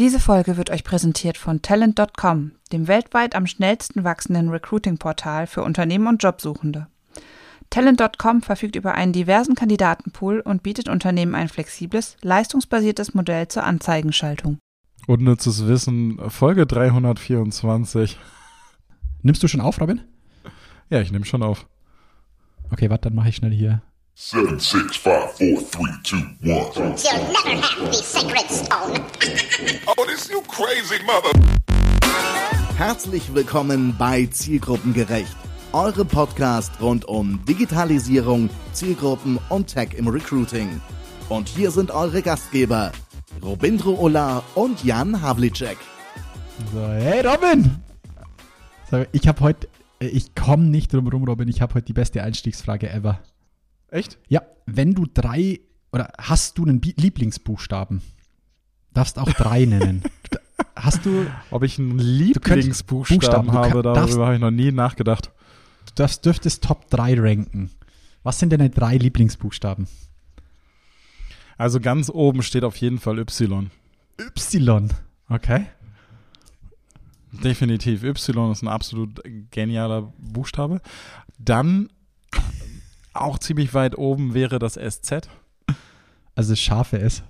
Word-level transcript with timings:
Diese 0.00 0.18
Folge 0.18 0.56
wird 0.56 0.70
euch 0.70 0.82
präsentiert 0.82 1.36
von 1.36 1.60
Talent.com, 1.60 2.52
dem 2.72 2.88
weltweit 2.88 3.34
am 3.34 3.46
schnellsten 3.46 4.02
wachsenden 4.02 4.48
Recruiting-Portal 4.48 5.46
für 5.46 5.62
Unternehmen 5.62 6.06
und 6.06 6.22
Jobsuchende. 6.22 6.86
Talent.com 7.68 8.40
verfügt 8.40 8.76
über 8.76 8.94
einen 8.94 9.12
diversen 9.12 9.54
Kandidatenpool 9.54 10.40
und 10.40 10.62
bietet 10.62 10.88
Unternehmen 10.88 11.34
ein 11.34 11.50
flexibles, 11.50 12.16
leistungsbasiertes 12.22 13.12
Modell 13.12 13.48
zur 13.48 13.64
Anzeigenschaltung. 13.64 14.56
Unnützes 15.06 15.66
Wissen, 15.66 16.18
Folge 16.30 16.64
324. 16.64 18.18
Nimmst 19.20 19.42
du 19.42 19.48
schon 19.48 19.60
auf, 19.60 19.82
Robin? 19.82 20.00
Ja, 20.88 21.02
ich 21.02 21.12
nehme 21.12 21.26
schon 21.26 21.42
auf. 21.42 21.66
Okay, 22.70 22.88
warte, 22.88 23.10
dann 23.10 23.16
mache 23.16 23.28
ich 23.28 23.36
schnell 23.36 23.52
hier. 23.52 23.82
Seven, 24.22 24.60
six, 24.60 24.98
five, 24.98 25.32
four, 25.32 25.62
three, 25.62 25.90
two, 26.02 26.18
one. 26.42 26.70
You'll 26.74 26.92
never 27.32 27.56
have 27.58 27.90
the 27.90 27.92
sacred 27.94 28.50
stone. 28.50 29.02
Oh, 29.88 30.04
this 30.04 30.28
you 30.28 30.42
crazy 30.42 31.02
mother. 31.06 31.30
Herzlich 32.76 33.34
willkommen 33.34 33.96
bei 33.96 34.26
Zielgruppengerecht, 34.26 35.34
eurem 35.72 36.06
Podcast 36.06 36.70
rund 36.82 37.06
um 37.06 37.42
Digitalisierung, 37.46 38.50
Zielgruppen 38.74 39.38
und 39.48 39.68
Tech 39.68 39.94
im 39.96 40.06
Recruiting. 40.06 40.82
Und 41.30 41.48
hier 41.48 41.70
sind 41.70 41.90
eure 41.90 42.20
Gastgeber, 42.20 42.92
Robindro 43.42 43.98
Ola 43.98 44.42
und 44.54 44.84
Jan 44.84 45.22
Havlicek. 45.22 45.78
So, 46.74 46.86
hey 46.88 47.26
Robin! 47.26 47.82
So, 48.90 49.02
ich 49.12 49.26
habe 49.26 49.40
heute, 49.40 49.66
ich 49.98 50.34
komme 50.34 50.64
nicht 50.64 50.92
drum 50.92 51.08
rum, 51.08 51.24
Robin, 51.24 51.48
ich 51.48 51.62
habe 51.62 51.72
heute 51.72 51.86
die 51.86 51.94
beste 51.94 52.22
Einstiegsfrage 52.22 52.90
ever. 52.90 53.18
Echt? 53.90 54.18
Ja, 54.28 54.42
wenn 54.66 54.94
du 54.94 55.06
drei, 55.06 55.60
oder 55.92 56.12
hast 56.18 56.58
du 56.58 56.64
einen 56.64 56.80
Lieblingsbuchstaben? 56.80 58.02
Darfst 58.94 59.18
auch 59.18 59.30
drei 59.32 59.64
nennen. 59.66 60.02
Hast 60.76 61.04
du, 61.06 61.26
Ob 61.50 61.62
ich 61.62 61.78
einen 61.78 61.98
Lieblingsbuchstaben 61.98 63.52
habe, 63.52 63.82
darüber 63.82 63.94
darfst- 63.94 64.18
habe 64.18 64.34
ich 64.34 64.40
noch 64.40 64.50
nie 64.50 64.72
nachgedacht. 64.72 65.30
du 65.86 65.92
darfst, 65.94 66.24
dürftest 66.24 66.64
Top 66.64 66.88
3 66.90 67.14
ranken. 67.18 67.70
Was 68.22 68.38
sind 68.38 68.52
deine 68.52 68.70
drei 68.70 68.96
Lieblingsbuchstaben? 68.96 69.88
Also 71.56 71.80
ganz 71.80 72.08
oben 72.10 72.42
steht 72.42 72.64
auf 72.64 72.76
jeden 72.76 72.98
Fall 72.98 73.18
Y. 73.18 73.70
Y. 74.18 74.88
Okay. 75.28 75.66
Definitiv. 77.32 78.02
Y 78.02 78.50
ist 78.52 78.62
ein 78.62 78.68
absolut 78.68 79.20
genialer 79.50 80.12
Buchstabe. 80.18 80.80
Dann 81.38 81.88
auch 83.12 83.38
ziemlich 83.38 83.74
weit 83.74 83.96
oben 83.98 84.34
wäre 84.34 84.58
das 84.58 84.74
SZ. 84.74 85.28
Also 86.34 86.54
scharfe 86.54 86.98
S. 87.00 87.22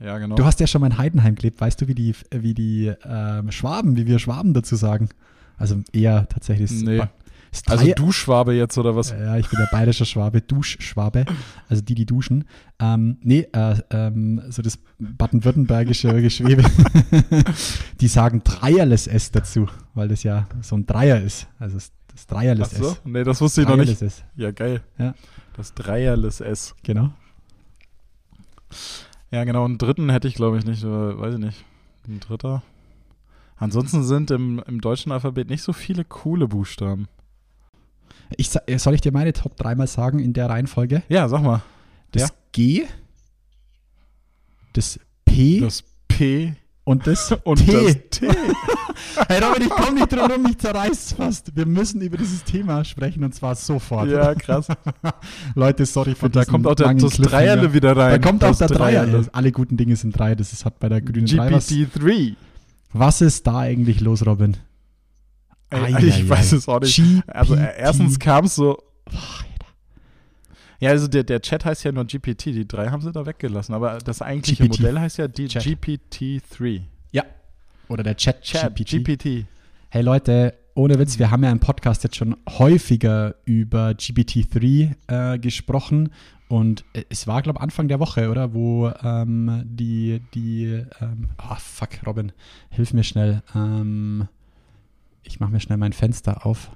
Ja, 0.00 0.18
genau. 0.18 0.36
Du 0.36 0.44
hast 0.44 0.60
ja 0.60 0.66
schon 0.66 0.80
mal 0.80 0.88
in 0.88 0.98
Heidenheim 0.98 1.34
gelebt. 1.34 1.60
Weißt 1.60 1.80
du, 1.80 1.88
wie 1.88 1.94
die, 1.94 2.14
wie 2.30 2.54
die 2.54 2.92
ähm, 3.04 3.50
Schwaben, 3.50 3.96
wie 3.96 4.06
wir 4.06 4.18
Schwaben 4.18 4.54
dazu 4.54 4.76
sagen? 4.76 5.08
Also 5.56 5.82
eher 5.92 6.28
tatsächlich. 6.28 6.70
Nee. 6.70 7.02
ist 7.50 7.68
also 7.68 7.84
drei- 7.84 7.92
du 7.94 8.12
Schwabe 8.12 8.54
jetzt 8.54 8.78
oder 8.78 8.94
was? 8.94 9.10
Ja, 9.10 9.36
ich 9.38 9.48
bin 9.48 9.58
der 9.58 9.66
bayerische 9.72 10.04
Schwabe, 10.06 10.40
Duschschwabe, 10.40 11.24
also 11.68 11.82
die, 11.82 11.96
die 11.96 12.06
duschen. 12.06 12.44
Ähm, 12.78 13.18
nee, 13.22 13.48
äh, 13.52 13.74
ähm, 13.90 14.40
so 14.50 14.62
das 14.62 14.78
baden-württembergische 15.00 16.22
Geschwebe, 16.22 16.62
die 18.00 18.08
sagen 18.08 18.42
Dreierles 18.44 19.08
S 19.08 19.32
dazu, 19.32 19.66
weil 19.94 20.06
das 20.06 20.22
ja 20.22 20.46
so 20.62 20.76
ein 20.76 20.86
Dreier 20.86 21.20
ist. 21.20 21.48
Also 21.58 21.74
das, 21.76 21.90
das 22.18 22.36
Ach 22.36 22.40
Dreierles 22.40 22.70
so? 22.70 22.90
S. 22.90 23.00
Nee, 23.04 23.24
das 23.24 23.40
wusste 23.40 23.62
ich 23.62 23.68
noch 23.68 23.76
nicht. 23.76 24.00
S, 24.02 24.24
Ja, 24.36 24.50
geil. 24.50 24.82
Ja. 24.98 25.14
Das 25.54 25.74
Dreierles 25.74 26.40
S. 26.40 26.74
genau. 26.82 27.10
Ja, 29.30 29.44
genau. 29.44 29.64
Einen 29.64 29.78
dritten 29.78 30.10
hätte 30.10 30.28
ich, 30.28 30.34
glaube 30.34 30.58
ich, 30.58 30.64
nicht. 30.64 30.84
Weiß 30.84 31.34
ich 31.34 31.40
nicht. 31.40 31.64
Ein 32.06 32.20
dritter. 32.20 32.62
Ansonsten 33.56 34.04
sind 34.04 34.30
im, 34.30 34.62
im 34.66 34.80
deutschen 34.80 35.10
Alphabet 35.12 35.50
nicht 35.50 35.62
so 35.62 35.72
viele 35.72 36.04
coole 36.04 36.48
Buchstaben. 36.48 37.08
Ich, 38.36 38.50
soll 38.50 38.94
ich 38.94 39.00
dir 39.00 39.12
meine 39.12 39.32
Top 39.32 39.56
3 39.56 39.74
mal 39.74 39.86
sagen 39.86 40.18
in 40.18 40.32
der 40.32 40.48
Reihenfolge? 40.48 41.02
Ja, 41.08 41.28
sag 41.28 41.42
mal. 41.42 41.62
Das 42.12 42.22
Ja. 42.22 42.28
G, 42.52 42.86
das 44.72 44.98
P 45.24 45.60
Das 45.60 45.82
P 46.08 46.54
und 46.88 47.06
das 47.06 47.32
und 47.44 47.56
T. 47.66 47.72
das 47.72 47.96
T. 48.10 48.28
Hey 49.28 49.44
Robin, 49.44 49.62
ich 49.62 49.68
komme 49.68 50.00
nicht 50.00 50.10
drum 50.10 50.30
rum, 50.30 50.42
mich 50.42 50.56
zerreißt 50.58 51.14
fast. 51.16 51.54
Wir 51.54 51.66
müssen 51.66 52.00
über 52.00 52.16
dieses 52.16 52.42
Thema 52.44 52.82
sprechen 52.82 53.22
und 53.24 53.34
zwar 53.34 53.54
sofort. 53.56 54.08
ja, 54.08 54.34
krass. 54.34 54.68
Leute, 55.54 55.84
sorry 55.84 56.14
für 56.14 56.30
da 56.30 56.46
kommt 56.46 56.66
auch 56.66 56.74
der, 56.74 56.94
das. 56.94 57.12
Dreierle 57.18 57.74
wieder 57.74 57.94
rein. 57.94 58.12
Da 58.12 58.18
kommt 58.18 58.42
auch 58.42 58.48
das 58.48 58.58
der 58.58 58.68
Dreier. 58.68 59.04
Dreierle. 59.04 59.28
Alle 59.32 59.52
guten 59.52 59.76
Dinge 59.76 59.96
sind 59.96 60.18
drei. 60.18 60.34
Das 60.34 60.54
ist, 60.54 60.64
hat 60.64 60.78
bei 60.78 60.88
der 60.88 61.02
grünen 61.02 61.26
Drei 61.26 61.52
was. 61.52 61.68
GPT-3. 61.68 62.36
Was 62.94 63.20
ist 63.20 63.46
da 63.46 63.58
eigentlich 63.58 64.00
los, 64.00 64.24
Robin? 64.24 64.56
Ey, 65.68 65.94
Ei, 65.94 66.04
ich 66.06 66.24
ei, 66.24 66.28
weiß 66.30 66.54
ei. 66.54 66.56
es 66.56 66.68
auch 66.68 66.80
nicht. 66.80 66.96
GPT. 66.96 67.22
Also 67.28 67.54
erstens 67.54 68.18
kam 68.18 68.46
es 68.46 68.54
so. 68.54 68.78
Ja, 70.80 70.90
also 70.90 71.08
der, 71.08 71.24
der 71.24 71.40
Chat 71.40 71.64
heißt 71.64 71.84
ja 71.84 71.92
nur 71.92 72.04
GPT, 72.04 72.46
die 72.46 72.68
drei 72.68 72.88
haben 72.88 73.02
sie 73.02 73.10
da 73.10 73.26
weggelassen, 73.26 73.74
aber 73.74 73.98
das 73.98 74.22
eigentliche 74.22 74.64
GPT. 74.64 74.80
Modell 74.80 75.00
heißt 75.00 75.18
ja 75.18 75.28
die 75.28 75.48
Chat. 75.48 75.64
GPT-3. 75.64 76.82
Ja. 77.10 77.24
Oder 77.88 78.04
der 78.04 78.16
Chat, 78.16 78.42
Chat, 78.42 78.76
GPT. 78.76 79.04
GPT. 79.04 79.46
Hey 79.90 80.02
Leute, 80.02 80.54
ohne 80.74 80.98
Witz, 80.98 81.18
wir 81.18 81.30
haben 81.30 81.42
ja 81.42 81.50
im 81.50 81.58
Podcast 81.58 82.04
jetzt 82.04 82.16
schon 82.16 82.36
häufiger 82.48 83.34
über 83.44 83.90
GPT-3 83.90 84.94
äh, 85.08 85.38
gesprochen 85.38 86.10
und 86.48 86.84
äh, 86.92 87.04
es 87.08 87.26
war, 87.26 87.42
glaube 87.42 87.58
ich, 87.58 87.62
Anfang 87.62 87.88
der 87.88 88.00
Woche, 88.00 88.30
oder? 88.30 88.54
Wo 88.54 88.90
ähm, 89.02 89.62
die, 89.64 90.22
die, 90.34 90.84
ähm, 91.00 91.28
oh 91.38 91.56
fuck, 91.58 91.90
Robin, 92.06 92.32
hilf 92.70 92.92
mir 92.92 93.04
schnell. 93.04 93.42
Ähm, 93.54 94.28
ich 95.22 95.40
mache 95.40 95.50
mir 95.50 95.60
schnell 95.60 95.78
mein 95.78 95.92
Fenster 95.92 96.46
auf. 96.46 96.70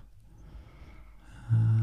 Ähm, 1.51 1.81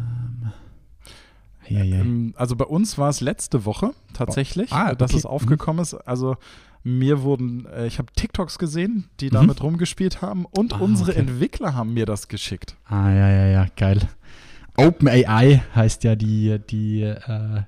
ja, 1.69 1.83
ja. 1.83 1.99
Ähm, 1.99 2.33
Also 2.35 2.55
bei 2.55 2.65
uns 2.65 2.97
war 2.97 3.09
es 3.09 3.21
letzte 3.21 3.65
Woche 3.65 3.91
tatsächlich, 4.13 4.71
Ah, 4.71 4.91
äh, 4.91 4.95
dass 4.95 5.11
okay. 5.11 5.19
es 5.19 5.25
aufgekommen 5.25 5.81
ist. 5.81 5.93
Also 5.93 6.37
mir 6.83 7.23
wurden, 7.23 7.65
äh, 7.65 7.87
ich 7.87 7.99
habe 7.99 8.11
TikToks 8.13 8.57
gesehen, 8.57 9.09
die 9.19 9.29
damit 9.29 9.61
rumgespielt 9.63 10.21
haben 10.21 10.45
und 10.45 10.73
Ah, 10.73 10.77
unsere 10.79 11.11
okay. 11.11 11.19
Entwickler 11.21 11.75
haben 11.75 11.93
mir 11.93 12.05
das 12.05 12.27
geschickt. 12.27 12.75
Ah, 12.85 13.09
ja, 13.11 13.29
ja, 13.29 13.45
ja, 13.47 13.67
geil. 13.75 14.01
OpenAI 14.77 15.61
heißt 15.75 16.03
ja 16.05 16.15
die, 16.15 16.57
die 16.69 17.01
äh, 17.01 17.61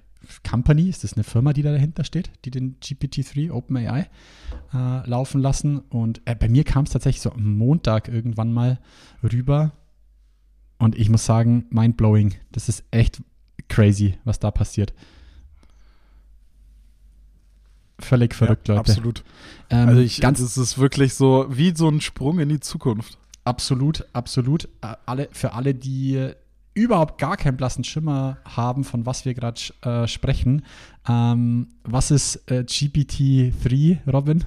Company, 0.49 0.87
ist 0.89 1.03
das 1.03 1.13
eine 1.13 1.23
Firma, 1.25 1.51
die 1.51 1.61
da 1.61 1.71
dahinter 1.71 2.03
steht, 2.05 2.31
die 2.45 2.51
den 2.51 2.77
GPT-3 2.79 3.51
OpenAI 3.51 4.07
äh, 4.73 5.09
laufen 5.09 5.41
lassen. 5.41 5.79
Und 5.79 6.21
äh, 6.25 6.35
bei 6.35 6.47
mir 6.47 6.63
kam 6.63 6.85
es 6.85 6.91
tatsächlich 6.91 7.21
so 7.21 7.31
am 7.31 7.57
Montag 7.57 8.07
irgendwann 8.07 8.53
mal 8.53 8.79
rüber. 9.23 9.73
Und 10.77 10.97
ich 10.97 11.09
muss 11.09 11.25
sagen, 11.25 11.65
mindblowing. 11.69 12.35
Das 12.53 12.69
ist 12.69 12.85
echt 12.91 13.21
crazy, 13.71 14.17
was 14.25 14.39
da 14.39 14.51
passiert. 14.51 14.93
Völlig 17.99 18.35
verrückt, 18.35 18.67
ja, 18.67 18.75
Leute. 18.75 18.91
Absolut. 18.91 19.23
Ähm, 19.69 19.89
also 19.89 20.01
ich, 20.01 20.19
ganz 20.19 20.41
das 20.41 20.57
ist 20.57 20.77
wirklich 20.77 21.13
so 21.13 21.45
wie 21.49 21.75
so 21.75 21.87
ein 21.87 22.01
Sprung 22.01 22.39
in 22.39 22.49
die 22.49 22.59
Zukunft. 22.59 23.17
Absolut, 23.43 24.05
absolut. 24.13 24.65
Äh, 24.81 24.95
Alle, 25.05 25.29
für 25.31 25.53
alle, 25.53 25.73
die 25.73 26.31
überhaupt 26.73 27.17
gar 27.17 27.37
keinen 27.37 27.57
blassen 27.57 27.83
Schimmer 27.83 28.37
haben, 28.45 28.83
von 28.83 29.05
was 29.05 29.25
wir 29.25 29.33
gerade 29.33 29.61
äh, 29.81 30.07
sprechen. 30.07 30.65
Ähm, 31.07 31.67
was 31.83 32.11
ist 32.11 32.49
äh, 32.49 32.63
GPT-3, 32.67 33.99
Robin? 34.11 34.45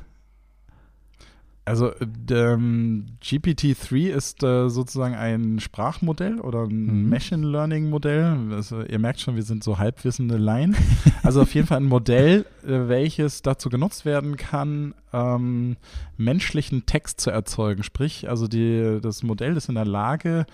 Also 1.67 1.89
äh, 1.93 2.07
ähm, 2.31 3.07
GPT-3 3.23 4.09
ist 4.11 4.43
äh, 4.43 4.69
sozusagen 4.69 5.15
ein 5.15 5.61
Sprachmodell 5.61 6.39
oder 6.41 6.65
ein 6.65 7.05
Mhm. 7.05 7.09
Machine 7.09 7.47
Learning 7.47 7.89
Modell. 7.89 8.37
Also, 8.53 8.83
ihr 8.83 8.99
merkt 8.99 9.21
schon, 9.21 9.37
wir 9.37 9.43
sind 9.45 9.65
so 9.65 9.79
halbwissende 9.79 10.37
Laien. 10.37 10.77
Also 11.23 11.41
auf 11.41 11.55
jeden 11.55 11.67
Fall 11.67 11.79
ein 11.79 11.85
Modell, 11.87 12.45
äh, 12.65 12.89
welches 12.89 13.41
dazu 13.41 13.71
genutzt 13.71 14.05
werden 14.05 14.37
kann, 14.37 14.93
ähm, 15.15 15.77
menschlichen 16.19 16.85
Text 16.85 17.19
zu 17.23 17.31
erzeugen. 17.31 17.83
Sprich, 17.83 18.29
also 18.29 18.47
die, 18.47 18.99
das 19.00 19.23
Modell 19.23 19.56
ist 19.56 19.71
in 19.71 19.75
der 19.75 19.87
Lage, 19.87 20.44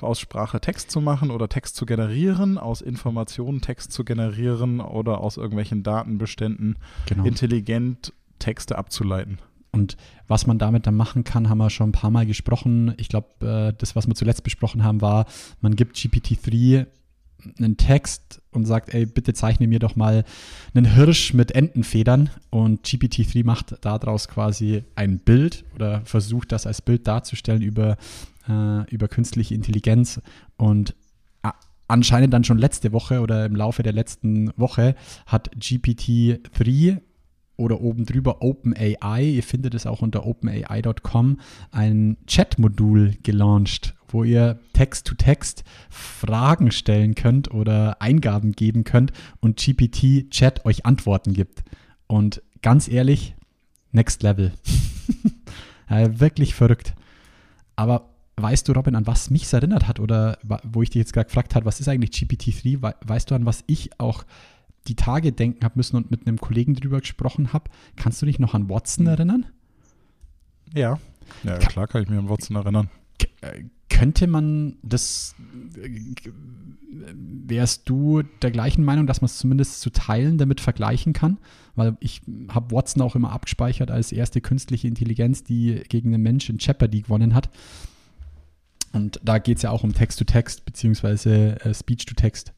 aus 0.00 0.20
Sprache 0.20 0.60
Text 0.60 0.92
zu 0.92 1.00
machen 1.00 1.30
oder 1.32 1.48
Text 1.48 1.74
zu 1.74 1.86
generieren, 1.86 2.56
aus 2.56 2.82
Informationen 2.82 3.60
Text 3.62 3.90
zu 3.92 4.04
generieren 4.04 4.80
oder 4.80 5.18
aus 5.18 5.36
irgendwelchen 5.38 5.82
Datenbeständen 5.82 6.76
Genau. 7.06 7.24
intelligent 7.24 8.12
Texte 8.38 8.78
abzuleiten. 8.78 9.38
Und 9.74 9.96
was 10.28 10.46
man 10.46 10.58
damit 10.58 10.86
dann 10.86 10.94
machen 10.96 11.24
kann, 11.24 11.48
haben 11.48 11.58
wir 11.58 11.70
schon 11.70 11.88
ein 11.88 11.92
paar 11.92 12.10
Mal 12.10 12.26
gesprochen. 12.26 12.94
Ich 12.98 13.08
glaube, 13.08 13.28
äh, 13.72 13.72
das, 13.78 13.96
was 13.96 14.06
wir 14.06 14.14
zuletzt 14.14 14.44
besprochen 14.44 14.84
haben, 14.84 15.00
war, 15.00 15.24
man 15.62 15.76
gibt 15.76 15.96
GPT-3 15.96 16.86
einen 17.58 17.76
Text 17.76 18.40
und 18.52 18.66
sagt, 18.66 18.94
ey, 18.94 19.06
bitte 19.06 19.32
zeichne 19.32 19.66
mir 19.66 19.78
doch 19.80 19.96
mal 19.96 20.24
einen 20.74 20.84
Hirsch 20.84 21.32
mit 21.34 21.52
Entenfedern 21.52 22.30
und 22.50 22.86
GPT-3 22.86 23.44
macht 23.44 23.74
daraus 23.80 24.28
quasi 24.28 24.84
ein 24.94 25.18
Bild 25.18 25.64
oder 25.74 26.02
versucht 26.04 26.52
das 26.52 26.66
als 26.66 26.82
Bild 26.82 27.06
darzustellen 27.08 27.62
über, 27.62 27.96
äh, 28.48 28.88
über 28.94 29.08
künstliche 29.08 29.54
Intelligenz 29.54 30.20
und 30.56 30.94
a- 31.42 31.54
anscheinend 31.88 32.32
dann 32.32 32.44
schon 32.44 32.58
letzte 32.58 32.92
Woche 32.92 33.20
oder 33.20 33.44
im 33.46 33.56
Laufe 33.56 33.82
der 33.82 33.92
letzten 33.92 34.52
Woche 34.56 34.94
hat 35.26 35.50
GPT-3 35.56 37.00
oder 37.56 37.80
oben 37.80 38.06
drüber 38.06 38.42
OpenAI, 38.42 39.24
ihr 39.24 39.42
findet 39.42 39.74
es 39.74 39.86
auch 39.86 40.02
unter 40.02 40.26
openai.com, 40.26 41.38
ein 41.70 42.16
Chat-Modul 42.26 43.16
gelauncht, 43.22 43.94
wo 44.08 44.24
ihr 44.24 44.58
Text-to-Text 44.72 45.64
Fragen 45.90 46.70
stellen 46.70 47.14
könnt 47.14 47.50
oder 47.52 48.00
Eingaben 48.00 48.52
geben 48.52 48.84
könnt 48.84 49.12
und 49.40 49.58
GPT-Chat 49.58 50.64
euch 50.64 50.86
Antworten 50.86 51.32
gibt. 51.32 51.62
Und 52.06 52.42
ganz 52.62 52.88
ehrlich, 52.88 53.34
next 53.92 54.22
level. 54.22 54.52
ja, 55.90 56.20
wirklich 56.20 56.54
verrückt. 56.54 56.94
Aber 57.76 58.10
weißt 58.36 58.68
du, 58.68 58.72
Robin, 58.72 58.94
an 58.94 59.06
was 59.06 59.30
mich 59.30 59.50
erinnert 59.52 59.86
hat 59.86 60.00
oder 60.00 60.38
wo 60.64 60.82
ich 60.82 60.90
dich 60.90 61.00
jetzt 61.00 61.12
gerade 61.12 61.26
gefragt 61.26 61.54
habe, 61.54 61.66
was 61.66 61.80
ist 61.80 61.88
eigentlich 61.88 62.10
GPT-3? 62.10 62.94
Weißt 63.04 63.30
du, 63.30 63.34
an 63.34 63.46
was 63.46 63.64
ich 63.66 63.90
auch 63.98 64.24
die 64.88 64.96
Tage 64.96 65.32
denken 65.32 65.64
habe 65.64 65.74
müssen 65.76 65.96
und 65.96 66.10
mit 66.10 66.26
einem 66.26 66.38
Kollegen 66.38 66.74
drüber 66.74 67.00
gesprochen 67.00 67.52
habe? 67.52 67.70
Kannst 67.96 68.20
du 68.22 68.26
dich 68.26 68.38
noch 68.38 68.54
an 68.54 68.68
Watson 68.68 69.06
hm. 69.06 69.12
erinnern? 69.12 69.46
Ja. 70.74 70.98
Ja, 71.44 71.58
klar 71.58 71.86
kann 71.86 72.02
ich 72.02 72.08
mich 72.08 72.18
an 72.18 72.28
Watson 72.28 72.56
erinnern. 72.56 72.90
Äh, 73.40 73.64
könnte 73.88 74.26
man 74.26 74.76
das, 74.82 75.34
wärst 77.46 77.88
du 77.88 78.22
der 78.40 78.50
gleichen 78.50 78.84
Meinung, 78.84 79.06
dass 79.06 79.20
man 79.20 79.26
es 79.26 79.38
zumindest 79.38 79.80
zu 79.80 79.90
Teilen 79.90 80.38
damit 80.38 80.60
vergleichen 80.60 81.12
kann? 81.12 81.38
Weil 81.74 81.96
ich 82.00 82.22
habe 82.48 82.74
Watson 82.74 83.02
auch 83.02 83.14
immer 83.14 83.32
abgespeichert 83.32 83.90
als 83.90 84.10
erste 84.10 84.40
künstliche 84.40 84.88
Intelligenz, 84.88 85.44
die 85.44 85.82
gegen 85.88 86.14
einen 86.14 86.22
Mensch 86.22 86.48
in 86.48 86.58
Jeopardy 86.58 87.02
gewonnen 87.02 87.34
hat. 87.34 87.50
Und 88.92 89.20
da 89.22 89.38
geht 89.38 89.58
es 89.58 89.62
ja 89.62 89.70
auch 89.70 89.84
um 89.84 89.94
Text-to-Text 89.94 90.64
beziehungsweise 90.64 91.60
äh, 91.60 91.74
Speech-to-Text. 91.74 92.52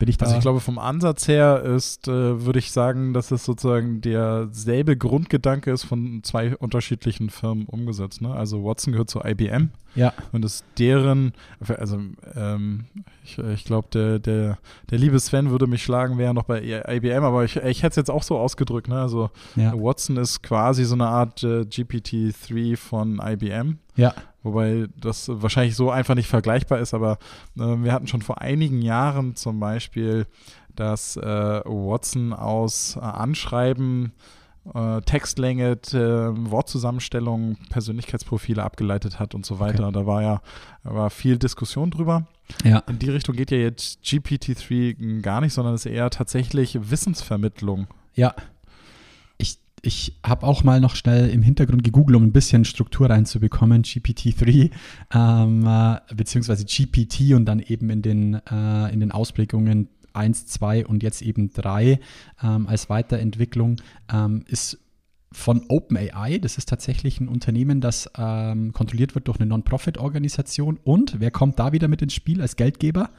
Bin 0.00 0.08
ich 0.08 0.16
da? 0.16 0.24
Also 0.24 0.36
ich 0.36 0.40
glaube, 0.40 0.60
vom 0.60 0.78
Ansatz 0.78 1.28
her 1.28 1.62
ist, 1.62 2.08
äh, 2.08 2.44
würde 2.46 2.58
ich 2.58 2.72
sagen, 2.72 3.12
dass 3.12 3.30
es 3.30 3.44
sozusagen 3.44 4.00
derselbe 4.00 4.96
Grundgedanke 4.96 5.70
ist 5.70 5.84
von 5.84 6.22
zwei 6.22 6.56
unterschiedlichen 6.56 7.28
Firmen 7.28 7.66
umgesetzt. 7.66 8.22
Ne? 8.22 8.32
Also 8.32 8.64
Watson 8.64 8.92
gehört 8.92 9.10
zu 9.10 9.20
IBM. 9.22 9.68
Ja. 9.94 10.14
Und 10.32 10.42
ist 10.42 10.64
deren, 10.78 11.34
also 11.68 12.00
ähm, 12.34 12.86
ich, 13.24 13.38
ich 13.38 13.64
glaube, 13.64 13.88
der, 13.92 14.18
der, 14.20 14.56
der 14.90 14.98
liebe 14.98 15.20
Sven 15.20 15.50
würde 15.50 15.66
mich 15.66 15.82
schlagen, 15.82 16.16
wäre 16.16 16.32
noch 16.32 16.44
bei 16.44 16.62
IBM, 16.62 17.22
aber 17.22 17.44
ich, 17.44 17.56
ich 17.56 17.82
hätte 17.82 17.90
es 17.90 17.96
jetzt 17.96 18.10
auch 18.10 18.22
so 18.22 18.38
ausgedrückt. 18.38 18.88
Ne? 18.88 18.98
Also 18.98 19.28
ja. 19.54 19.74
Watson 19.74 20.16
ist 20.16 20.42
quasi 20.42 20.84
so 20.84 20.94
eine 20.94 21.08
Art 21.08 21.42
äh, 21.42 21.60
GPT-3 21.60 22.78
von 22.78 23.20
IBM. 23.22 23.76
Ja. 23.96 24.14
Wobei 24.42 24.86
das 24.98 25.28
wahrscheinlich 25.30 25.76
so 25.76 25.90
einfach 25.90 26.14
nicht 26.14 26.28
vergleichbar 26.28 26.78
ist, 26.78 26.94
aber 26.94 27.18
äh, 27.58 27.60
wir 27.62 27.92
hatten 27.92 28.06
schon 28.06 28.22
vor 28.22 28.40
einigen 28.40 28.80
Jahren 28.82 29.36
zum 29.36 29.60
Beispiel, 29.60 30.26
dass 30.74 31.16
äh, 31.16 31.22
Watson 31.64 32.32
aus 32.32 32.96
äh, 32.96 33.00
Anschreiben 33.00 34.12
äh, 34.74 35.00
Textlänge, 35.02 35.78
äh, 35.92 35.96
Wortzusammenstellung, 35.96 37.56
Persönlichkeitsprofile 37.70 38.62
abgeleitet 38.62 39.18
hat 39.18 39.34
und 39.34 39.44
so 39.44 39.58
weiter. 39.58 39.84
Okay. 39.84 39.92
Da 39.92 40.06
war 40.06 40.22
ja 40.22 40.40
war 40.82 41.10
viel 41.10 41.38
Diskussion 41.38 41.90
drüber. 41.90 42.26
Ja. 42.64 42.78
In 42.88 42.98
die 42.98 43.10
Richtung 43.10 43.36
geht 43.36 43.50
ja 43.50 43.58
jetzt 43.58 44.00
GPT-3 44.02 45.20
gar 45.20 45.40
nicht, 45.40 45.52
sondern 45.52 45.74
es 45.74 45.86
ist 45.86 45.92
eher 45.92 46.10
tatsächlich 46.10 46.90
Wissensvermittlung. 46.90 47.86
Ja 48.14 48.34
ich 49.82 50.18
habe 50.24 50.46
auch 50.46 50.64
mal 50.64 50.80
noch 50.80 50.94
schnell 50.94 51.30
im 51.30 51.42
Hintergrund 51.42 51.84
gegoogelt, 51.84 52.16
um 52.16 52.24
ein 52.24 52.32
bisschen 52.32 52.64
Struktur 52.64 53.10
reinzubekommen, 53.10 53.82
GPT-3, 53.82 54.70
ähm, 55.14 55.66
äh, 55.66 56.14
beziehungsweise 56.14 56.64
GPT 56.64 57.34
und 57.34 57.46
dann 57.46 57.60
eben 57.60 57.90
in 57.90 58.02
den, 58.02 58.34
äh, 58.34 58.92
in 58.92 59.00
den 59.00 59.12
Ausprägungen 59.12 59.88
1, 60.12 60.46
2 60.46 60.86
und 60.86 61.02
jetzt 61.02 61.22
eben 61.22 61.52
3 61.52 62.00
ähm, 62.42 62.66
als 62.66 62.90
Weiterentwicklung 62.90 63.76
ähm, 64.12 64.44
ist 64.48 64.78
von 65.32 65.62
OpenAI. 65.68 66.38
Das 66.38 66.58
ist 66.58 66.68
tatsächlich 66.68 67.20
ein 67.20 67.28
Unternehmen, 67.28 67.80
das 67.80 68.10
ähm, 68.18 68.72
kontrolliert 68.72 69.14
wird 69.14 69.28
durch 69.28 69.38
eine 69.38 69.46
Non-Profit-Organisation. 69.46 70.78
Und 70.82 71.20
wer 71.20 71.30
kommt 71.30 71.58
da 71.58 71.72
wieder 71.72 71.88
mit 71.88 72.02
ins 72.02 72.14
Spiel 72.14 72.42
als 72.42 72.56
Geldgeber? 72.56 73.10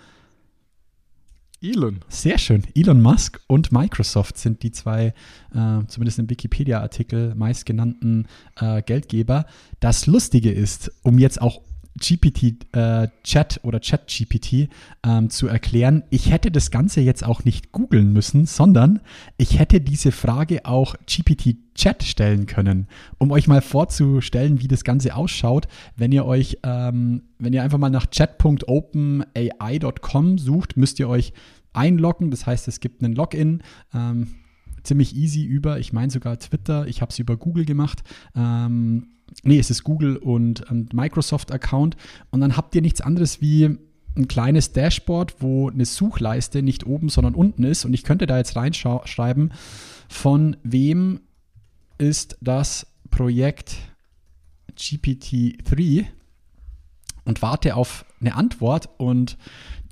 Elon. 1.61 1.99
Sehr 2.09 2.39
schön. 2.39 2.63
Elon 2.73 3.01
Musk 3.01 3.39
und 3.45 3.71
Microsoft 3.71 4.37
sind 4.37 4.63
die 4.63 4.71
zwei, 4.71 5.13
äh, 5.53 5.85
zumindest 5.87 6.17
im 6.17 6.29
Wikipedia-Artikel, 6.29 7.35
meistgenannten 7.35 8.25
äh, 8.59 8.81
Geldgeber. 8.81 9.45
Das 9.79 10.07
Lustige 10.07 10.51
ist, 10.51 10.91
um 11.03 11.19
jetzt 11.19 11.39
auch 11.39 11.61
GPT-Chat 11.99 13.57
äh, 13.57 13.59
oder 13.63 13.81
Chat-GPT 13.81 14.69
ähm, 15.05 15.29
zu 15.29 15.47
erklären. 15.47 16.03
Ich 16.09 16.31
hätte 16.31 16.49
das 16.51 16.71
Ganze 16.71 17.01
jetzt 17.01 17.25
auch 17.25 17.43
nicht 17.43 17.71
googeln 17.71 18.11
müssen, 18.13 18.45
sondern 18.45 19.01
ich 19.37 19.59
hätte 19.59 19.81
diese 19.81 20.11
Frage 20.11 20.65
auch 20.65 20.95
GPT-Chat 21.05 22.03
stellen 22.03 22.45
können, 22.45 22.87
um 23.17 23.31
euch 23.31 23.47
mal 23.47 23.61
vorzustellen, 23.61 24.61
wie 24.61 24.67
das 24.67 24.83
Ganze 24.83 25.15
ausschaut, 25.15 25.67
wenn 25.95 26.11
ihr 26.11 26.25
euch, 26.25 26.57
ähm, 26.63 27.23
wenn 27.39 27.53
ihr 27.53 27.63
einfach 27.63 27.77
mal 27.77 27.89
nach 27.89 28.07
chat.openai.com 28.07 30.37
sucht, 30.37 30.77
müsst 30.77 30.99
ihr 30.99 31.09
euch 31.09 31.33
einloggen. 31.73 32.31
Das 32.31 32.45
heißt, 32.45 32.67
es 32.67 32.79
gibt 32.79 33.03
einen 33.03 33.15
Login. 33.15 33.63
Ähm, 33.93 34.35
ziemlich 34.83 35.15
easy 35.15 35.43
über, 35.43 35.79
ich 35.79 35.93
meine 35.93 36.11
sogar 36.11 36.37
Twitter, 36.39 36.87
ich 36.87 37.01
habe 37.01 37.11
es 37.11 37.19
über 37.19 37.37
Google 37.37 37.65
gemacht. 37.65 38.03
Ähm, 38.35 39.07
nee, 39.43 39.59
es 39.59 39.69
ist 39.69 39.83
Google 39.83 40.17
und, 40.17 40.69
und 40.69 40.93
Microsoft-Account. 40.93 41.95
Und 42.31 42.41
dann 42.41 42.57
habt 42.57 42.75
ihr 42.75 42.81
nichts 42.81 43.01
anderes 43.01 43.41
wie 43.41 43.77
ein 44.15 44.27
kleines 44.27 44.73
Dashboard, 44.73 45.35
wo 45.39 45.69
eine 45.69 45.85
Suchleiste 45.85 46.61
nicht 46.61 46.85
oben, 46.85 47.09
sondern 47.09 47.35
unten 47.35 47.63
ist. 47.63 47.85
Und 47.85 47.93
ich 47.93 48.03
könnte 48.03 48.27
da 48.27 48.37
jetzt 48.37 48.55
reinschreiben, 48.55 49.53
von 50.09 50.57
wem 50.63 51.21
ist 51.97 52.37
das 52.41 52.87
Projekt 53.09 53.77
GPT-3 54.77 56.05
und 57.23 57.41
warte 57.41 57.75
auf 57.75 58.05
eine 58.19 58.35
Antwort. 58.35 58.89
Und 58.97 59.37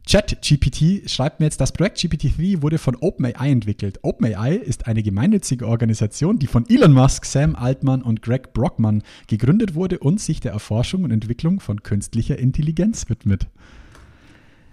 ChatGPT 0.10 1.08
schreibt 1.08 1.40
mir 1.40 1.46
jetzt, 1.46 1.62
das 1.62 1.72
Projekt 1.72 2.00
GPT-3 2.00 2.64
wurde 2.64 2.80
von 2.80 2.96
OpenAI 2.96 3.52
entwickelt. 3.52 4.00
OpenAI 4.02 4.56
ist 4.56 4.88
eine 4.88 5.04
gemeinnützige 5.04 5.68
Organisation, 5.68 6.40
die 6.40 6.48
von 6.48 6.68
Elon 6.68 6.94
Musk, 6.94 7.26
Sam 7.26 7.56
Altman 7.56 8.02
und 8.02 8.24
Greg 8.24 8.54
Brockman 8.54 9.04
gegründet 9.28 9.76
wurde 9.76 10.00
und 10.00 10.20
sich 10.20 10.40
der 10.40 10.52
Erforschung 10.52 11.04
und 11.04 11.12
Entwicklung 11.12 11.60
von 11.60 11.84
künstlicher 11.84 12.40
Intelligenz 12.40 13.08
widmet. 13.08 13.46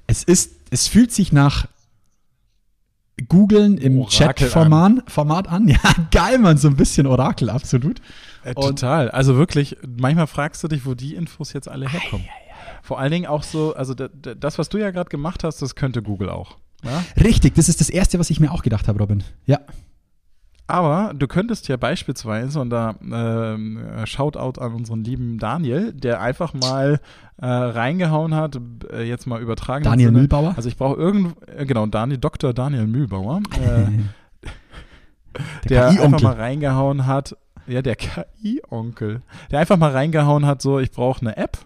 Es 0.06 0.24
ist, 0.24 0.52
es 0.70 0.88
fühlt 0.88 1.12
sich 1.12 1.32
nach 1.32 1.68
Googeln 3.28 3.76
im 3.76 4.06
Chat-Format 4.06 5.48
an. 5.48 5.48
an. 5.48 5.68
Ja, 5.68 5.78
geil, 6.12 6.38
man, 6.38 6.56
so 6.56 6.68
ein 6.68 6.76
bisschen 6.76 7.06
Orakel, 7.06 7.50
absolut. 7.50 8.00
Äh, 8.42 8.54
total. 8.54 9.10
Also 9.10 9.36
wirklich, 9.36 9.76
manchmal 9.86 10.28
fragst 10.28 10.64
du 10.64 10.68
dich, 10.68 10.86
wo 10.86 10.94
die 10.94 11.14
Infos 11.14 11.52
jetzt 11.52 11.68
alle 11.68 11.88
herkommen. 11.88 12.26
Ei, 12.26 12.30
ei, 12.30 12.45
vor 12.86 13.00
allen 13.00 13.10
Dingen 13.10 13.26
auch 13.26 13.42
so, 13.42 13.74
also 13.74 13.94
das, 13.94 14.58
was 14.58 14.68
du 14.68 14.78
ja 14.78 14.92
gerade 14.92 15.10
gemacht 15.10 15.42
hast, 15.42 15.60
das 15.60 15.74
könnte 15.74 16.02
Google 16.02 16.30
auch. 16.30 16.56
Ja? 16.84 17.02
Richtig, 17.20 17.56
das 17.56 17.68
ist 17.68 17.80
das 17.80 17.90
Erste, 17.90 18.20
was 18.20 18.30
ich 18.30 18.38
mir 18.38 18.52
auch 18.52 18.62
gedacht 18.62 18.86
habe, 18.86 19.00
Robin. 19.00 19.24
Ja. 19.44 19.58
Aber 20.68 21.12
du 21.14 21.26
könntest 21.26 21.66
ja 21.66 21.76
beispielsweise, 21.76 22.60
und 22.60 22.70
da 22.70 22.90
äh, 22.90 24.06
Shoutout 24.06 24.60
an 24.60 24.74
unseren 24.74 25.02
lieben 25.02 25.38
Daniel, 25.38 25.92
der 25.92 26.20
einfach 26.20 26.54
mal 26.54 27.00
äh, 27.38 27.46
reingehauen 27.46 28.34
hat, 28.34 28.60
äh, 28.92 29.02
jetzt 29.02 29.26
mal 29.26 29.40
übertragen. 29.40 29.82
Daniel 29.82 30.08
Sinne. 30.08 30.18
Mühlbauer? 30.18 30.54
Also 30.56 30.68
ich 30.68 30.76
brauche 30.76 30.96
irgend, 30.96 31.34
äh, 31.48 31.66
genau, 31.66 31.86
Daniel, 31.86 32.18
Dr. 32.18 32.54
Daniel 32.54 32.86
Mühlbauer, 32.86 33.42
äh, 33.60 34.48
der, 35.68 35.92
der 35.92 36.04
einfach 36.04 36.20
mal 36.20 36.34
reingehauen 36.34 37.06
hat, 37.06 37.36
ja, 37.66 37.82
der 37.82 37.96
KI-Onkel, 37.96 39.22
der 39.50 39.58
einfach 39.58 39.76
mal 39.76 39.90
reingehauen 39.90 40.46
hat, 40.46 40.62
so, 40.62 40.78
ich 40.78 40.92
brauche 40.92 41.20
eine 41.20 41.36
App, 41.36 41.58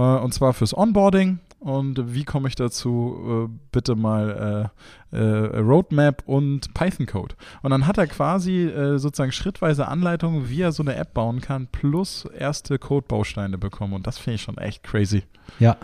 und 0.00 0.32
zwar 0.34 0.52
fürs 0.52 0.76
Onboarding. 0.76 1.38
Und 1.60 2.14
wie 2.14 2.24
komme 2.24 2.46
ich 2.48 2.54
dazu? 2.54 3.48
Äh, 3.50 3.58
bitte 3.72 3.96
mal 3.96 4.70
äh, 5.12 5.16
äh, 5.16 5.58
Roadmap 5.58 6.22
und 6.26 6.72
Python-Code. 6.72 7.34
Und 7.62 7.70
dann 7.70 7.86
hat 7.88 7.98
er 7.98 8.06
quasi 8.06 8.66
äh, 8.66 8.98
sozusagen 8.98 9.32
schrittweise 9.32 9.88
Anleitungen, 9.88 10.48
wie 10.48 10.60
er 10.60 10.70
so 10.70 10.84
eine 10.84 10.94
App 10.94 11.14
bauen 11.14 11.40
kann, 11.40 11.66
plus 11.66 12.26
erste 12.26 12.78
Code-Bausteine 12.78 13.58
bekommen. 13.58 13.94
Und 13.94 14.06
das 14.06 14.18
finde 14.18 14.36
ich 14.36 14.42
schon 14.42 14.58
echt 14.58 14.84
crazy. 14.84 15.24
Ja 15.58 15.76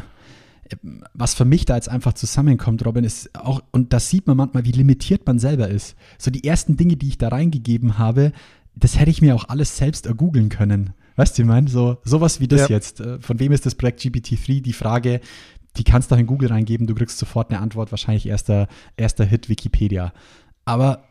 was 1.12 1.34
für 1.34 1.44
mich 1.44 1.64
da 1.64 1.74
jetzt 1.76 1.88
einfach 1.88 2.14
zusammenkommt, 2.14 2.84
Robin, 2.84 3.04
ist 3.04 3.34
auch, 3.38 3.62
und 3.70 3.92
das 3.92 4.10
sieht 4.10 4.26
man 4.26 4.36
manchmal, 4.36 4.64
wie 4.64 4.72
limitiert 4.72 5.26
man 5.26 5.38
selber 5.38 5.68
ist. 5.68 5.96
So 6.18 6.30
die 6.30 6.44
ersten 6.44 6.76
Dinge, 6.76 6.96
die 6.96 7.08
ich 7.08 7.18
da 7.18 7.28
reingegeben 7.28 7.98
habe, 7.98 8.32
das 8.74 8.98
hätte 8.98 9.10
ich 9.10 9.22
mir 9.22 9.34
auch 9.34 9.48
alles 9.48 9.76
selbst 9.76 10.06
ergoogeln 10.06 10.48
können. 10.48 10.94
Weißt 11.16 11.36
du, 11.36 11.42
ich 11.42 11.48
meine, 11.48 11.68
so, 11.68 11.98
sowas 12.04 12.40
wie 12.40 12.48
das 12.48 12.62
ja. 12.62 12.76
jetzt. 12.76 13.00
Äh, 13.00 13.20
von 13.20 13.38
wem 13.38 13.52
ist 13.52 13.66
das 13.66 13.74
Projekt 13.74 14.00
GPT-3? 14.00 14.62
Die 14.62 14.72
Frage, 14.72 15.20
die 15.76 15.84
kannst 15.84 16.10
du 16.10 16.14
auch 16.14 16.18
in 16.18 16.26
Google 16.26 16.50
reingeben, 16.50 16.86
du 16.86 16.94
kriegst 16.94 17.18
sofort 17.18 17.50
eine 17.50 17.60
Antwort, 17.60 17.90
wahrscheinlich 17.90 18.26
erster, 18.26 18.68
erster 18.96 19.24
Hit 19.24 19.48
Wikipedia. 19.48 20.12
Aber 20.64 21.04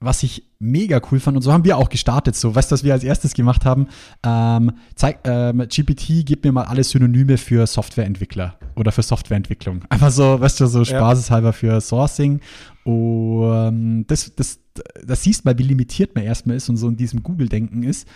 was 0.00 0.22
ich 0.22 0.44
mega 0.60 1.00
cool 1.10 1.18
fand, 1.18 1.36
und 1.36 1.42
so 1.42 1.52
haben 1.52 1.64
wir 1.64 1.76
auch 1.76 1.88
gestartet, 1.88 2.36
so, 2.36 2.54
weißt 2.54 2.70
du, 2.70 2.74
was 2.74 2.84
wir 2.84 2.92
als 2.92 3.02
erstes 3.02 3.34
gemacht 3.34 3.64
haben? 3.64 3.88
Ähm, 4.24 4.72
zeig, 4.94 5.20
ähm, 5.24 5.58
GPT, 5.58 6.24
gib 6.24 6.44
mir 6.44 6.52
mal 6.52 6.64
alle 6.64 6.84
Synonyme 6.84 7.36
für 7.36 7.66
Softwareentwickler 7.66 8.58
oder 8.76 8.92
für 8.92 9.02
Softwareentwicklung. 9.02 9.84
Einfach 9.88 10.10
so, 10.10 10.40
weißt 10.40 10.60
du, 10.60 10.66
so 10.66 10.84
spaßeshalber 10.84 11.52
für 11.52 11.80
Sourcing. 11.80 12.40
Und 12.84 14.06
das, 14.06 14.32
das, 14.36 14.60
das 15.04 15.22
siehst 15.22 15.44
mal, 15.44 15.58
wie 15.58 15.64
limitiert 15.64 16.14
man 16.14 16.24
erstmal 16.24 16.56
ist 16.56 16.68
und 16.68 16.76
so 16.76 16.88
in 16.88 16.96
diesem 16.96 17.22
Google-Denken 17.22 17.82
ist. 17.82 18.06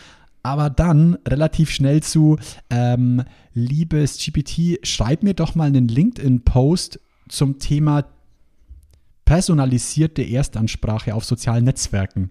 Aber 0.42 0.70
dann 0.70 1.18
relativ 1.26 1.70
schnell 1.70 2.02
zu, 2.02 2.38
ähm, 2.70 3.22
liebes 3.54 4.18
GPT, 4.18 4.84
schreib 4.86 5.22
mir 5.22 5.34
doch 5.34 5.54
mal 5.54 5.66
einen 5.68 5.88
LinkedIn-Post 5.88 7.00
zum 7.28 7.58
Thema 7.58 8.04
personalisierte 9.24 10.22
Erstansprache 10.22 11.14
auf 11.14 11.24
sozialen 11.24 11.64
Netzwerken. 11.64 12.30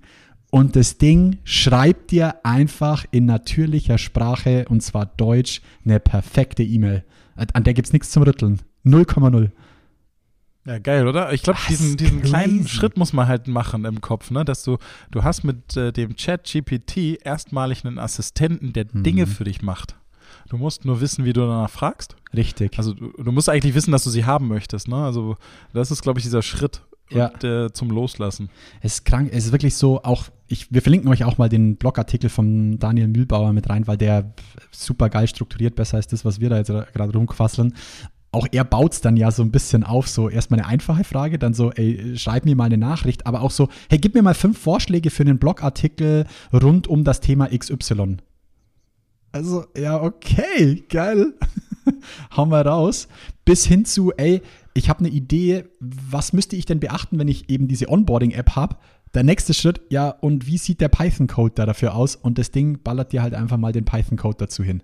Und 0.51 0.75
das 0.75 0.97
Ding 0.97 1.37
schreibt 1.45 2.11
dir 2.11 2.45
einfach 2.45 3.05
in 3.11 3.25
natürlicher 3.25 3.97
Sprache, 3.97 4.65
und 4.67 4.83
zwar 4.83 5.05
Deutsch, 5.05 5.61
eine 5.85 6.01
perfekte 6.01 6.61
E-Mail. 6.61 7.05
An 7.35 7.63
der 7.63 7.73
gibt 7.73 7.87
es 7.87 7.93
nichts 7.93 8.11
zum 8.11 8.23
Rütteln. 8.23 8.59
0,0. 8.85 9.51
Ja, 10.65 10.77
geil, 10.77 11.07
oder? 11.07 11.33
Ich 11.33 11.41
glaube, 11.41 11.59
diesen, 11.69 11.91
ist 11.91 11.99
diesen 11.99 12.21
kleinen 12.21 12.67
Schritt 12.67 12.95
muss 12.97 13.13
man 13.13 13.27
halt 13.27 13.47
machen 13.47 13.83
im 13.85 13.99
Kopf, 13.99 14.29
ne? 14.29 14.45
Dass 14.45 14.63
du, 14.63 14.77
du 15.09 15.23
hast 15.23 15.43
mit 15.43 15.75
äh, 15.75 15.91
dem 15.91 16.15
Chat 16.15 16.43
GPT 16.43 17.17
erstmalig 17.23 17.83
einen 17.83 17.97
Assistenten, 17.97 18.71
der 18.73 18.85
Mhm. 18.91 19.03
Dinge 19.03 19.27
für 19.27 19.43
dich 19.43 19.61
macht. 19.63 19.95
Du 20.49 20.57
musst 20.57 20.85
nur 20.85 21.01
wissen, 21.01 21.25
wie 21.25 21.33
du 21.33 21.41
danach 21.41 21.69
fragst. 21.69 22.15
Richtig. 22.35 22.77
Also 22.77 22.93
du, 22.93 23.11
du 23.11 23.31
musst 23.31 23.49
eigentlich 23.49 23.73
wissen, 23.73 23.91
dass 23.91 24.03
du 24.03 24.09
sie 24.11 24.25
haben 24.25 24.47
möchtest, 24.49 24.87
ne? 24.87 24.97
Also 24.97 25.37
das 25.73 25.89
ist, 25.91 26.01
glaube 26.03 26.19
ich, 26.19 26.23
dieser 26.25 26.41
Schritt 26.43 26.81
Ja. 27.09 27.27
und, 27.29 27.43
äh, 27.43 27.73
zum 27.73 27.89
Loslassen. 27.89 28.49
Es 28.81 28.95
ist 28.95 29.05
krank, 29.05 29.29
es 29.33 29.45
ist 29.45 29.51
wirklich 29.51 29.75
so, 29.75 30.03
auch, 30.03 30.25
ich, 30.47 30.71
wir 30.71 30.81
verlinken 30.83 31.09
euch 31.09 31.23
auch 31.23 31.37
mal 31.39 31.49
den 31.49 31.75
Blogartikel 31.77 32.29
von 32.29 32.77
Daniel 32.77 33.07
Mühlbauer 33.07 33.51
mit 33.53 33.67
rein, 33.69 33.87
weil 33.87 33.97
der 33.97 34.33
super 34.71 35.09
geil 35.09 35.27
strukturiert, 35.27 35.75
besser 35.75 35.97
als 35.97 36.07
das, 36.07 36.23
was 36.23 36.39
wir 36.39 36.49
da 36.49 36.57
jetzt 36.57 36.67
gerade 36.69 37.13
rumquasseln. 37.13 37.73
Auch 38.33 38.47
er 38.51 38.63
baut 38.63 38.93
es 38.93 39.01
dann 39.01 39.17
ja 39.17 39.29
so 39.29 39.43
ein 39.43 39.51
bisschen 39.51 39.83
auf, 39.83 40.07
so 40.07 40.29
erstmal 40.29 40.61
eine 40.61 40.69
einfache 40.69 41.03
Frage, 41.03 41.37
dann 41.37 41.53
so, 41.53 41.71
ey, 41.71 42.17
schreib 42.17 42.45
mir 42.45 42.55
mal 42.55 42.65
eine 42.65 42.77
Nachricht, 42.77 43.27
aber 43.27 43.41
auch 43.41 43.51
so, 43.51 43.67
hey, 43.89 43.99
gib 43.99 44.15
mir 44.15 44.21
mal 44.21 44.33
fünf 44.33 44.57
Vorschläge 44.57 45.09
für 45.09 45.23
einen 45.23 45.37
Blogartikel 45.37 46.25
rund 46.53 46.87
um 46.87 47.03
das 47.03 47.19
Thema 47.19 47.47
XY. 47.47 48.17
Also, 49.33 49.65
ja, 49.77 50.01
okay, 50.01 50.83
geil. 50.89 51.33
Hauen 52.35 52.49
wir 52.49 52.65
raus. 52.65 53.07
Bis 53.43 53.65
hin 53.65 53.85
zu, 53.85 54.11
ey, 54.15 54.41
ich 54.73 54.89
habe 54.89 54.99
eine 54.99 55.09
Idee, 55.09 55.65
was 55.79 56.31
müsste 56.31 56.55
ich 56.55 56.65
denn 56.65 56.79
beachten, 56.79 57.19
wenn 57.19 57.27
ich 57.27 57.49
eben 57.49 57.67
diese 57.67 57.89
Onboarding-App 57.89 58.55
habe? 58.55 58.77
Der 59.13 59.23
nächste 59.23 59.53
Schritt, 59.53 59.81
ja, 59.89 60.09
und 60.09 60.47
wie 60.47 60.57
sieht 60.57 60.79
der 60.79 60.87
Python-Code 60.87 61.53
da 61.55 61.65
dafür 61.65 61.95
aus? 61.95 62.15
Und 62.15 62.37
das 62.37 62.51
Ding 62.51 62.81
ballert 62.81 63.11
dir 63.11 63.21
halt 63.21 63.33
einfach 63.33 63.57
mal 63.57 63.73
den 63.73 63.83
Python-Code 63.83 64.37
dazu 64.37 64.63
hin. 64.63 64.83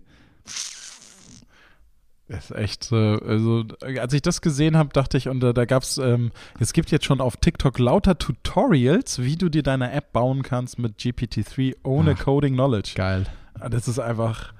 Das 2.29 2.51
ist 2.51 2.57
echt, 2.57 2.91
also 2.91 3.63
als 3.81 4.11
ich 4.13 4.21
das 4.21 4.41
gesehen 4.41 4.75
habe, 4.75 4.89
dachte 4.89 5.17
ich, 5.17 5.29
und 5.29 5.41
äh, 5.43 5.53
da 5.53 5.63
gab 5.63 5.83
es, 5.83 5.97
ähm, 5.97 6.31
es 6.59 6.73
gibt 6.73 6.91
jetzt 6.91 7.05
schon 7.05 7.21
auf 7.21 7.37
TikTok 7.37 7.79
lauter 7.79 8.17
Tutorials, 8.17 9.21
wie 9.21 9.37
du 9.37 9.47
dir 9.47 9.63
deine 9.63 9.93
App 9.93 10.11
bauen 10.11 10.43
kannst 10.43 10.77
mit 10.77 10.97
GPT-3 10.97 11.77
ohne 11.83 12.15
Ach. 12.17 12.23
Coding 12.25 12.55
Knowledge. 12.55 12.93
Geil. 12.95 13.25
Ah, 13.59 13.69
Das 13.69 13.87
ist 13.87 13.99
einfach, 13.99 14.53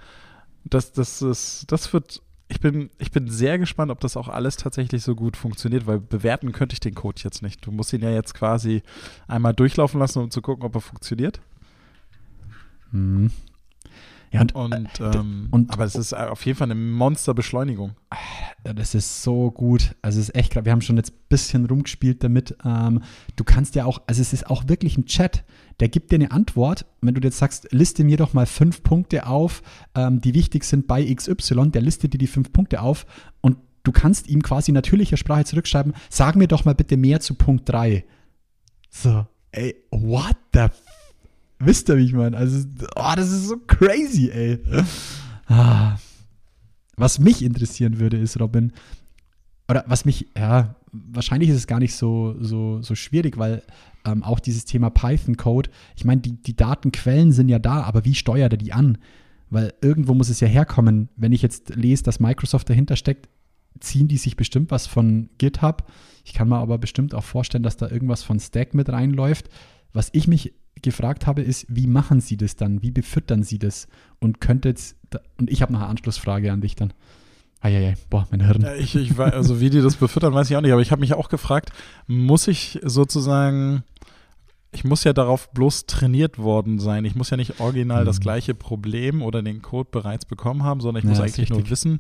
das, 0.64 0.94
das 0.94 1.22
ist, 1.22 1.66
das 1.68 1.92
wird, 1.92 2.22
ich 2.48 2.62
bin, 2.62 2.90
ich 3.00 3.12
bin 3.12 3.30
sehr 3.30 3.60
gespannt, 3.60 3.92
ob 3.92 4.00
das 4.00 4.16
auch 4.16 4.30
alles 4.30 4.56
tatsächlich 4.56 5.04
so 5.04 5.14
gut 5.14 5.36
funktioniert, 5.36 5.88
weil 5.88 6.00
bewerten 6.00 6.54
könnte 6.54 6.72
ich 6.74 6.80
den 6.80 6.96
Code 6.96 7.22
jetzt 7.22 7.42
nicht. 7.42 7.66
Du 7.66 7.72
musst 7.72 7.92
ihn 7.92 8.02
ja 8.02 8.12
jetzt 8.12 8.34
quasi 8.34 8.82
einmal 9.28 9.54
durchlaufen 9.54 10.00
lassen, 10.00 10.20
um 10.20 10.32
zu 10.32 10.42
gucken, 10.42 10.64
ob 10.64 10.74
er 10.74 10.82
funktioniert. 10.82 11.42
Mhm. 12.92 13.32
Ja, 14.32 14.42
und, 14.42 14.54
Und, 14.56 14.90
ähm, 15.00 15.48
und- 15.52 15.72
aber 15.72 15.86
es 15.86 15.96
ist 15.96 16.14
auf 16.14 16.46
jeden 16.46 16.58
Fall 16.58 16.66
eine 16.70 16.76
Monsterbeschleunigung. 16.80 17.92
Ja, 18.66 18.74
Das 18.74 18.94
ist 18.96 19.24
so 19.24 19.52
gut. 19.52 19.96
Also 20.02 20.20
es 20.20 20.30
ist 20.30 20.36
echt, 20.36 20.56
wir 20.56 20.72
haben 20.72 20.82
schon 20.82 20.98
jetzt 20.98 21.12
ein 21.14 21.20
bisschen 21.30 21.66
rumgespielt 21.66 22.24
damit. 22.24 22.56
Ähm, 22.66 23.02
du 23.38 23.44
kannst 23.46 23.76
ja 23.76 23.86
auch, 23.86 24.02
also 24.08 24.22
es 24.22 24.34
ist 24.34 24.48
auch 24.50 24.68
wirklich 24.68 24.98
ein 24.98 25.06
Chat, 25.06 25.44
der 25.80 25.88
gibt 25.90 26.12
dir 26.12 26.16
eine 26.16 26.32
Antwort. 26.32 26.86
Wenn 27.02 27.14
du 27.14 27.22
jetzt 27.22 27.38
sagst, 27.38 27.68
liste 27.72 28.04
mir 28.04 28.18
doch 28.18 28.34
mal 28.34 28.46
fünf 28.46 28.84
Punkte 28.84 29.28
auf, 29.28 29.62
ähm, 29.96 30.20
die 30.20 30.34
wichtig 30.34 30.66
sind 30.66 30.88
bei 30.88 31.04
XY, 31.14 31.70
der 31.72 31.82
listet 31.82 32.14
dir 32.14 32.18
die 32.18 32.28
fünf 32.28 32.52
Punkte 32.52 32.82
auf 32.82 33.06
und 33.42 33.58
du 33.84 33.92
kannst 33.94 34.28
ihm 34.28 34.42
quasi 34.42 34.72
in 34.72 34.76
natürlicher 34.76 35.16
Sprache 35.16 35.46
zurückschreiben, 35.46 35.94
sag 36.10 36.36
mir 36.36 36.48
doch 36.50 36.66
mal 36.66 36.76
bitte 36.76 36.98
mehr 36.98 37.22
zu 37.22 37.36
Punkt 37.36 37.70
3. 37.70 38.04
So, 38.90 39.26
ey, 39.52 39.76
what 39.92 40.36
the 40.54 40.60
f 40.60 40.82
Wisst 41.60 41.90
ihr, 41.90 41.98
wie 41.98 42.06
ich 42.06 42.14
meine? 42.14 42.38
Also, 42.38 42.68
oh, 42.96 43.14
das 43.16 43.32
ist 43.32 43.48
so 43.48 43.58
crazy, 43.58 44.30
ey. 44.30 44.60
Ah. 45.48 45.98
Was 46.98 47.20
mich 47.20 47.44
interessieren 47.44 48.00
würde, 48.00 48.18
ist, 48.18 48.40
Robin, 48.40 48.74
oder 49.70 49.84
was 49.88 50.06
mich, 50.06 50.28
ja, 50.38 50.76
wahrscheinlich 50.92 51.50
ist 51.50 51.58
es 51.58 51.68
gar 51.68 51.80
nicht 51.80 51.96
so, 51.96 52.36
so, 52.40 52.82
so 52.82 52.96
schwierig, 52.96 53.38
weil 53.38 53.64
ähm, 54.06 54.24
auch 54.24 54.40
dieses 54.40 54.66
Thema 54.66 54.90
Python-Code, 54.90 55.70
ich 55.96 56.06
meine, 56.06 56.22
die, 56.22 56.42
die 56.42 56.56
Datenquellen 56.56 57.32
sind 57.32 57.50
ja 57.50 57.60
da, 57.60 57.82
aber 57.84 58.06
wie 58.06 58.16
steuert 58.16 58.54
er 58.54 58.58
die 58.58 58.74
an? 58.74 58.98
Weil 59.50 59.74
irgendwo 59.82 60.14
muss 60.14 60.30
es 60.30 60.40
ja 60.40 60.48
herkommen. 60.48 61.10
Wenn 61.16 61.32
ich 61.32 61.42
jetzt 61.42 61.76
lese, 61.76 62.04
dass 62.04 62.20
Microsoft 62.20 62.70
dahinter 62.70 62.96
steckt, 62.96 63.30
ziehen 63.80 64.08
die 64.08 64.18
sich 64.18 64.36
bestimmt 64.36 64.72
was 64.72 64.88
von 64.88 65.30
GitHub. 65.38 65.90
Ich 66.26 66.34
kann 66.34 66.50
mir 66.50 66.58
aber 66.58 66.78
bestimmt 66.78 67.14
auch 67.14 67.24
vorstellen, 67.24 67.64
dass 67.64 67.78
da 67.78 67.90
irgendwas 67.90 68.24
von 68.24 68.40
Stack 68.40 68.74
mit 68.74 68.90
reinläuft. 68.90 69.50
Was 69.94 70.10
ich 70.12 70.28
mich 70.28 70.54
gefragt 70.82 71.28
habe, 71.28 71.42
ist, 71.42 71.66
wie 71.70 71.88
machen 71.88 72.22
sie 72.22 72.38
das 72.38 72.56
dann? 72.56 72.82
Wie 72.82 72.92
befüttern 72.92 73.44
sie 73.44 73.60
das? 73.60 73.88
Und 74.20 74.42
könnte 74.42 74.70
jetzt, 74.70 74.96
und 75.38 75.50
ich 75.50 75.62
habe 75.62 75.74
noch 75.74 75.82
eine 75.82 75.90
Anschlussfrage 75.90 76.52
an 76.52 76.62
dich 76.62 76.76
dann. 76.76 76.94
Eieiei, 77.62 77.96
boah, 78.10 78.28
mein 78.30 78.46
Hirn. 78.46 78.62
Ja, 78.62 78.76
ich, 78.76 78.96
ich 78.96 79.18
weiß, 79.18 79.34
also 79.34 79.60
wie 79.60 79.70
die 79.72 79.82
das 79.82 79.96
befüttern, 79.96 80.34
weiß 80.34 80.50
ich 80.50 80.56
auch 80.56 80.62
nicht, 80.62 80.72
aber 80.72 80.82
ich 80.82 80.92
habe 80.92 81.00
mich 81.02 81.14
auch 81.16 81.28
gefragt, 81.30 81.72
muss 82.06 82.48
ich 82.48 82.80
sozusagen, 82.84 83.84
ich 84.72 84.84
muss 84.84 85.04
ja 85.04 85.14
darauf 85.14 85.52
bloß 85.54 85.88
trainiert 85.88 86.38
worden 86.38 86.78
sein. 86.78 87.04
Ich 87.06 87.16
muss 87.16 87.32
ja 87.32 87.38
nicht 87.38 87.60
original 87.60 88.06
das 88.06 88.18
Mhm. 88.20 88.24
gleiche 88.24 88.54
Problem 88.54 89.22
oder 89.24 89.42
den 89.42 89.62
Code 89.64 89.90
bereits 89.92 90.26
bekommen 90.26 90.64
haben, 90.64 90.82
sondern 90.82 91.00
ich 91.00 91.04
Ja, 91.06 91.10
muss 91.10 91.20
eigentlich 91.20 91.50
nur 91.50 91.68
wissen, 91.70 92.00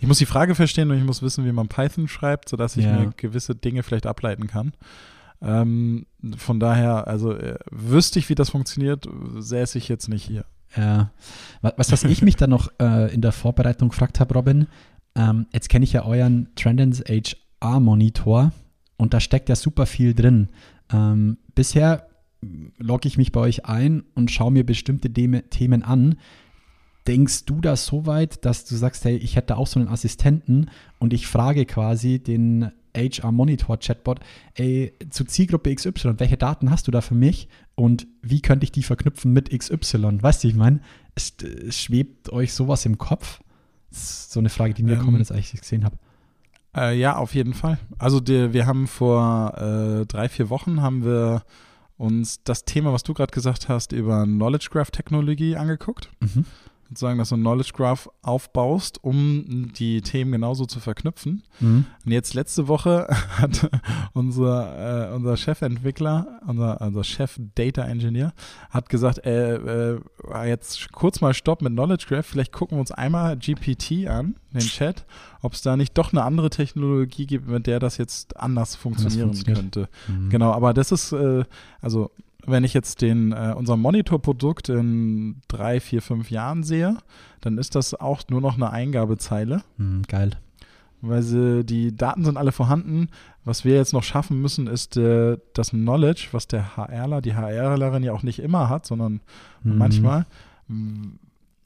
ich 0.00 0.06
muss 0.06 0.18
die 0.18 0.26
Frage 0.26 0.54
verstehen 0.54 0.90
und 0.90 0.98
ich 0.98 1.04
muss 1.04 1.22
wissen, 1.22 1.46
wie 1.46 1.52
man 1.52 1.68
Python 1.68 2.06
schreibt, 2.06 2.48
sodass 2.50 2.76
ich 2.76 2.84
Ja. 2.84 2.98
mir 3.00 3.12
gewisse 3.16 3.54
Dinge 3.54 3.82
vielleicht 3.82 4.06
ableiten 4.06 4.46
kann. 4.46 4.72
Ähm, 5.40 6.06
von 6.36 6.58
daher, 6.60 7.06
also 7.06 7.32
äh, 7.32 7.58
wüsste 7.70 8.18
ich, 8.18 8.28
wie 8.28 8.34
das 8.34 8.50
funktioniert, 8.50 9.08
säße 9.38 9.78
ich 9.78 9.88
jetzt 9.88 10.08
nicht 10.08 10.24
hier. 10.24 10.44
Ja. 10.76 11.10
Wa- 11.62 11.72
Was, 11.76 11.92
was 11.92 12.04
ich 12.04 12.22
mich 12.22 12.36
dann 12.36 12.50
noch 12.50 12.70
äh, 12.80 13.12
in 13.14 13.20
der 13.20 13.32
Vorbereitung 13.32 13.88
gefragt 13.90 14.20
habe, 14.20 14.34
Robin, 14.34 14.66
ähm, 15.14 15.46
jetzt 15.52 15.68
kenne 15.68 15.84
ich 15.84 15.92
ja 15.92 16.04
euren 16.04 16.48
Trendens 16.56 17.02
HR-Monitor 17.62 18.52
und 18.96 19.14
da 19.14 19.20
steckt 19.20 19.48
ja 19.48 19.56
super 19.56 19.86
viel 19.86 20.14
drin. 20.14 20.48
Ähm, 20.92 21.38
bisher 21.54 22.08
logge 22.78 23.08
ich 23.08 23.18
mich 23.18 23.32
bei 23.32 23.40
euch 23.40 23.64
ein 23.66 24.04
und 24.14 24.30
schaue 24.30 24.52
mir 24.52 24.64
bestimmte 24.64 25.08
Deme- 25.08 25.48
Themen 25.50 25.82
an. 25.82 26.16
Denkst 27.06 27.46
du 27.46 27.60
das 27.60 27.86
so 27.86 28.06
weit, 28.06 28.44
dass 28.44 28.64
du 28.64 28.76
sagst, 28.76 29.04
hey, 29.04 29.16
ich 29.16 29.34
hätte 29.36 29.56
auch 29.56 29.66
so 29.66 29.80
einen 29.80 29.88
Assistenten 29.88 30.70
und 30.98 31.12
ich 31.14 31.26
frage 31.26 31.64
quasi 31.64 32.18
den 32.22 32.70
HR 32.98 33.32
Monitor 33.32 33.78
Chatbot, 33.78 34.20
ey, 34.54 34.92
zu 35.10 35.24
Zielgruppe 35.24 35.74
XY, 35.74 36.14
welche 36.18 36.36
Daten 36.36 36.70
hast 36.70 36.86
du 36.86 36.90
da 36.90 37.00
für 37.00 37.14
mich 37.14 37.48
und 37.74 38.06
wie 38.22 38.42
könnte 38.42 38.64
ich 38.64 38.72
die 38.72 38.82
verknüpfen 38.82 39.32
mit 39.32 39.56
XY? 39.56 40.22
Weißt 40.22 40.44
du, 40.44 40.48
ich 40.48 40.54
meine, 40.54 40.80
schwebt 41.70 42.32
euch 42.32 42.52
sowas 42.52 42.84
im 42.84 42.98
Kopf? 42.98 43.40
Das 43.90 44.00
ist 44.00 44.32
so 44.32 44.40
eine 44.40 44.48
Frage, 44.50 44.74
die 44.74 44.82
mir 44.82 44.94
Ähm, 44.94 45.04
kommen, 45.04 45.20
ist, 45.20 45.30
als 45.30 45.40
ich 45.40 45.54
es 45.54 45.60
gesehen 45.60 45.84
habe. 45.84 45.96
Äh, 46.76 46.98
ja, 46.98 47.16
auf 47.16 47.34
jeden 47.34 47.54
Fall. 47.54 47.78
Also 47.98 48.20
der, 48.20 48.52
wir 48.52 48.66
haben 48.66 48.86
vor 48.86 49.54
äh, 49.56 50.06
drei, 50.06 50.28
vier 50.28 50.50
Wochen 50.50 50.82
haben 50.82 51.04
wir 51.04 51.42
uns 51.96 52.42
das 52.44 52.64
Thema, 52.64 52.92
was 52.92 53.02
du 53.02 53.14
gerade 53.14 53.32
gesagt 53.32 53.68
hast, 53.68 53.92
über 53.92 54.24
Knowledge 54.24 54.68
Graph 54.70 54.90
Technologie 54.90 55.56
angeguckt. 55.56 56.10
Mhm. 56.20 56.44
Sozusagen, 56.88 57.18
dass 57.18 57.28
du 57.28 57.36
ein 57.36 57.40
Knowledge 57.40 57.72
Graph 57.74 58.08
aufbaust, 58.22 59.02
um 59.04 59.72
die 59.74 60.00
Themen 60.00 60.32
genauso 60.32 60.64
zu 60.64 60.80
verknüpfen. 60.80 61.42
Mhm. 61.60 61.84
Und 62.04 62.12
jetzt 62.12 62.32
letzte 62.34 62.66
Woche 62.66 63.06
hat 63.38 63.70
unser, 64.14 65.10
äh, 65.10 65.14
unser 65.14 65.36
Chefentwickler, 65.36 66.40
unser, 66.46 66.80
unser 66.80 67.04
Chef 67.04 67.38
Data 67.54 67.82
Engineer, 67.82 68.32
hat 68.70 68.88
gesagt, 68.88 69.24
äh, 69.26 69.94
äh, 69.94 70.00
jetzt 70.46 70.90
kurz 70.92 71.20
mal 71.20 71.34
Stopp 71.34 71.60
mit 71.60 71.74
Knowledge 71.74 72.06
Graph, 72.08 72.26
vielleicht 72.26 72.52
gucken 72.52 72.78
wir 72.78 72.80
uns 72.80 72.90
einmal 72.90 73.36
GPT 73.36 74.06
an, 74.08 74.36
den 74.52 74.60
Chat, 74.60 75.04
ob 75.42 75.52
es 75.52 75.62
da 75.62 75.76
nicht 75.76 75.96
doch 75.98 76.12
eine 76.12 76.22
andere 76.22 76.48
Technologie 76.48 77.26
gibt, 77.26 77.48
mit 77.48 77.66
der 77.66 77.80
das 77.80 77.98
jetzt 77.98 78.36
anders 78.38 78.76
funktionieren 78.76 79.32
könnte. 79.44 79.88
Mhm. 80.08 80.30
Genau, 80.30 80.52
aber 80.52 80.72
das 80.72 80.90
ist, 80.90 81.12
äh, 81.12 81.44
also 81.80 82.10
wenn 82.48 82.64
ich 82.64 82.74
jetzt 82.74 83.02
den, 83.02 83.32
äh, 83.32 83.54
unser 83.56 83.76
Monitorprodukt 83.76 84.68
in 84.70 85.40
drei, 85.48 85.80
vier, 85.80 86.02
fünf 86.02 86.30
Jahren 86.30 86.62
sehe, 86.64 86.96
dann 87.40 87.58
ist 87.58 87.74
das 87.74 87.94
auch 87.94 88.22
nur 88.28 88.40
noch 88.40 88.56
eine 88.56 88.70
Eingabezeile. 88.70 89.62
Mhm, 89.76 90.02
geil. 90.08 90.30
weil 91.00 91.22
sie, 91.22 91.64
die 91.64 91.94
Daten 91.96 92.24
sind 92.24 92.36
alle 92.36 92.50
vorhanden. 92.50 93.08
Was 93.44 93.64
wir 93.64 93.76
jetzt 93.76 93.92
noch 93.92 94.02
schaffen 94.02 94.42
müssen, 94.42 94.66
ist 94.66 94.96
äh, 94.96 95.38
das 95.54 95.70
Knowledge, 95.70 96.28
was 96.32 96.48
der 96.48 96.76
HRler, 96.76 97.20
die 97.22 97.34
HRlerin 97.36 98.02
ja 98.02 98.12
auch 98.12 98.24
nicht 98.24 98.40
immer 98.40 98.68
hat, 98.68 98.84
sondern 98.84 99.20
Mhm. 99.62 99.78
manchmal. 99.78 100.26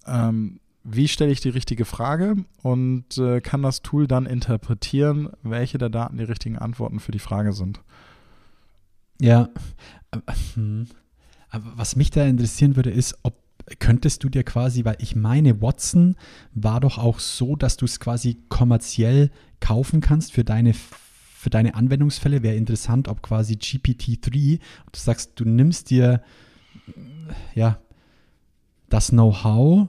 Ähm, 0.06 0.60
wie 0.84 1.08
stelle 1.08 1.30
ich 1.32 1.40
die 1.40 1.48
richtige 1.48 1.84
Frage 1.84 2.36
und 2.62 3.16
äh, 3.18 3.40
kann 3.40 3.62
das 3.62 3.82
Tool 3.82 4.06
dann 4.06 4.26
interpretieren, 4.26 5.30
welche 5.42 5.78
der 5.78 5.90
Daten 5.90 6.18
die 6.18 6.24
richtigen 6.24 6.58
Antworten 6.58 6.98
für 7.00 7.12
die 7.12 7.18
Frage 7.20 7.52
sind? 7.52 7.80
Ja. 9.20 9.48
Hm. 10.54 10.86
Aber 11.50 11.72
was 11.76 11.96
mich 11.96 12.10
da 12.10 12.24
interessieren 12.24 12.76
würde, 12.76 12.90
ist, 12.90 13.18
ob 13.22 13.34
könntest 13.78 14.24
du 14.24 14.28
dir 14.28 14.42
quasi, 14.42 14.84
weil 14.84 14.96
ich 14.98 15.14
meine, 15.14 15.62
Watson 15.62 16.16
war 16.52 16.80
doch 16.80 16.98
auch 16.98 17.20
so, 17.20 17.54
dass 17.56 17.76
du 17.76 17.84
es 17.84 18.00
quasi 18.00 18.42
kommerziell 18.48 19.30
kaufen 19.60 20.00
kannst 20.00 20.32
für 20.32 20.44
deine 20.44 20.74
für 20.74 21.50
deine 21.50 21.74
Anwendungsfälle. 21.74 22.42
Wäre 22.42 22.54
interessant, 22.54 23.08
ob 23.08 23.20
quasi 23.20 23.54
GPT-3, 23.54 24.58
du 24.58 24.98
sagst, 24.98 25.32
du 25.36 25.44
nimmst 25.44 25.90
dir 25.90 26.22
ja 27.54 27.80
das 28.88 29.08
Know-how, 29.08 29.88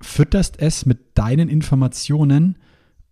fütterst 0.00 0.60
es 0.60 0.86
mit 0.86 1.18
deinen 1.18 1.48
Informationen 1.48 2.56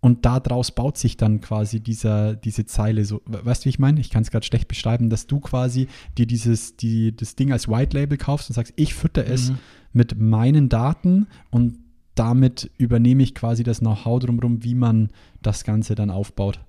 und 0.02 0.26
daraus 0.26 0.73
baut 0.73 0.99
sich 0.99 1.16
dann 1.16 1.40
quasi 1.40 1.80
dieser, 1.80 2.35
diese 2.35 2.66
Zeile 2.66 3.04
so. 3.06 3.23
Weißt 3.25 3.62
du, 3.62 3.64
wie 3.66 3.71
ich 3.71 3.78
meine? 3.78 4.00
Ich 4.00 4.11
kann 4.11 4.23
es 4.23 4.30
gerade 4.30 4.44
schlecht 4.44 4.68
beschreiben, 4.68 5.09
dass 5.09 5.26
du 5.26 5.40
quasi 5.40 5.87
dir 6.18 6.26
dieses, 6.26 6.76
die, 6.76 7.16
das 7.16 7.37
Ding 7.37 7.52
als 7.52 7.68
White 7.68 7.97
Label 7.97 8.18
kaufst 8.18 8.50
und 8.50 8.54
sagst, 8.54 8.75
ich 8.76 8.92
fütter 8.94 9.25
es 9.26 9.50
Mhm. 9.52 9.59
mit 9.94 10.18
meinen 10.21 10.68
Daten 10.68 11.28
und 11.50 11.78
damit 12.16 12.71
übernehme 12.76 13.23
ich 13.23 13.35
quasi 13.35 13.62
das 13.62 13.78
Know-how 13.78 14.21
drumherum, 14.21 14.62
wie 14.64 14.75
man 14.75 15.09
das 15.40 15.64
Ganze 15.64 15.94
dann 15.94 16.11
aufbaut. 16.11 16.61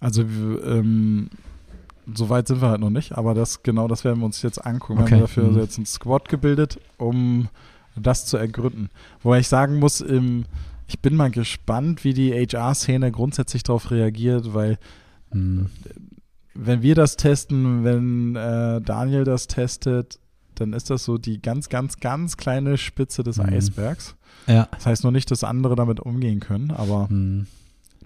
Also 0.00 0.22
ähm, 0.22 1.28
so 2.14 2.28
weit 2.28 2.48
sind 2.48 2.60
wir 2.60 2.68
halt 2.68 2.80
noch 2.80 2.90
nicht, 2.90 3.12
aber 3.12 3.34
das 3.34 3.62
genau 3.62 3.88
das 3.88 4.04
werden 4.04 4.20
wir 4.20 4.26
uns 4.26 4.42
jetzt 4.42 4.64
angucken. 4.64 4.98
Wir 5.00 5.04
Okay. 5.04 5.14
haben 5.14 5.20
dafür 5.22 5.50
Mhm. 5.50 5.58
jetzt 5.58 5.76
einen 5.78 5.86
Squad 5.86 6.28
gebildet, 6.28 6.78
um 6.98 7.48
das 7.96 8.26
zu 8.26 8.36
ergründen. 8.36 8.90
Wobei 9.22 9.38
ich 9.40 9.48
sagen 9.48 9.78
muss, 9.78 10.00
im, 10.00 10.44
ich 10.86 11.00
bin 11.00 11.16
mal 11.16 11.30
gespannt, 11.30 12.04
wie 12.04 12.12
die 12.14 12.32
HR-Szene 12.32 13.10
grundsätzlich 13.12 13.62
darauf 13.62 13.90
reagiert, 13.90 14.52
weil 14.54 14.78
Hm. 15.32 15.70
wenn 16.54 16.82
wir 16.82 16.94
das 16.94 17.16
testen, 17.16 17.82
wenn 17.84 18.36
äh, 18.36 18.80
Daniel 18.80 19.24
das 19.24 19.46
testet, 19.48 20.18
dann 20.54 20.72
ist 20.72 20.88
das 20.90 21.04
so 21.04 21.18
die 21.18 21.42
ganz, 21.42 21.68
ganz, 21.68 21.98
ganz 21.98 22.36
kleine 22.36 22.78
Spitze 22.78 23.24
des 23.24 23.38
Mhm. 23.38 23.44
Eisbergs. 23.46 24.14
Ja. 24.46 24.68
Das 24.70 24.86
heißt 24.86 25.02
noch 25.04 25.10
nicht, 25.10 25.30
dass 25.32 25.42
andere 25.42 25.74
damit 25.74 25.98
umgehen 26.00 26.38
können, 26.40 26.70
aber 26.70 27.08
Hm. 27.08 27.46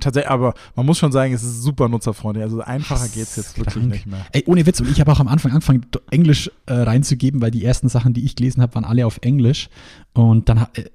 Tatsächlich, 0.00 0.30
aber 0.30 0.54
man 0.74 0.86
muss 0.86 0.98
schon 0.98 1.12
sagen, 1.12 1.32
es 1.32 1.42
ist 1.42 1.62
super 1.62 1.88
nutzerfreundlich. 1.88 2.44
Also 2.44 2.60
einfacher 2.60 3.08
geht 3.08 3.24
es 3.24 3.36
jetzt 3.36 3.56
wirklich 3.58 3.74
Krank. 3.74 3.90
nicht 3.90 4.06
mehr. 4.06 4.26
Ey, 4.32 4.44
ohne 4.46 4.66
Witz. 4.66 4.80
Und 4.80 4.90
ich 4.90 5.00
habe 5.00 5.12
auch 5.12 5.20
am 5.20 5.28
Anfang 5.28 5.52
angefangen, 5.52 5.86
Englisch 6.10 6.50
äh, 6.66 6.74
reinzugeben, 6.74 7.40
weil 7.40 7.50
die 7.50 7.64
ersten 7.64 7.88
Sachen, 7.88 8.14
die 8.14 8.24
ich 8.24 8.36
gelesen 8.36 8.62
habe, 8.62 8.74
waren 8.74 8.84
alle 8.84 9.06
auf 9.06 9.18
Englisch. 9.22 9.68
Und 10.14 10.48
dann, 10.48 10.66
äh, 10.74 10.80
äh, 10.80 10.88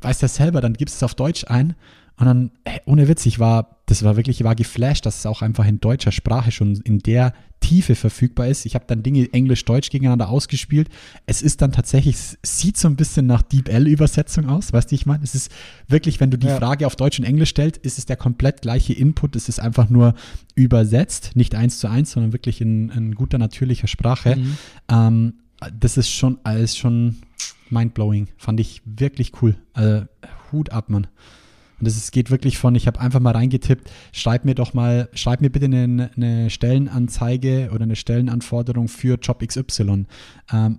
weißt 0.00 0.22
du 0.22 0.24
ja 0.24 0.28
selber, 0.28 0.60
dann 0.60 0.74
gibst 0.74 0.96
du 0.96 0.98
es 0.98 1.02
auf 1.02 1.14
Deutsch 1.14 1.44
ein. 1.48 1.74
Und 2.18 2.26
dann, 2.26 2.50
ey, 2.64 2.80
ohne 2.84 3.08
Witz, 3.08 3.24
ich 3.26 3.38
war, 3.38 3.79
das 3.90 4.04
war 4.04 4.16
wirklich, 4.16 4.40
ich 4.40 4.44
war 4.44 4.54
geflasht, 4.54 5.04
dass 5.04 5.18
es 5.18 5.26
auch 5.26 5.42
einfach 5.42 5.66
in 5.66 5.80
deutscher 5.80 6.12
Sprache 6.12 6.52
schon 6.52 6.76
in 6.84 7.00
der 7.00 7.34
Tiefe 7.58 7.96
verfügbar 7.96 8.46
ist. 8.46 8.64
Ich 8.64 8.76
habe 8.76 8.84
dann 8.86 9.02
Dinge 9.02 9.32
Englisch-Deutsch 9.32 9.90
gegeneinander 9.90 10.28
ausgespielt. 10.28 10.88
Es 11.26 11.42
ist 11.42 11.60
dann 11.60 11.72
tatsächlich, 11.72 12.14
es 12.14 12.38
sieht 12.42 12.76
so 12.76 12.86
ein 12.86 12.94
bisschen 12.94 13.26
nach 13.26 13.42
DeepL-Übersetzung 13.42 14.48
aus, 14.48 14.72
weißt 14.72 14.92
du, 14.92 14.94
ich 14.94 15.06
meine? 15.06 15.24
Es 15.24 15.34
ist 15.34 15.50
wirklich, 15.88 16.20
wenn 16.20 16.30
du 16.30 16.38
die 16.38 16.46
Ja. 16.46 16.56
Frage 16.56 16.86
auf 16.86 16.94
Deutsch 16.94 17.18
und 17.18 17.24
Englisch 17.24 17.50
stellst, 17.50 17.78
ist 17.78 17.98
es 17.98 18.06
der 18.06 18.16
komplett 18.16 18.62
gleiche 18.62 18.92
Input. 18.92 19.34
Es 19.34 19.48
ist 19.48 19.58
einfach 19.58 19.90
nur 19.90 20.14
übersetzt, 20.54 21.32
nicht 21.34 21.56
eins 21.56 21.80
zu 21.80 21.88
eins, 21.88 22.12
sondern 22.12 22.32
wirklich 22.32 22.60
in, 22.60 22.90
in 22.90 23.16
guter, 23.16 23.38
natürlicher 23.38 23.88
Sprache. 23.88 24.36
Mhm. 24.36 24.56
Ähm, 24.88 25.34
das 25.78 25.96
ist 25.96 26.10
schon 26.10 26.38
alles 26.44 26.76
schon 26.76 27.16
mindblowing. 27.70 28.28
Fand 28.36 28.60
ich 28.60 28.82
wirklich 28.84 29.32
cool. 29.42 29.56
Also, 29.72 30.06
Hut 30.52 30.70
ab, 30.70 30.90
Mann. 30.90 31.08
Und 31.80 31.86
ist, 31.86 32.12
geht 32.12 32.30
wirklich 32.30 32.58
von, 32.58 32.74
ich 32.74 32.86
habe 32.86 33.00
einfach 33.00 33.20
mal 33.20 33.32
reingetippt, 33.32 33.90
schreib 34.12 34.44
mir 34.44 34.54
doch 34.54 34.74
mal, 34.74 35.08
schreib 35.14 35.40
mir 35.40 35.50
bitte 35.50 35.64
eine, 35.64 36.10
eine 36.14 36.50
Stellenanzeige 36.50 37.70
oder 37.72 37.84
eine 37.84 37.96
Stellenanforderung 37.96 38.88
für 38.88 39.16
Job 39.16 39.42
XY. 39.46 40.06
Ähm, 40.52 40.78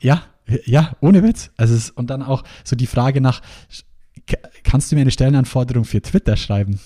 ja, 0.00 0.22
ja, 0.64 0.96
ohne 1.00 1.22
Witz. 1.22 1.50
Also 1.56 1.74
es, 1.74 1.90
und 1.90 2.10
dann 2.10 2.22
auch 2.22 2.44
so 2.64 2.76
die 2.76 2.86
Frage 2.86 3.20
nach, 3.20 3.42
kannst 4.64 4.90
du 4.90 4.96
mir 4.96 5.02
eine 5.02 5.10
Stellenanforderung 5.10 5.84
für 5.84 6.00
Twitter 6.00 6.36
schreiben? 6.36 6.80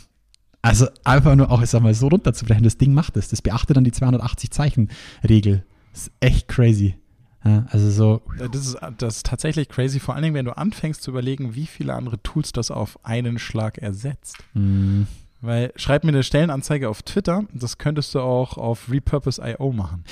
Also 0.62 0.88
einfach 1.05 1.35
nur 1.37 1.51
auch, 1.51 1.62
ich 1.62 1.71
sag 1.71 1.83
mal, 1.83 1.95
so 1.95 2.09
runterzubrechen, 2.09 2.64
das 2.64 2.77
Ding 2.77 2.93
macht 2.93 3.16
es. 3.16 3.29
Das 3.29 3.40
beachtet 3.40 3.77
dann 3.77 3.85
die 3.85 3.93
280-Zeichen-Regel. 3.93 5.64
Das 5.93 6.03
ist 6.03 6.12
echt 6.21 6.49
crazy. 6.49 6.97
Ja, 7.44 7.64
also 7.70 7.90
so, 7.90 8.22
Äh, 8.38 8.48
Das 8.50 8.66
ist, 8.66 8.76
das 8.98 9.16
ist 9.16 9.26
tatsächlich 9.26 9.68
crazy, 9.68 9.98
vor 10.00 10.14
allen 10.14 10.22
Dingen, 10.24 10.35
wenn 10.35 10.44
du 10.44 10.57
anfängst 10.57 11.03
zu 11.03 11.11
überlegen, 11.11 11.55
wie 11.55 11.66
viele 11.66 11.94
andere 11.94 12.22
Tools 12.22 12.53
das 12.53 12.70
auf 12.70 13.03
einen 13.05 13.38
Schlag 13.38 13.79
ersetzt. 13.79 14.37
mh, 14.55 15.07
Weil 15.40 15.72
schreib 15.76 16.05
mir 16.05 16.11
eine 16.11 16.22
Stellenanzeige 16.22 16.88
auf 16.90 17.03
Twitter, 17.03 17.44
das 17.55 17.79
könntest 17.79 18.14
du 18.14 18.20
auch 18.20 18.59
auf 18.59 18.90
Repurpose.io 18.90 19.72
machen. 19.72 20.05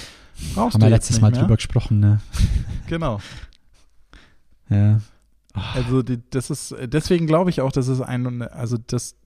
Brauchst 0.55 0.75
haben 0.75 0.83
wir 0.83 0.89
letztes 0.91 1.21
Mal 1.21 1.31
mehr. 1.33 1.41
drüber 1.41 1.57
gesprochen, 1.57 2.01
ne? 2.01 2.21
Genau. 2.87 3.21
Ja. 4.71 5.01
Also 5.75 6.03
die, 6.03 6.21
das 6.31 6.51
ist, 6.51 6.75
deswegen 6.85 7.27
glaube 7.27 7.51
ich 7.51 7.61
auch, 7.61 7.73
dass 7.73 7.89
es 7.89 8.01
ein, 8.01 8.43
also 8.43 8.77
das, 8.87 9.17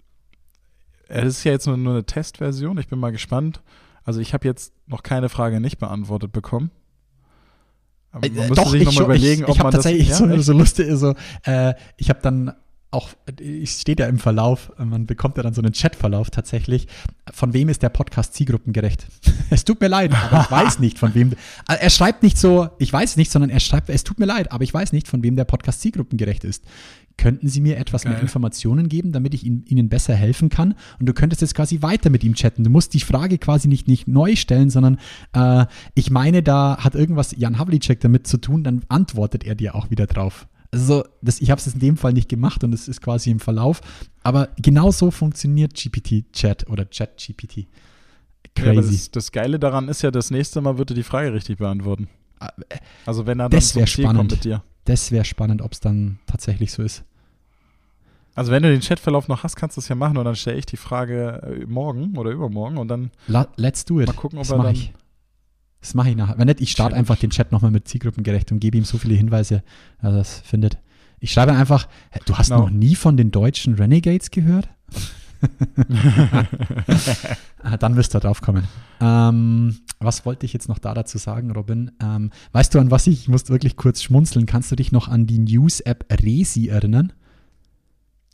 es 1.08 1.24
ist 1.38 1.44
ja 1.44 1.52
jetzt 1.52 1.66
nur, 1.66 1.76
nur 1.76 1.92
eine 1.92 2.04
Testversion, 2.04 2.78
ich 2.78 2.88
bin 2.88 2.98
mal 2.98 3.12
gespannt. 3.12 3.62
Also 4.04 4.20
ich 4.20 4.32
habe 4.34 4.48
jetzt 4.48 4.72
noch 4.86 5.02
keine 5.02 5.28
Frage 5.28 5.60
nicht 5.60 5.78
beantwortet 5.78 6.32
bekommen. 6.32 6.70
Aber 8.12 8.28
man 8.28 8.36
Äh, 8.36 8.40
müsste 8.48 8.54
doch, 8.54 8.70
sich 8.70 8.80
ich, 8.82 8.86
nochmal 8.86 9.04
überlegen, 9.04 9.42
ich, 9.42 9.48
ob 9.48 9.56
ich 9.56 9.62
man 9.62 9.72
das, 9.72 9.84
tatsächlich 9.84 10.08
ja, 10.08 10.16
so, 10.16 10.38
so 10.40 10.52
lustig, 10.52 10.86
so, 10.92 11.14
äh, 11.44 11.74
ich 11.96 12.08
habe 12.08 12.20
dann 12.22 12.52
auch, 12.92 13.08
ich 13.40 13.70
steht 13.70 14.00
ja 14.00 14.06
im 14.06 14.18
Verlauf, 14.18 14.70
man 14.76 15.06
bekommt 15.06 15.38
ja 15.38 15.42
dann 15.42 15.54
so 15.54 15.62
einen 15.62 15.72
Chatverlauf 15.72 16.28
tatsächlich. 16.28 16.88
Von 17.32 17.54
wem 17.54 17.70
ist 17.70 17.82
der 17.82 17.88
Podcast 17.88 18.34
zielgruppengerecht? 18.34 19.06
es 19.50 19.64
tut 19.64 19.80
mir 19.80 19.88
leid, 19.88 20.12
aber 20.12 20.42
ich 20.42 20.50
weiß 20.50 20.78
nicht, 20.78 20.98
von 20.98 21.14
wem. 21.14 21.32
Also 21.66 21.82
Er 21.82 21.88
schreibt 21.88 22.22
nicht 22.22 22.36
so, 22.36 22.68
ich 22.78 22.92
weiß 22.92 23.16
nicht, 23.16 23.32
sondern 23.32 23.48
er 23.48 23.60
schreibt, 23.60 23.88
es 23.88 24.04
tut 24.04 24.18
mir 24.18 24.26
leid, 24.26 24.52
aber 24.52 24.62
ich 24.62 24.74
weiß 24.74 24.92
nicht, 24.92 25.08
von 25.08 25.22
wem 25.22 25.36
der 25.36 25.44
Podcast 25.44 25.80
zielgruppengerecht 25.80 26.44
ist. 26.44 26.64
Könnten 27.16 27.48
Sie 27.48 27.60
mir 27.60 27.76
etwas 27.76 28.04
mehr 28.04 28.14
Geil. 28.14 28.22
Informationen 28.22 28.88
geben, 28.88 29.12
damit 29.12 29.34
ich 29.34 29.44
Ihnen, 29.44 29.64
Ihnen 29.66 29.88
besser 29.88 30.14
helfen 30.14 30.48
kann? 30.48 30.74
Und 30.98 31.06
du 31.06 31.12
könntest 31.12 31.42
jetzt 31.42 31.54
quasi 31.54 31.82
weiter 31.82 32.10
mit 32.10 32.24
ihm 32.24 32.34
chatten. 32.34 32.64
Du 32.64 32.70
musst 32.70 32.94
die 32.94 33.00
Frage 33.00 33.38
quasi 33.38 33.68
nicht, 33.68 33.86
nicht 33.88 34.08
neu 34.08 34.34
stellen, 34.36 34.70
sondern 34.70 34.98
äh, 35.34 35.66
ich 35.94 36.10
meine, 36.10 36.42
da 36.42 36.78
hat 36.78 36.94
irgendwas 36.94 37.34
Jan 37.36 37.58
Havlicek 37.58 38.00
damit 38.00 38.26
zu 38.26 38.38
tun, 38.38 38.64
dann 38.64 38.82
antwortet 38.88 39.44
er 39.44 39.54
dir 39.54 39.74
auch 39.74 39.90
wieder 39.90 40.06
drauf. 40.06 40.48
Also 40.70 41.04
das, 41.20 41.40
ich 41.42 41.50
habe 41.50 41.60
es 41.60 41.66
in 41.66 41.80
dem 41.80 41.96
Fall 41.98 42.14
nicht 42.14 42.30
gemacht 42.30 42.64
und 42.64 42.72
es 42.72 42.88
ist 42.88 43.02
quasi 43.02 43.30
im 43.30 43.40
Verlauf. 43.40 43.82
Aber 44.22 44.48
genau 44.56 44.90
so 44.90 45.10
funktioniert 45.10 45.74
GPT-Chat 45.74 46.68
oder 46.70 46.88
Chat-GPT. 46.88 47.66
Ja, 48.58 48.72
Crazy. 48.72 48.92
das, 48.96 49.10
das 49.10 49.32
Geile 49.32 49.58
daran 49.58 49.88
ist 49.88 50.02
ja, 50.02 50.10
das 50.10 50.30
nächste 50.30 50.60
Mal 50.62 50.78
wird 50.78 50.90
er 50.90 50.94
die 50.94 51.02
Frage 51.02 51.32
richtig 51.32 51.58
beantworten. 51.58 52.08
Ah, 52.40 52.48
äh, 52.70 52.76
Also 53.06 53.26
wenn 53.26 53.38
er 53.40 53.50
dann 53.50 53.58
Das 53.58 53.72
zum 53.72 53.86
Ziel 53.86 54.04
kommt 54.04 54.14
spannend. 54.14 54.30
mit 54.32 54.44
dir. 54.44 54.62
Das 54.84 55.10
wäre 55.12 55.24
spannend, 55.24 55.62
ob 55.62 55.72
es 55.72 55.80
dann 55.80 56.18
tatsächlich 56.26 56.72
so 56.72 56.82
ist. 56.82 57.04
Also 58.34 58.50
wenn 58.50 58.62
du 58.62 58.70
den 58.70 58.80
Chatverlauf 58.80 59.28
noch 59.28 59.42
hast, 59.44 59.56
kannst 59.56 59.76
du 59.76 59.80
es 59.80 59.88
ja 59.88 59.94
machen 59.94 60.16
und 60.16 60.24
dann 60.24 60.36
stelle 60.36 60.56
ich 60.58 60.64
die 60.66 60.78
Frage 60.78 61.42
äh, 61.62 61.66
morgen 61.66 62.16
oder 62.16 62.30
übermorgen 62.30 62.78
und 62.78 62.88
dann 62.88 63.10
La, 63.26 63.46
let's 63.56 63.84
do 63.84 64.00
it. 64.00 64.06
Mal 64.06 64.14
gucken, 64.14 64.38
ob 64.38 64.44
das 64.44 64.50
er 64.52 64.56
mache 64.56 64.66
dann- 64.68 64.76
ich. 64.76 64.92
Das 65.82 65.94
mache 65.94 66.10
ich 66.10 66.16
nachher. 66.16 66.38
Wenn 66.38 66.46
nicht, 66.46 66.60
ich 66.60 66.70
starte 66.70 66.94
einfach 66.94 67.16
den 67.16 67.30
Chat 67.30 67.50
nochmal 67.50 67.72
mit 67.72 67.88
zielgruppengerecht 67.88 68.52
und 68.52 68.60
gebe 68.60 68.78
ihm 68.78 68.84
so 68.84 68.98
viele 68.98 69.14
Hinweise, 69.16 69.64
dass 70.00 70.12
er 70.12 70.16
das 70.16 70.38
findet. 70.40 70.78
Ich 71.18 71.32
schreibe 71.32 71.52
einfach, 71.52 71.88
du 72.24 72.38
hast 72.38 72.50
Genau. 72.50 72.62
noch 72.62 72.70
nie 72.70 72.94
von 72.94 73.16
den 73.16 73.32
deutschen 73.32 73.74
Renegades 73.74 74.30
gehört? 74.30 74.68
Dann 77.80 77.96
wirst 77.96 78.14
du 78.14 78.18
drauf 78.18 78.40
kommen. 78.40 78.66
Ähm, 79.00 79.78
was 79.98 80.26
wollte 80.26 80.46
ich 80.46 80.52
jetzt 80.52 80.68
noch 80.68 80.78
da 80.78 80.94
dazu 80.94 81.18
sagen, 81.18 81.50
Robin? 81.52 81.92
Ähm, 82.02 82.30
weißt 82.52 82.74
du, 82.74 82.78
an 82.78 82.90
was 82.90 83.06
ich, 83.06 83.22
ich 83.22 83.28
muss 83.28 83.48
wirklich 83.48 83.76
kurz 83.76 84.02
schmunzeln, 84.02 84.46
kannst 84.46 84.70
du 84.72 84.76
dich 84.76 84.92
noch 84.92 85.08
an 85.08 85.26
die 85.26 85.38
News-App 85.38 86.06
Resi 86.22 86.68
erinnern? 86.68 87.12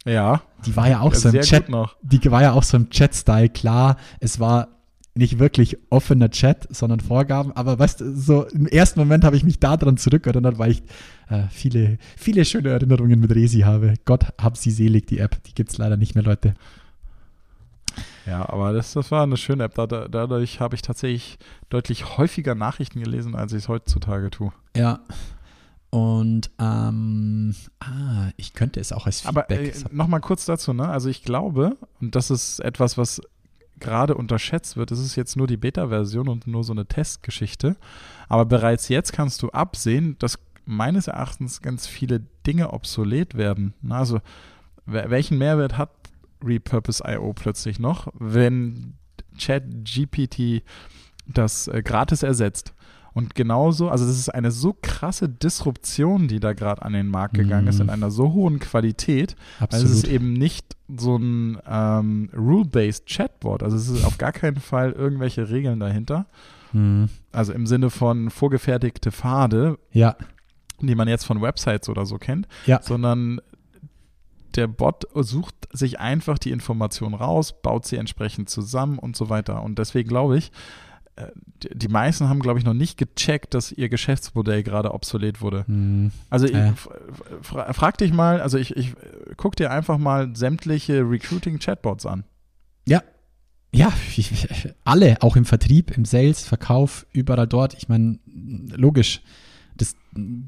ja, 0.05 0.43
Die 0.65 0.77
war 0.77 0.89
ja 0.89 1.01
auch 1.01 1.15
so 1.15 1.29
im 1.29 1.41
Chat, 1.41 1.67
die 2.03 2.31
war 2.31 2.43
ja 2.43 2.53
auch 2.53 2.63
so 2.63 2.77
im 2.77 2.91
Chat-Style, 2.91 3.49
klar, 3.49 3.97
es 4.21 4.41
war 4.41 4.69
nicht 5.15 5.41
wirklich 5.41 5.77
offener 5.91 6.31
Chat, 6.31 6.69
sondern 6.71 7.01
Vorgaben, 7.01 7.53
aber 7.53 7.79
weißt 7.79 8.01
du, 8.01 8.15
so 8.15 8.47
im 8.47 8.67
ersten 8.67 9.01
Moment 9.01 9.25
habe 9.25 9.37
ich 9.37 9.45
mich 9.45 9.59
daran 9.59 9.97
zurückerinnert, 9.97 10.59
weil 10.59 10.71
ich 10.71 10.83
äh, 11.29 11.43
viele, 11.51 11.99
viele 12.17 12.45
schöne 12.45 12.71
Erinnerungen 12.71 13.19
mit 13.19 13.35
Resi 13.35 13.61
habe. 13.61 13.95
Gott 14.05 14.27
hab 14.41 14.57
sie 14.57 14.71
selig, 14.71 15.09
die 15.09 15.19
App, 15.19 15.43
die 15.43 15.55
gibt 15.55 15.71
es 15.71 15.79
leider 15.79 15.97
nicht 15.97 16.15
mehr, 16.15 16.25
Leute. 16.25 16.55
Ja, 18.29 18.47
aber 18.49 18.75
das, 18.75 18.93
das 18.93 19.11
war 19.11 19.23
eine 19.23 19.39
schöne 19.39 19.65
App. 19.65 19.75
Da, 19.75 19.87
da, 19.87 20.07
dadurch 20.07 20.61
habe 20.61 20.75
ich 20.75 20.83
tatsächlich 20.83 21.39
deutlich 21.71 22.19
häufiger 22.19 22.55
Nachrichten 22.55 23.01
gelesen, 23.01 23.35
als 23.35 23.53
ich 23.53 23.65
es 23.65 23.69
heutzutage 23.69 24.31
tue. 24.31 24.53
Ja. 24.77 25.01
Und 25.91 26.51
ähm, 26.59 27.55
ah, 27.81 28.29
ich 28.37 28.53
könnte 28.53 28.81
es 28.81 28.93
auch 28.93 29.07
als 29.07 29.23
Feedback. 29.23 29.45
Aber 29.51 29.61
äh, 29.61 29.73
nochmal 29.91 30.21
kurz 30.21 30.45
dazu, 30.45 30.75
ne? 30.75 30.87
Also 30.87 31.09
ich 31.09 31.23
glaube, 31.23 31.79
und 32.03 32.15
das 32.15 32.31
ist 32.31 32.61
etwas, 32.61 32.99
was 32.99 33.23
gerade 33.81 34.15
unterschätzt 34.15 34.77
wird, 34.77 34.91
das 34.91 34.99
ist 34.99 35.17
jetzt 35.17 35.37
nur 35.37 35.47
die 35.47 35.57
Beta-Version 35.57 36.29
und 36.29 36.47
nur 36.47 36.65
so 36.65 36.73
eine 36.73 36.85
Testgeschichte. 36.85 37.77
Aber 38.29 38.45
bereits 38.45 38.91
jetzt 38.91 39.15
kannst 39.15 39.43
du 39.43 39.49
absehen, 39.51 40.17
dass 40.19 40.39
meines 40.67 41.07
Erachtens 41.07 41.63
ganz 41.63 41.87
viele 41.87 42.21
Dinge 42.47 42.75
obsolet 42.75 43.37
werden. 43.37 43.73
Also 43.89 44.21
welchen 44.85 45.39
Mehrwert 45.39 45.79
hat 45.79 45.91
Repurpose.io 46.45 47.33
plötzlich 47.35 47.79
noch, 47.79 48.09
wenn 48.19 48.95
ChatGPT 49.39 50.63
das 51.27 51.69
äh, 51.69 51.83
gratis 51.83 52.23
ersetzt? 52.23 52.75
Und 53.15 53.35
genauso, 53.35 53.89
also 53.91 54.07
das 54.07 54.17
ist 54.17 54.29
eine 54.29 54.53
so 54.53 54.77
krasse 54.81 55.29
Disruption, 55.29 56.29
die 56.29 56.39
da 56.39 56.53
gerade 56.53 56.83
an 56.83 56.93
den 56.93 57.09
Markt 57.09 57.35
gegangen 57.35 57.65
Mhm. 57.65 57.69
ist, 57.69 57.81
in 57.81 57.91
einer 57.91 58.11
so 58.13 58.33
hohen 58.33 58.61
Qualität, 58.61 59.35
weil 59.59 59.83
es 59.83 59.91
ist 59.91 60.07
eben 60.07 60.35
nicht 60.35 60.77
so 60.97 61.17
ein 61.17 61.59
ähm, 61.67 62.31
Rule-Based 62.37 63.07
Chatbot. 63.07 63.63
Also 63.65 63.77
es 63.77 63.89
ist 63.89 64.05
auf 64.05 64.19
gar 64.19 64.31
keinen 64.33 64.57
Fall 64.61 64.93
irgendwelche 64.93 65.49
Regeln 65.51 65.81
dahinter. 65.81 66.27
Mhm. 66.73 67.09
Also 67.33 67.53
im 67.55 67.67
Sinne 67.67 67.91
von 67.91 68.31
vorgefertigte 68.31 69.11
Pfade, 69.11 69.79
Ja, 69.91 70.15
die 70.81 70.95
man 70.95 71.09
jetzt 71.09 71.25
von 71.25 71.43
Websites 71.43 71.89
oder 71.89 72.07
so 72.07 72.19
kennt, 72.19 72.47
ja. 72.67 72.81
sondern 72.83 73.41
der 74.59 74.67
Bot 74.67 75.07
sucht 75.15 75.55
sich 75.73 75.99
einfach 76.01 76.39
die 76.39 76.51
Information 76.51 77.15
raus, 77.15 77.55
baut 77.63 77.87
sie 77.87 77.97
entsprechend 77.97 78.51
zusammen 78.51 78.99
und 78.99 79.17
so 79.17 79.29
weiter. 79.31 79.63
Und 79.63 79.79
deswegen 79.79 80.09
glaube 80.09 80.37
ich, 80.37 80.51
äh, 81.17 81.27
die- 81.75 81.89
meisten 81.89 82.29
haben, 82.29 82.41
glaube 82.41 82.59
ich, 82.59 82.65
noch 82.65 82.75
nicht 82.75 82.97
gecheckt, 82.99 83.55
dass 83.55 83.73
ihr 83.73 83.89
Geschäftsmodell 83.89 84.63
gerade 84.63 84.93
obsolet 84.95 85.41
wurde. 85.41 85.65
Mhm. 85.67 86.13
Also 86.31 86.47
ich, 86.47 86.55
f- 86.55 86.89
fra 87.43 87.73
frag 87.73 87.99
dich 87.99 88.13
mal, 88.13 88.41
also 88.41 88.59
ich, 88.59 88.77
ich 88.77 88.95
guck 89.37 89.57
dir 89.57 89.71
einfach 89.71 89.99
mal 89.99 90.35
sämtliche 90.37 91.01
Recruiting-Chatbots 91.09 92.05
an. 92.07 92.25
Ja. 92.87 93.03
Ja, 93.75 93.93
alle, 94.85 95.21
auch 95.21 95.37
im 95.37 95.45
Vertrieb, 95.45 95.91
im 95.97 96.05
Sales, 96.05 96.45
Verkauf, 96.45 97.07
überall 97.13 97.47
dort. 97.47 97.75
Ich 97.75 97.89
meine, 97.89 98.19
logisch. 98.27 99.21
Das, 99.79 99.95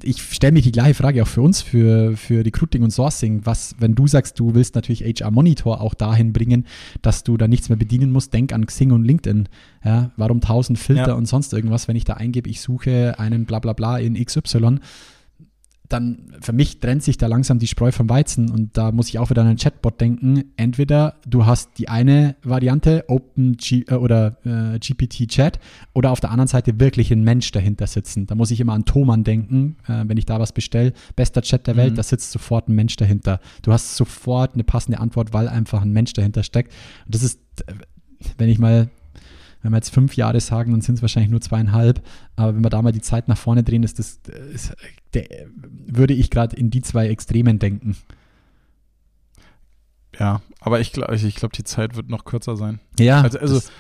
ich 0.03 0.21
stelle 0.23 0.53
mir 0.53 0.61
die 0.63 0.73
gleiche 0.73 0.95
Frage 0.95 1.23
auch 1.23 1.27
für 1.29 1.41
uns, 1.41 1.63
für, 1.63 2.17
für 2.17 2.45
Recruiting 2.45 2.83
und 2.83 2.91
Sourcing. 2.91 3.41
Was, 3.45 3.75
wenn 3.79 3.95
du 3.95 4.07
sagst, 4.07 4.39
du 4.39 4.55
willst 4.55 4.75
natürlich 4.75 5.03
HR 5.03 5.31
Monitor 5.31 5.81
auch 5.81 5.95
dahin 5.95 6.33
bringen, 6.33 6.67
dass 7.01 7.23
du 7.25 7.37
da 7.37 7.49
nichts 7.49 7.69
mehr 7.69 7.79
bedienen 7.79 8.13
musst, 8.13 8.35
denk 8.35 8.53
an 8.53 8.67
Xing 8.67 8.91
und 8.91 9.05
LinkedIn. 9.05 9.49
Ja, 9.85 10.11
warum 10.17 10.41
tausend 10.41 10.79
Filter 10.79 11.09
Ja. 11.09 11.15
und 11.15 11.27
sonst 11.27 11.53
irgendwas, 11.53 11.89
wenn 11.89 11.97
ich 11.97 12.05
da 12.05 12.15
eingebe, 12.15 12.51
ich 12.51 12.61
suche 12.61 13.19
einen 13.19 13.47
Blablabla 13.47 13.99
in 13.99 14.15
XY, 14.23 14.81
dann 15.91 16.33
für 16.41 16.53
mich 16.53 16.79
trennt 16.79 17.03
sich 17.03 17.19
da 17.19 17.27
langsam 17.27 17.59
die 17.59 17.67
Spreu 17.67 17.91
vom 17.91 18.09
Weizen 18.09 18.49
und 18.51 18.77
da 18.79 18.93
muss 18.93 19.09
ich 19.09 19.19
auch 19.19 19.29
wieder 19.29 19.43
an 19.43 19.49
einen 19.49 19.57
Chatbot 19.59 20.01
denken. 20.01 20.45
Entweder 20.57 21.17
du 21.27 21.47
hast 21.47 21.71
die 21.79 21.89
eine 21.89 22.37
Variante, 22.43 23.05
Open 23.09 23.57
G 23.57 23.85
äh, 23.89 23.95
oder 23.95 24.37
äh, 24.45 24.79
GPT 24.79 25.27
Chat, 25.29 25.59
oder 25.93 26.13
auf 26.13 26.21
der 26.21 26.31
anderen 26.31 26.47
Seite 26.49 26.79
wirklich 26.79 27.11
ein 27.13 27.25
Mensch 27.25 27.51
dahinter 27.51 27.89
sitzen. 27.89 28.27
Da 28.27 28.37
muss 28.37 28.53
ich 28.53 28.61
immer 28.61 28.73
an 28.73 28.85
Thomann 28.85 29.25
denken, 29.25 29.77
äh, 29.89 30.05
wenn 30.07 30.17
ich 30.17 30.27
da 30.27 30.39
was 30.39 30.53
bestelle. 30.53 30.93
Bester 31.17 31.43
Chat 31.43 31.67
der 31.67 31.77
Welt, 31.77 31.93
Mhm. 31.93 31.97
da 31.97 32.03
sitzt 32.05 32.31
sofort 32.31 32.69
ein 32.69 32.75
Mensch 32.77 32.95
dahinter. 32.97 33.41
Du 33.63 33.73
hast 33.73 33.97
sofort 33.97 34.55
eine 34.55 34.65
passende 34.65 35.01
Antwort, 35.01 35.33
weil 35.33 35.49
einfach 35.49 35.83
ein 35.83 35.91
Mensch 35.93 36.13
dahinter 36.13 36.45
steckt. 36.45 36.73
Und 37.05 37.15
das 37.15 37.25
ist, 37.25 37.41
äh, 37.67 37.73
wenn 38.39 38.49
ich 38.49 38.59
mal 38.61 38.91
wenn 39.63 39.73
wir 39.73 39.77
jetzt 39.77 39.93
fünf 39.93 40.17
Jahre 40.17 40.41
sagen, 40.41 40.73
dann 40.73 40.81
sind 40.81 40.97
es 40.97 41.03
wahrscheinlich 41.03 41.31
nur 41.31 41.41
zweieinhalb. 41.41 42.03
Aber 42.37 42.55
wenn 42.55 42.65
wir 42.65 42.71
da 42.71 42.81
mal 42.83 42.93
die 42.93 43.01
Zeit 43.01 43.29
nach 43.29 43.37
vorne 43.37 43.63
drehen, 43.63 43.83
ist 43.83 43.99
das, 43.99 44.21
ist, 44.53 44.75
der, 45.15 45.27
würde 45.87 46.15
ich 46.15 46.31
gerade 46.31 46.57
in 46.57 46.71
die 46.71 46.83
zwei 46.83 47.09
Extremen 47.09 47.59
denken. 47.59 47.97
Ja, 50.19 50.41
aber 50.61 50.81
ich 50.81 50.93
glaube, 50.93 51.15
ich, 51.15 51.25
ich 51.25 51.37
glaub, 51.37 51.53
die 51.53 51.65
Zeit 51.65 51.97
wird 51.97 52.09
noch 52.09 52.25
kürzer 52.25 52.57
sein. 52.57 52.81
Ja, 52.99 53.23
Also, 53.23 53.39
also 53.39 53.55
das, 53.55 53.71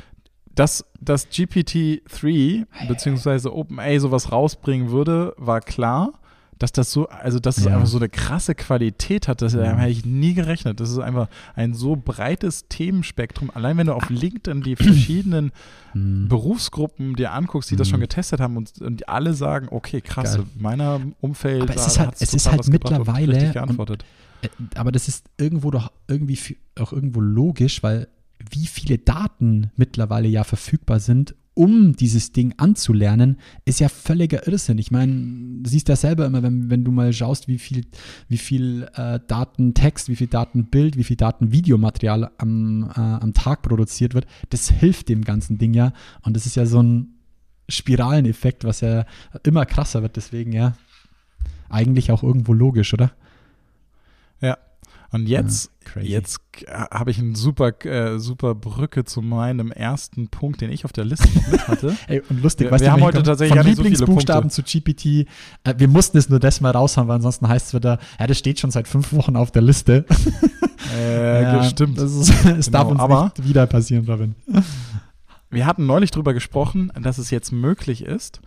dass, 0.54 0.84
dass 1.00 1.28
GPT-3 1.28 2.66
beziehungsweise 2.88 3.54
OpenA 3.54 3.98
sowas 4.00 4.32
rausbringen 4.32 4.90
würde, 4.90 5.34
war 5.36 5.60
klar. 5.60 6.20
Dass 6.60 6.70
das 6.72 6.92
so, 6.92 7.08
also 7.08 7.40
dass 7.40 7.58
es 7.58 7.64
Ja. 7.64 7.74
einfach 7.74 7.86
so 7.88 7.96
eine 7.96 8.08
krasse 8.08 8.54
Qualität 8.54 9.26
hat, 9.28 9.40
das 9.42 9.54
Ja. 9.54 9.62
hätte 9.76 9.90
ich 9.90 10.04
nie 10.04 10.34
gerechnet. 10.34 10.78
Das 10.78 10.90
ist 10.90 10.98
einfach 10.98 11.28
ein 11.56 11.74
so 11.74 11.96
breites 11.96 12.68
Themenspektrum. 12.68 13.50
Allein 13.52 13.76
wenn 13.78 13.86
du 13.88 13.94
auf 13.94 14.08
LinkedIn 14.10 14.62
die 14.62 14.76
verschiedenen 14.76 15.50
Hm. 15.92 16.28
Berufsgruppen 16.28 17.16
dir 17.16 17.32
anguckst, 17.32 17.70
die 17.70 17.76
das 17.76 17.88
Mhm. 17.88 17.90
schon 17.92 18.00
getestet 18.00 18.40
haben 18.40 18.56
und, 18.56 18.80
und 18.80 19.00
die 19.00 19.08
alle 19.08 19.34
sagen, 19.34 19.66
okay, 19.70 20.00
krass, 20.00 20.36
Geil. 20.36 20.44
in 20.54 20.62
meiner 20.62 21.00
Umfeld, 21.20 21.62
Aber 21.62 21.74
es 21.74 21.86
ist 21.86 21.98
halt- 21.98 22.14
es 22.20 22.32
ist 22.34 22.48
halt 22.50 22.68
mittlerweile 22.68 23.32
richtig 23.32 23.48
und- 23.48 23.52
geantwortet. 23.54 24.04
Äh, 24.42 24.48
aber 24.76 24.92
das 24.92 25.08
ist 25.08 25.26
irgendwo 25.38 25.70
doch 25.72 25.90
irgendwie 26.08 26.38
auch 26.78 26.92
irgendwo 26.92 27.20
logisch, 27.20 27.82
weil 27.82 28.06
wie 28.50 28.66
viele 28.66 28.98
Daten 28.98 29.70
mittlerweile 29.76 30.28
ja 30.28 30.44
verfügbar 30.44 31.00
sind, 31.00 31.34
um 31.60 31.94
dieses 31.94 32.32
Ding 32.32 32.54
anzulernen, 32.56 33.36
ist 33.66 33.80
ja 33.80 33.90
völliger 33.90 34.46
Irrsinn. 34.48 34.78
Ich 34.78 34.90
meine, 34.90 35.60
du 35.60 35.68
siehst 35.68 35.90
ja 35.90 35.96
selber 35.96 36.24
immer, 36.24 36.42
wenn, 36.42 36.70
wenn 36.70 36.84
du 36.84 36.90
mal 36.90 37.12
schaust, 37.12 37.48
wie 37.48 37.58
viel, 37.58 37.84
wie 38.28 38.38
viel 38.38 38.88
äh, 38.94 39.20
Datentext, 39.28 40.08
wie 40.08 40.16
viel 40.16 40.28
Datenbild, 40.28 40.96
wie 40.96 41.04
viel 41.04 41.16
Datenvideomaterial 41.16 42.30
am, 42.38 42.90
äh, 42.96 42.98
am 42.98 43.34
Tag 43.34 43.60
produziert 43.60 44.14
wird, 44.14 44.24
das 44.48 44.70
hilft 44.70 45.10
dem 45.10 45.22
ganzen 45.22 45.58
Ding 45.58 45.74
ja. 45.74 45.92
Und 46.22 46.34
das 46.34 46.46
ist 46.46 46.54
ja 46.54 46.64
so 46.64 46.82
ein 46.82 47.08
Spiraleneffekt, 47.68 48.64
was 48.64 48.80
ja 48.80 49.04
immer 49.42 49.66
krasser 49.66 50.00
wird. 50.00 50.16
Deswegen 50.16 50.52
ja, 50.52 50.78
eigentlich 51.68 52.10
auch 52.10 52.22
irgendwo 52.22 52.54
logisch, 52.54 52.94
oder? 52.94 53.12
Ja. 54.40 54.56
Und 55.12 55.28
jetzt, 55.28 55.70
Ja, 55.96 56.02
jetzt 56.02 56.40
habe 56.92 57.10
ich 57.10 57.18
eine 57.18 57.34
super, 57.34 57.72
äh, 57.84 58.18
super 58.20 58.54
Brücke 58.54 59.04
zu 59.04 59.22
meinem 59.22 59.72
ersten 59.72 60.28
Punkt, 60.28 60.60
den 60.60 60.70
ich 60.70 60.84
auf 60.84 60.92
der 60.92 61.04
Liste 61.04 61.28
noch 61.34 61.48
mit 61.48 61.66
hatte. 61.68 61.96
Ey, 62.06 62.22
und 62.28 62.40
lustig, 62.42 62.66
Wir- 62.66 62.70
weißt 62.70 62.82
wir 62.84 62.88
du, 62.90 62.92
haben 62.92 63.02
heute 63.02 63.22
tatsächlich 63.24 63.58
von 63.58 63.66
nicht 63.66 63.76
so 63.76 63.82
Lieblingsbuchstaben 63.82 64.50
zu 64.50 64.62
GPT. 64.62 65.26
Äh, 65.64 65.74
wir 65.78 65.88
mussten 65.88 66.16
es 66.16 66.28
nur 66.28 66.38
das 66.38 66.60
mal 66.60 66.70
raushauen, 66.70 67.08
weil 67.08 67.16
ansonsten 67.16 67.48
heißt 67.48 67.68
es 67.68 67.74
wieder, 67.74 67.98
ja, 68.20 68.26
das 68.28 68.38
steht 68.38 68.60
schon 68.60 68.70
seit 68.70 68.86
fünf 68.86 69.12
Wochen 69.12 69.34
auf 69.36 69.50
der 69.50 69.62
Liste. 69.62 70.04
Äh, 70.96 71.42
ja, 71.42 71.62
stimmt. 71.64 71.98
Das 71.98 72.12
ist, 72.12 72.30
es 72.44 72.66
Genau, 72.66 72.78
darf 72.78 72.88
uns 72.88 73.00
aber- 73.00 73.24
nicht 73.36 73.46
wieder 73.48 73.66
passieren, 73.68 74.06
Robin. 74.08 74.34
Wir 75.50 75.66
hatten 75.66 75.86
neulich 75.86 76.10
drüber 76.10 76.34
gesprochen, 76.34 76.90
dass 77.00 77.18
es 77.18 77.30
jetzt 77.30 77.52
möglich 77.52 78.02
ist, 78.04 78.40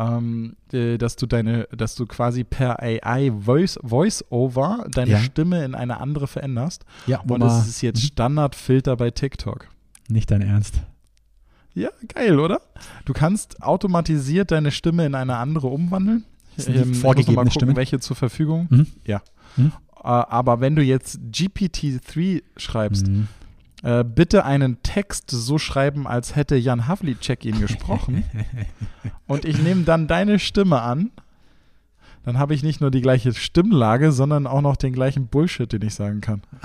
ähm, 0.00 0.56
äh, 0.72 0.96
dass 0.96 1.16
du 1.16 1.26
deine, 1.26 1.68
dass 1.76 1.94
du 1.94 2.06
quasi 2.06 2.42
per 2.44 2.80
AI 2.82 3.30
Voice, 3.38 3.78
Voice-Over 3.82 4.86
deine 4.90 5.10
Ja. 5.12 5.18
Stimme 5.18 5.64
in 5.64 5.74
eine 5.74 6.00
andere 6.00 6.26
veränderst. 6.26 6.84
Ja, 7.06 7.20
Und 7.20 7.40
das 7.40 7.68
ist 7.68 7.82
jetzt 7.82 8.02
Standardfilter 8.02 8.96
bei 8.96 9.10
TikTok. 9.10 9.68
nicht 10.08 10.30
dein 10.30 10.40
Ernst. 10.42 10.80
Ja, 11.74 11.90
geil, 12.14 12.40
oder? 12.40 12.60
Du 13.04 13.12
kannst 13.12 13.62
automatisiert 13.62 14.50
deine 14.50 14.72
Stimme 14.72 15.06
in 15.06 15.14
eine 15.14 15.36
andere 15.36 15.68
umwandeln. 15.68 16.24
Das 16.56 16.66
die 16.66 16.72
Ähm, 16.72 16.92
ich 16.92 16.98
vorgegebene 16.98 17.36
mal 17.36 17.42
gucken, 17.44 17.50
Stimmen? 17.60 17.76
welche 17.76 18.00
zur 18.00 18.16
Verfügung. 18.16 18.66
Mhm. 18.70 18.86
Ja. 19.06 19.22
Mhm. 19.56 19.72
Äh, 19.96 20.08
aber 20.08 20.60
wenn 20.60 20.74
du 20.74 20.82
jetzt 20.82 21.20
GPT-3 21.30 22.42
schreibst, 22.56 23.06
Mhm. 23.06 23.28
Äh, 23.82 24.04
bitte 24.04 24.44
einen 24.44 24.82
Text 24.82 25.30
so 25.30 25.58
schreiben, 25.58 26.06
als 26.06 26.36
hätte 26.36 26.56
Jan 26.56 26.86
Havlicek 26.86 27.44
ihn 27.44 27.60
gesprochen. 27.60 28.24
und 29.26 29.44
ich 29.44 29.58
nehme 29.58 29.84
dann 29.84 30.06
deine 30.06 30.38
Stimme 30.38 30.82
an. 30.82 31.10
Dann 32.24 32.38
habe 32.38 32.54
ich 32.54 32.62
nicht 32.62 32.82
nur 32.82 32.90
die 32.90 33.00
gleiche 33.00 33.32
Stimmlage, 33.32 34.12
sondern 34.12 34.46
auch 34.46 34.60
noch 34.60 34.76
den 34.76 34.92
gleichen 34.92 35.28
Bullshit, 35.28 35.72
den 35.72 35.80
ich 35.82 35.94
sagen 35.94 36.20
kann. 36.20 36.42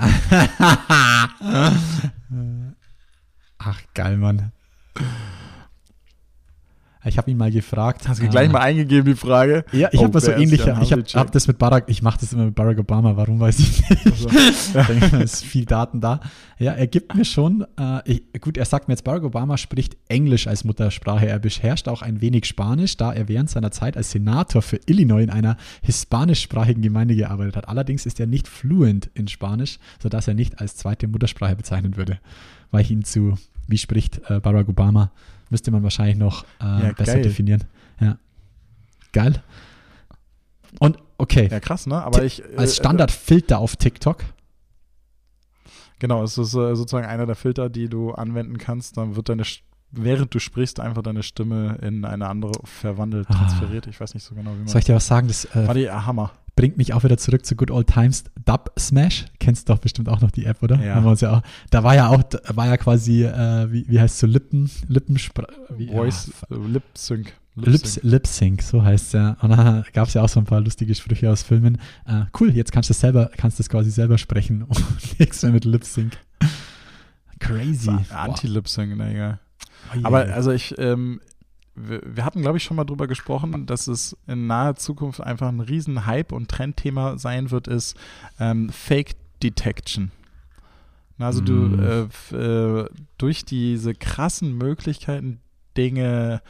Ach, 3.58 3.80
geil, 3.94 4.18
Mann. 4.18 4.52
Ich 7.06 7.18
habe 7.18 7.30
ihn 7.30 7.36
mal 7.36 7.50
gefragt. 7.50 8.08
Hast 8.08 8.20
du 8.20 8.26
äh, 8.26 8.28
gleich 8.28 8.50
mal 8.50 8.60
eingegeben, 8.60 9.04
die 9.04 9.14
Frage? 9.18 9.64
Ja, 9.72 9.88
ich 9.92 10.00
Oh, 10.00 10.04
habe 10.04 10.14
mal 10.14 10.20
so 10.20 10.26
wer 10.28 10.36
ist 10.36 10.42
ähnlich. 10.42 10.64
Jan 10.64 10.82
Ich 10.82 10.92
habe 10.92 11.02
hab 11.02 11.32
das 11.32 11.46
mit 11.46 11.58
Barack, 11.58 11.84
ich 11.86 12.02
mache 12.02 12.18
das 12.20 12.32
immer 12.32 12.46
mit 12.46 12.54
Barack 12.54 12.78
Obama, 12.78 13.16
warum 13.16 13.38
weiß 13.40 13.58
ich 13.60 13.88
nicht. 13.90 14.06
Also, 14.06 14.28
Ich 14.28 14.86
denke, 14.86 15.16
es 15.22 15.34
ist 15.34 15.44
viel 15.44 15.64
Daten 15.64 16.00
da. 16.00 16.20
Ja, 16.58 16.72
er 16.72 16.86
gibt 16.86 17.14
mir 17.14 17.24
schon, 17.24 17.64
äh, 17.78 18.00
ich, 18.04 18.22
gut, 18.40 18.56
er 18.56 18.64
sagt 18.64 18.88
mir 18.88 18.94
jetzt, 18.94 19.04
Barack 19.04 19.22
Obama 19.24 19.56
spricht 19.56 19.96
Englisch 20.08 20.46
als 20.46 20.64
Muttersprache. 20.64 21.26
Er 21.28 21.38
beherrscht 21.38 21.88
auch 21.88 22.02
ein 22.02 22.20
wenig 22.20 22.44
Spanisch, 22.46 22.96
da 22.96 23.12
er 23.12 23.28
während 23.28 23.50
seiner 23.50 23.70
Zeit 23.70 23.96
als 23.96 24.10
Senator 24.10 24.62
für 24.62 24.80
Illinois 24.86 25.22
in 25.22 25.30
einer 25.30 25.56
hispanischsprachigen 25.82 26.82
Gemeinde 26.82 27.14
gearbeitet 27.14 27.56
hat. 27.56 27.68
Allerdings 27.68 28.06
ist 28.06 28.18
er 28.20 28.26
nicht 28.26 28.48
fluent 28.48 29.10
in 29.14 29.28
Spanisch, 29.28 29.78
sodass 30.02 30.28
er 30.28 30.34
nicht 30.34 30.60
als 30.60 30.76
zweite 30.76 31.08
Muttersprache 31.08 31.56
bezeichnen 31.56 31.96
würde. 31.96 32.18
Weil 32.70 32.82
ich 32.82 32.90
ihn 32.90 33.04
zu, 33.04 33.34
wie 33.68 33.78
spricht 33.78 34.20
äh, 34.28 34.40
Barack 34.40 34.68
Obama, 34.68 35.12
müsste 35.50 35.70
man 35.70 35.82
wahrscheinlich 35.82 36.16
noch 36.16 36.44
äh, 36.60 36.64
Ja, 36.64 36.92
besser 36.92 37.14
geil. 37.14 37.22
definieren. 37.22 37.64
Ja. 38.00 38.18
Geil. 39.12 39.42
Und 40.78 40.98
okay, 41.18 41.48
ja, 41.50 41.60
krass, 41.60 41.86
ne? 41.86 42.02
Aber 42.02 42.22
ich. 42.24 42.42
äh, 42.44 42.56
als 42.56 42.76
Standardfilter 42.76 43.58
auf 43.58 43.76
TikTok. 43.76 44.22
Genau, 45.98 46.22
es 46.22 46.36
ist 46.36 46.52
äh, 46.54 46.74
sozusagen 46.76 47.06
einer 47.06 47.24
der 47.26 47.36
Filter, 47.36 47.70
die 47.70 47.88
du 47.88 48.12
anwenden 48.12 48.58
kannst. 48.58 48.98
Dann 48.98 49.16
wird 49.16 49.28
deine, 49.30 49.44
während 49.92 50.34
du 50.34 50.38
sprichst, 50.38 50.78
einfach 50.80 51.02
deine 51.02 51.22
Stimme 51.22 51.78
in 51.80 52.04
eine 52.04 52.28
andere 52.28 52.52
verwandelt, 52.64 53.26
Ah. 53.30 53.34
transferiert. 53.34 53.86
Ich 53.86 53.98
weiß 53.98 54.12
nicht 54.12 54.24
so 54.24 54.34
genau, 54.34 54.52
wie 54.52 54.58
man 54.58 54.68
Soll 54.68 54.80
ich 54.80 54.84
dir 54.84 54.94
was 54.94 55.06
sagen? 55.06 55.28
Das 55.28 55.46
äh, 55.56 55.66
War 55.66 55.74
die 55.74 55.90
Hammer. 55.90 56.32
Bringt 56.56 56.78
mich 56.78 56.94
auch 56.94 57.04
wieder 57.04 57.18
zurück 57.18 57.46
zu 57.46 57.54
Good 57.54 57.70
Old 57.70 57.86
Times. 57.86 58.24
Dub 58.44 58.72
Smash, 58.78 59.26
kennst 59.38 59.68
du 59.68 59.74
doch 59.74 59.78
bestimmt 59.78 60.08
auch 60.08 60.20
noch 60.20 60.30
die 60.30 60.46
App, 60.46 60.62
oder? 60.62 60.82
Ja. 60.82 60.96
Haben 60.96 61.04
wir 61.04 61.10
uns 61.10 61.20
ja 61.20 61.38
auch, 61.38 61.42
da 61.70 61.84
war 61.84 61.94
ja 61.94 62.08
auch, 62.08 62.22
da 62.22 62.56
war 62.56 62.66
ja 62.66 62.76
quasi, 62.76 63.24
äh, 63.24 63.70
wie, 63.70 63.86
wie 63.88 64.00
heißt 64.00 64.14
es 64.14 64.20
so, 64.20 64.26
Lippen, 64.26 64.70
Lippensprache, 64.88 65.52
Voice, 65.92 66.32
ja, 66.50 66.56
äh, 66.56 66.68
Lip 66.68 66.84
Sync. 66.94 67.32
Lips, 67.58 68.00
Lip 68.02 68.26
Sync, 68.26 68.60
so 68.60 68.84
heißt 68.84 69.06
es 69.06 69.12
ja. 69.12 69.36
Und 69.40 69.50
dann 69.50 69.84
gab 69.92 70.08
es 70.08 70.14
ja 70.14 70.22
auch 70.22 70.28
so 70.28 70.40
ein 70.40 70.44
paar 70.44 70.60
lustige 70.60 70.94
Sprüche 70.94 71.30
aus 71.30 71.42
Filmen. 71.42 71.78
Äh, 72.06 72.24
cool, 72.38 72.50
jetzt 72.54 72.70
kannst 72.72 72.90
du 72.90 72.92
das 72.92 73.00
selber, 73.00 73.30
kannst 73.36 73.58
du 73.58 73.62
das 73.62 73.70
quasi 73.70 73.90
selber 73.90 74.18
sprechen 74.18 74.62
und 74.68 75.18
nichts 75.18 75.42
mehr 75.42 75.52
mit 75.52 75.64
Lip 75.64 75.84
Sync. 75.84 76.18
Crazy. 77.38 77.90
Anti-Lip 78.10 78.68
Sync, 78.68 78.94
na 78.96 79.10
egal. 79.10 79.40
Wow. 79.94 80.04
Aber 80.04 80.18
also 80.34 80.50
ich, 80.50 80.74
ähm, 80.78 81.20
wir, 81.76 82.00
wir 82.04 82.24
hatten, 82.24 82.40
glaube 82.42 82.58
ich, 82.58 82.64
schon 82.64 82.76
mal 82.76 82.84
drüber 82.84 83.06
gesprochen, 83.06 83.66
dass 83.66 83.86
es 83.86 84.16
in 84.26 84.46
naher 84.46 84.76
Zukunft 84.76 85.20
einfach 85.20 85.48
ein 85.48 85.60
riesen 85.60 86.06
Hype 86.06 86.32
und 86.32 86.50
Trendthema 86.50 87.18
sein 87.18 87.50
wird, 87.50 87.68
ist 87.68 87.96
ähm, 88.40 88.70
Fake 88.70 89.14
Detection. 89.42 90.10
Also 91.18 91.40
Mm. 91.42 91.44
du 91.44 91.76
äh, 91.76 92.02
f- 92.02 92.32
äh, 92.32 92.84
durch 93.18 93.44
diese 93.44 93.94
krassen 93.94 94.56
Möglichkeiten, 94.58 95.40
Dinge 95.76 96.42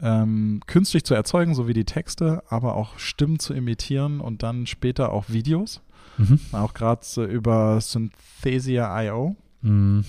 ähm, 0.00 0.60
künstlich 0.66 1.04
zu 1.04 1.14
erzeugen, 1.14 1.54
so 1.54 1.68
wie 1.68 1.74
die 1.74 1.84
Texte, 1.84 2.42
aber 2.48 2.74
auch 2.74 2.98
Stimmen 2.98 3.38
zu 3.38 3.54
imitieren 3.54 4.20
und 4.20 4.42
dann 4.42 4.66
später 4.66 5.12
auch 5.12 5.28
Videos, 5.28 5.80
Mhm. 6.18 6.40
auch 6.52 6.74
gerade 6.74 7.02
so 7.04 7.24
über 7.24 7.80
Synthesia.io 7.80 9.36
Mhm. 9.62 10.04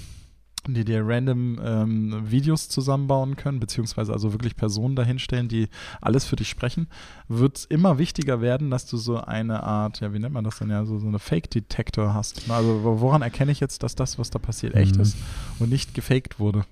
Die 0.69 0.85
dir 0.85 1.01
random 1.05 1.59
ähm, 1.63 2.31
Videos 2.31 2.69
zusammenbauen 2.69 3.35
können, 3.35 3.59
beziehungsweise 3.59 4.13
also 4.13 4.31
wirklich 4.33 4.55
Personen 4.55 4.95
dahinstellen, 4.95 5.47
die 5.49 5.67
alles 5.99 6.23
für 6.25 6.35
dich 6.37 6.47
sprechen, 6.49 6.87
wird 7.27 7.57
es 7.57 7.65
immer 7.65 7.97
wichtiger 7.97 8.39
werden, 8.39 8.69
dass 8.71 8.85
du 8.85 8.95
so 8.97 9.17
eine 9.19 9.63
Art, 9.63 9.99
ja, 9.99 10.13
wie 10.13 10.19
nennt 10.19 10.33
man 10.33 10.43
das 10.45 10.59
denn 10.59 10.69
ja, 10.69 10.85
so, 10.85 10.99
so 10.99 11.07
eine 11.07 11.19
Fake-Detektor 11.19 12.13
hast. 12.13 12.43
Na, 12.47 12.55
Also 12.57 12.83
wo- 12.83 13.01
woran 13.01 13.21
erkenne 13.21 13.51
ich 13.51 13.59
jetzt, 13.59 13.83
dass 13.83 13.95
das, 13.95 14.17
was 14.19 14.29
da 14.29 14.39
passiert, 14.39 14.75
echt 14.75 14.95
Mhm. 14.95 15.01
ist 15.01 15.17
und 15.59 15.69
nicht 15.69 15.93
gefaked 15.93 16.39
wurde? 16.39 16.63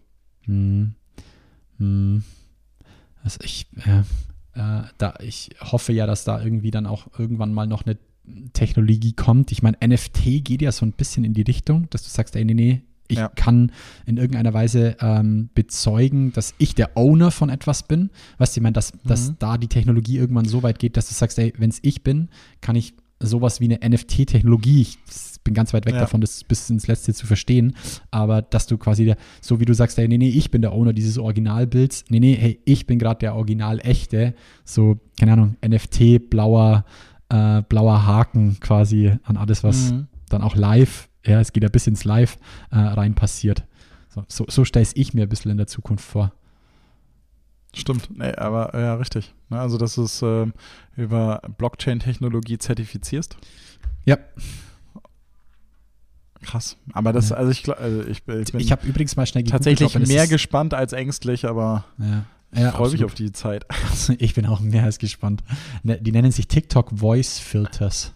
Hm. 0.44 0.94
Hm. 1.78 2.24
Also 3.24 3.40
ich, 3.44 3.68
äh, 3.86 4.00
äh, 4.60 4.84
da, 4.98 5.14
ich 5.20 5.50
hoffe 5.60 5.94
ja, 5.94 6.06
dass 6.08 6.24
da 6.24 6.42
irgendwie 6.42 6.72
dann 6.72 6.86
auch 6.86 7.08
irgendwann 7.18 7.54
mal 7.54 7.68
noch 7.68 7.86
eine 7.86 7.98
Technologie 8.54 9.14
kommt. 9.14 9.52
Ich 9.52 9.64
meine, 9.64 9.78
NFT 9.86 10.42
geht 10.44 10.62
ja 10.62 10.72
so 10.72 10.86
ein 10.86 10.92
bisschen 10.92 11.24
in 11.26 11.34
die 11.34 11.42
Richtung, 11.42 11.90
dass 11.90 12.04
du 12.04 12.10
sagst, 12.10 12.36
ey, 12.36 12.46
nee, 12.46 12.54
nee, 12.54 12.82
ich 13.12 13.18
Ja. 13.20 13.28
kann 13.30 13.72
in 14.06 14.18
irgendeiner 14.18 14.54
Weise 14.54 14.96
ähm, 15.02 15.50
bezeugen, 15.54 16.32
dass 16.34 16.54
ich 16.58 16.74
der 16.76 16.98
Owner 16.98 17.32
von 17.32 17.50
etwas 17.50 17.84
bin. 17.84 18.10
Weißt 18.38 18.56
du, 18.56 18.60
ich 18.60 18.64
meine, 18.64 18.74
dass, 18.74 18.94
dass 19.06 19.30
Mhm. 19.30 19.36
da 19.40 19.58
die 19.58 19.68
Technologie 19.68 20.18
irgendwann 20.18 20.46
so 20.46 20.64
weit 20.64 20.80
geht, 20.80 20.98
dass 20.98 21.08
du 21.08 21.14
sagst, 21.14 21.38
ey, 21.40 21.54
wenn 21.58 21.70
es 21.70 21.80
ich 21.82 22.04
bin, 22.04 22.30
kann 22.62 22.76
ich 22.76 22.94
sowas 23.24 23.60
wie 23.60 23.66
eine 23.66 23.80
NFT-Technologie, 23.88 24.82
ich 24.82 24.98
bin 25.44 25.54
ganz 25.54 25.74
weit 25.74 25.86
weg 25.86 25.94
Ja. 25.94 26.00
davon, 26.02 26.22
das 26.22 26.44
bis 26.44 26.70
ins 26.72 26.88
Letzte 26.88 27.14
zu 27.14 27.28
verstehen, 27.28 27.76
aber 28.10 28.42
dass 28.42 28.66
du 28.66 28.78
quasi, 28.80 29.06
der, 29.06 29.16
so 29.42 29.60
wie 29.60 29.66
du 29.66 29.74
sagst, 29.76 30.00
ey, 30.00 30.08
nee, 30.08 30.18
nee, 30.18 30.30
ich 30.30 30.50
bin 30.50 30.62
der 30.64 30.72
Owner 30.74 30.92
dieses 30.94 31.18
Originalbilds, 31.20 32.06
nee, 32.10 32.20
nee, 32.20 32.36
hey, 32.36 32.60
ich 32.66 32.88
bin 32.88 32.98
gerade 32.98 33.20
der 33.20 33.36
Original-Echte, 33.36 34.34
so, 34.66 34.98
keine 35.20 35.34
Ahnung, 35.34 35.56
NFT, 35.64 36.18
blauer, 36.32 36.84
äh, 37.30 37.62
blauer 37.70 38.06
Haken 38.06 38.58
quasi 38.60 39.12
an 39.24 39.38
alles, 39.38 39.64
was 39.64 39.92
Mhm. 39.92 40.08
dann 40.30 40.42
auch 40.42 40.56
live, 40.56 41.08
ja, 41.26 41.40
es 41.40 41.54
geht 41.54 41.64
ja 41.64 41.70
bis 41.70 41.88
ins 41.88 42.04
Live 42.04 42.38
äh, 42.72 42.78
rein 42.78 43.14
passiert. 43.16 43.64
So, 44.10 44.26
so, 44.28 44.46
so 44.50 44.66
stelle 44.66 44.86
ich 44.94 45.14
mir 45.14 45.24
ein 45.24 45.30
bisschen 45.30 45.52
in 45.52 45.58
der 45.58 45.68
Zukunft 45.68 46.04
vor. 46.06 46.32
Stimmt, 47.74 48.10
nee, 48.18 48.34
aber 48.36 48.78
ja, 48.78 48.96
richtig. 48.96 49.34
Ne, 49.50 49.60
Also, 49.60 49.78
dass 49.78 49.96
du 49.96 50.04
es 50.04 50.22
ähm, 50.22 50.54
über 50.98 51.42
Blockchain-Technologie 51.58 52.58
zertifizierst. 52.58 53.38
Ja, 54.04 54.18
Krass. 56.42 56.76
Aber 56.94 57.14
das, 57.14 57.30
Ja. 57.30 57.36
also 57.38 57.52
ich, 57.52 57.62
glaub- 57.62 57.80
also 57.80 58.02
ich, 58.04 58.24
bin- 58.24 58.42
ich 58.42 58.54
ich 58.56 58.72
habe 58.72 58.86
übrigens 58.88 59.16
mal 59.16 59.28
schnell 59.28 59.44
tatsächlich 59.44 59.94
das 59.94 60.08
mehr 60.08 60.26
gespannt 60.28 60.74
als 60.74 60.92
ängstlich, 60.92 61.46
aber 61.46 61.86
ja. 62.00 62.26
ich 62.52 62.60
Ja, 62.60 62.72
freue 62.72 62.90
mich 62.92 63.04
auf 63.04 63.14
die 63.14 63.32
Zeit. 63.32 63.66
Ich 64.18 64.34
bin 64.34 64.48
auch 64.48 64.60
mehr 64.60 64.84
als 64.84 64.98
gespannt. 64.98 65.44
Ne, 65.84 66.02
Die 66.02 66.12
nennen 66.12 66.32
sich 66.32 66.48
TikTok 66.48 66.98
Voice 66.98 67.38
Filters. 67.38 68.14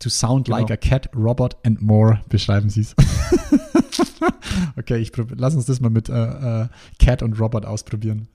To 0.00 0.10
sound 0.10 0.46
Genau. 0.46 0.58
like 0.58 0.70
a 0.70 0.76
cat, 0.76 1.08
robot 1.14 1.56
and 1.64 1.80
more, 1.80 2.20
beschreiben 2.28 2.68
sie 2.68 2.82
es. 2.82 2.94
okay, 4.76 4.98
ich 4.98 5.10
lass 5.36 5.54
uns 5.54 5.64
das 5.64 5.80
mal 5.80 5.90
mit 5.90 6.08
äh, 6.08 6.62
äh, 6.62 6.68
Cat 6.98 7.22
und 7.22 7.38
Robot 7.40 7.64
ausprobieren. 7.64 8.28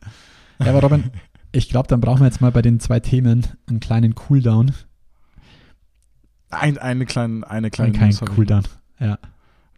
Ja, 0.59 0.67
aber 0.67 0.81
Robin, 0.81 1.11
ich 1.51 1.69
glaube, 1.69 1.87
dann 1.87 2.01
brauchen 2.01 2.21
wir 2.21 2.25
jetzt 2.27 2.41
mal 2.41 2.51
bei 2.51 2.61
den 2.61 2.79
zwei 2.79 2.99
Themen 2.99 3.45
einen 3.67 3.79
kleinen 3.79 4.15
Cooldown. 4.15 4.71
Ein, 6.49 6.77
eine 6.77 7.05
kleine, 7.05 7.49
eine 7.49 7.69
kleine 7.69 8.09
ich 8.09 8.19
Cooldown. 8.19 8.63
Ja. 8.99 9.17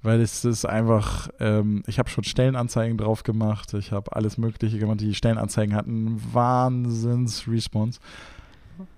Weil 0.02 0.19
es 0.19 0.43
ist 0.43 0.65
einfach, 0.65 1.30
ähm, 1.39 1.84
ich 1.88 1.98
habe 1.98 2.10
schon 2.10 2.26
Stellenanzeigen 2.26 2.98
drauf 2.98 3.24
gemacht, 3.24 3.74
ich 3.74 3.91
habe 3.93 4.13
alles 4.15 4.38
Mögliche 4.38 4.78
gemacht. 4.78 5.00
Die 5.00 5.15
Stellenanzeigen 5.15 5.76
hatten 5.76 6.22
Wahnsinns-Response. 6.34 8.00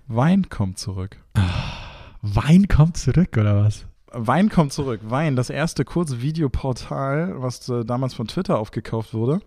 Wein 0.08 0.50
kommt 0.50 0.80
zurück. 0.80 1.18
Wein 2.34 2.68
kommt 2.68 2.98
zurück, 2.98 3.38
oder 3.38 3.64
was? 3.64 3.86
Wein 4.12 4.50
kommt 4.50 4.74
zurück. 4.74 5.02
Wein, 5.04 5.36
das 5.36 5.50
erste 5.50 5.86
Kurzvideoportal, 5.86 7.36
was 7.42 7.68
äh, 7.70 7.86
damals 7.86 8.14
von 8.14 8.28
Twitter 8.28 8.58
aufgekauft 8.58 9.14
wurde. 9.14 9.42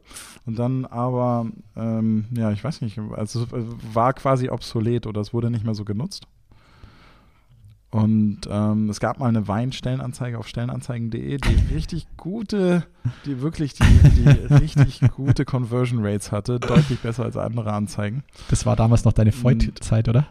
Und 0.47 0.59
dann 0.59 0.85
aber, 0.85 1.47
ähm, 1.75 2.27
ja, 2.31 2.53
ich 2.53 2.62
weiß 2.62 2.83
nicht, 2.83 2.99
also 3.17 3.43
es 3.43 3.51
war 3.95 4.12
quasi 4.12 4.49
obsolet 4.49 5.07
oder 5.07 5.21
es 5.21 5.33
wurde 5.33 5.51
nicht 5.51 5.64
mehr 5.64 5.75
so 5.75 5.85
genutzt. 5.85 6.27
Und 7.91 8.41
ähm, 8.51 8.91
es 8.91 9.01
gab 9.01 9.19
mal 9.19 9.29
eine 9.29 9.49
Wein-Stellenanzeige 9.49 10.38
auf 10.38 10.47
stellenanzeigen.de, 10.47 11.38
die 11.38 11.75
richtig 11.75 12.07
gute, 12.17 12.85
die 13.25 13.41
wirklich 13.41 13.73
die, 13.73 13.83
die 13.83 14.29
richtig 14.55 15.01
gute 15.17 15.47
Conversion 15.47 16.05
Rates 16.05 16.31
hatte, 16.31 16.61
deutlich 16.61 17.01
besser 17.01 17.25
als 17.25 17.37
andere 17.37 17.73
Anzeigen. 17.73 18.23
Das 18.51 18.67
war 18.67 18.77
damals 18.77 19.05
noch 19.05 19.14
deine 19.14 19.33
Voigt-Zeit, 19.33 20.09
oder? 20.09 20.29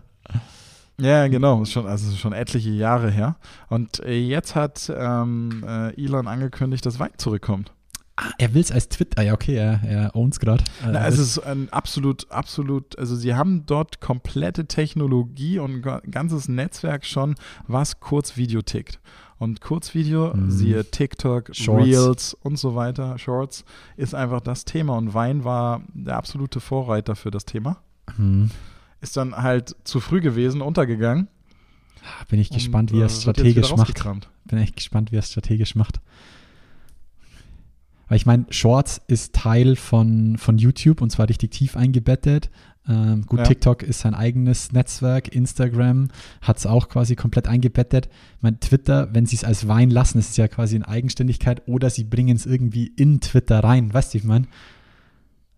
Ja, 1.00 1.28
genau, 1.28 1.62
ist 1.62 1.72
schon, 1.72 1.86
also 1.86 2.10
ist 2.10 2.18
schon 2.20 2.34
etliche 2.34 2.72
Jahre 2.72 3.12
her. 3.12 3.36
Und 3.70 4.00
äh, 4.00 4.18
jetzt 4.18 4.56
hat 4.56 4.92
ähm, 4.96 5.64
äh, 5.68 5.94
Elon 6.04 6.28
angekündigt, 6.28 6.86
dass 6.86 7.00
Wein 7.00 7.12
zurückkommt. 7.18 7.72
Ah, 8.16 8.32
er 8.40 8.56
will 8.56 8.62
es 8.62 8.72
als 8.72 8.90
Twitter. 8.90 9.20
Ah, 9.22 9.24
ja, 9.26 9.34
okay, 9.36 9.56
er, 9.56 9.80
er 9.84 10.16
owns 10.16 10.40
gerade. 10.40 10.64
Äh, 10.84 10.90
Na, 10.94 11.06
es 11.08 11.20
ist 11.20 11.38
ein 11.38 11.72
absolut, 11.72 12.32
absolut, 12.32 12.98
also 12.98 13.16
sie 13.16 13.36
haben 13.36 13.68
dort 13.68 14.02
komplette 14.02 14.66
Technologie 14.66 15.60
und 15.60 15.72
ein 15.76 15.82
ga- 15.84 16.02
ganzes 16.10 16.48
Netzwerk 16.50 17.06
schon, 17.06 17.36
was 17.68 18.00
Kurzvideo 18.00 18.64
tickt. 18.64 19.00
Und 19.38 19.62
Kurzvideo, 19.62 20.34
Mhm. 20.34 20.50
siehe 20.50 20.84
TikTok, 20.84 21.56
Shorts. 21.56 21.86
Reels 21.86 22.34
und 22.42 22.58
so 22.58 22.74
weiter, 22.74 23.20
Shorts, 23.20 23.66
ist 23.98 24.16
einfach 24.16 24.42
das 24.42 24.66
Thema. 24.66 24.98
Und 24.98 25.14
Wein 25.14 25.44
war 25.44 25.84
der 25.94 26.18
absolute 26.18 26.60
Vorreiter 26.60 27.16
für 27.16 27.30
das 27.30 27.46
Thema. 27.46 27.78
hm. 28.16 28.50
Ist 29.02 29.18
dann 29.18 29.36
halt 29.36 29.76
zu 29.84 30.00
früh 30.00 30.22
gewesen, 30.22 30.62
untergegangen. 30.62 31.28
Bin 32.30 32.40
ich 32.40 32.50
gespannt, 32.50 32.92
und, 32.92 32.98
wie 32.98 33.02
er 33.02 33.08
äh, 33.08 33.08
es 33.08 33.22
strategisch 33.22 33.76
macht. 33.76 34.04
Bin 34.46 34.60
echt 34.60 34.76
gespannt, 34.76 35.12
wie 35.12 35.18
er 35.18 35.20
es 35.20 35.32
strategisch 35.32 35.76
macht. 35.76 36.00
Weil 38.08 38.18
ich 38.18 38.26
meine, 38.26 38.46
Shorts 38.50 39.02
ist 39.08 39.34
Teil 39.34 39.76
von, 39.76 40.38
von 40.38 40.58
YouTube 40.58 41.02
und 41.02 41.10
zwar 41.12 41.28
richtig 41.28 41.52
tief 41.52 41.76
eingebettet. 41.76 42.50
Ähm, 42.88 43.26
gut, 43.26 43.40
Ja. 43.40 43.46
TikTok 43.46 43.84
ist 43.84 44.00
sein 44.00 44.14
eigenes 44.14 44.72
Netzwerk, 44.72 45.36
Instagram 45.36 46.08
hat 46.42 46.58
es 46.58 46.66
auch 46.66 46.88
quasi 46.88 47.16
komplett 47.18 47.48
eingebettet. 47.48 48.08
Ich 48.38 48.44
meine, 48.44 48.60
Twitter, 48.60 49.14
wenn 49.14 49.26
sie 49.26 49.36
es 49.36 49.44
als 49.44 49.68
Wein 49.68 49.90
lassen, 49.90 50.20
ist 50.20 50.30
es 50.30 50.38
ja 50.38 50.48
quasi 50.48 50.78
in 50.78 50.84
Eigenständigkeit 50.84 51.68
oder 51.68 51.90
sie 51.90 52.06
bringen 52.06 52.38
es 52.38 52.46
irgendwie 52.46 52.88
in 52.88 53.20
Twitter 53.20 53.60
rein. 53.60 53.94
Weißt 53.94 54.14
du, 54.14 54.20
ich 54.20 54.24
meine? 54.24 54.48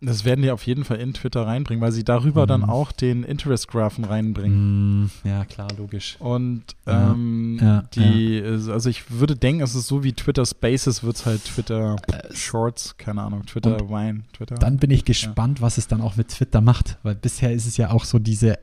Das 0.02 0.24
werden 0.24 0.42
die 0.44 0.52
auf 0.52 0.66
jeden 0.66 0.86
Fall 0.86 0.98
in 0.98 1.14
Twitter 1.14 1.46
reinbringen, 1.46 1.82
weil 1.82 1.92
sie 1.92 2.06
darüber 2.06 2.48
dann 2.48 2.62
Mhm. 2.62 2.70
auch 2.70 2.94
den 2.94 3.24
Interest-Graphen 3.24 4.06
reinbringen. 4.06 5.04
Mm, 5.04 5.12
ja, 5.26 5.44
klar, 5.44 5.68
logisch. 5.78 6.16
Und 6.20 6.64
Ja, 6.88 7.12
ähm, 7.12 7.60
ja, 7.62 7.82
die, 7.94 8.42
also 8.42 8.90
ich 8.90 9.12
würde 9.12 9.36
denken, 9.36 9.62
es 9.62 9.76
ist 9.76 9.88
so 9.88 10.04
wie 10.06 10.14
Twitter 10.14 10.46
Spaces, 10.46 11.04
wird 11.04 11.18
es 11.18 11.26
halt 11.26 11.44
Twitter 11.44 11.98
Shorts, 12.34 12.96
keine 12.98 13.24
Ahnung, 13.24 13.46
Twitter 13.46 13.78
Wine, 13.90 14.24
Twitter. 14.32 14.56
Dann 14.56 14.78
bin 14.78 14.90
ich 14.92 15.04
gespannt, 15.04 15.62
was 15.62 15.78
es 15.78 15.88
dann 15.90 16.00
auch 16.00 16.16
mit 16.16 16.30
Twitter 16.30 16.62
macht, 16.62 16.98
weil 17.04 17.16
bisher 17.16 17.52
ist 17.52 17.66
es 17.66 17.76
ja 17.76 17.92
auch 17.92 18.06
so 18.06 18.20
diese 18.20 18.58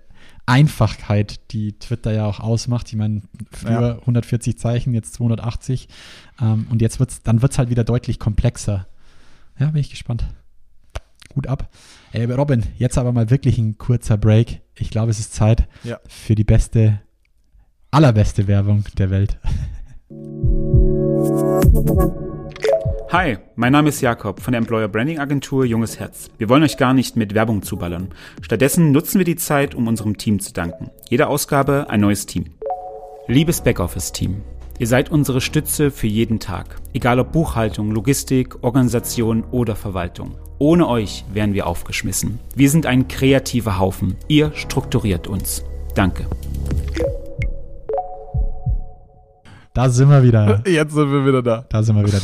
Einfachheit, 0.47 1.41
die 1.51 1.73
Twitter 1.75 2.13
ja 2.13 2.25
auch 2.25 2.41
ausmacht. 2.41 2.89
Ich 2.89 2.97
meine, 2.97 3.23
früher 3.51 3.99
140 4.01 4.57
Zeichen, 4.59 4.95
jetzt 4.95 5.13
280 5.15 5.89
ähm, 6.41 6.67
und 6.71 6.81
jetzt 6.81 6.99
wird's, 7.01 7.23
dann 7.23 7.43
wird 7.43 7.53
es 7.53 7.59
halt 7.59 7.69
wieder 7.69 7.85
deutlich 7.85 8.19
komplexer. 8.19 8.87
Ja, 9.59 9.67
bin 9.71 9.81
ich 9.81 9.91
gespannt. 9.91 10.25
Gut 11.35 11.47
ab. 11.47 11.69
Ey, 12.13 12.25
Robin, 12.33 12.63
jetzt 12.79 12.97
aber 12.99 13.13
mal 13.13 13.31
wirklich 13.31 13.59
ein 13.59 13.77
kurzer 13.79 14.17
Break. 14.17 14.61
Ich 14.75 14.91
glaube, 14.91 15.11
es 15.11 15.19
ist 15.19 15.35
Zeit 15.35 15.69
Ja. 15.85 15.99
für 16.09 16.35
die 16.35 16.45
beste, 16.45 17.01
allerbeste 17.91 18.47
Werbung 18.49 18.85
der 18.97 19.11
Welt. 19.11 19.39
Hi, 23.11 23.39
mein 23.55 23.73
Name 23.73 23.89
ist 23.89 24.01
Jakob 24.01 24.41
von 24.41 24.53
der 24.53 24.59
Employer 24.61 24.89
Branding 24.89 25.19
Agentur 25.19 25.65
Junges 25.65 25.99
Herz. 25.99 26.29
Wir 26.39 26.49
wollen 26.49 26.63
euch 26.63 26.77
gar 26.77 26.93
nicht 26.95 27.17
mit 27.17 27.35
Werbung 27.35 27.63
zuballern. 27.63 28.09
Stattdessen 28.43 28.93
nutzen 28.93 29.19
wir 29.19 29.25
die 29.25 29.37
Zeit, 29.37 29.75
um 29.75 29.87
unserem 29.89 30.17
Team 30.19 30.41
zu 30.41 30.53
danken. 30.53 30.91
Jede 31.09 31.27
Ausgabe 31.29 31.87
ein 31.89 32.01
neues 32.01 32.27
Team. 32.27 32.47
Liebes 33.29 33.61
Backoffice-Team, 33.63 34.43
ihr 34.79 34.87
seid 34.87 35.11
unsere 35.11 35.41
Stütze 35.41 35.91
für 35.91 36.07
jeden 36.07 36.39
Tag. 36.41 36.77
Egal 36.93 37.19
ob 37.21 37.33
Buchhaltung, 37.33 37.91
Logistik, 37.91 38.63
Organisation 38.63 39.45
oder 39.51 39.77
Verwaltung. 39.77 40.37
Ohne 40.59 40.89
euch 40.89 41.25
wären 41.33 41.53
wir 41.53 41.67
aufgeschmissen. 41.67 42.39
Wir 42.55 42.71
sind 42.71 42.87
ein 42.87 43.09
kreativer 43.09 43.79
Haufen. 43.79 44.17
Ihr 44.29 44.53
strukturiert 44.55 45.27
uns. 45.27 45.63
Danke. 45.95 46.27
Da 49.75 49.91
sind 49.91 50.09
wir 50.09 50.23
wieder. 50.23 50.63
Jetzt 50.67 50.95
sind 50.95 51.13
wir 51.13 51.27
wieder 51.27 51.43
da. 51.43 51.67
Da 51.69 51.83
sind 51.83 51.97
wir 51.97 52.07
wieder 52.07 52.21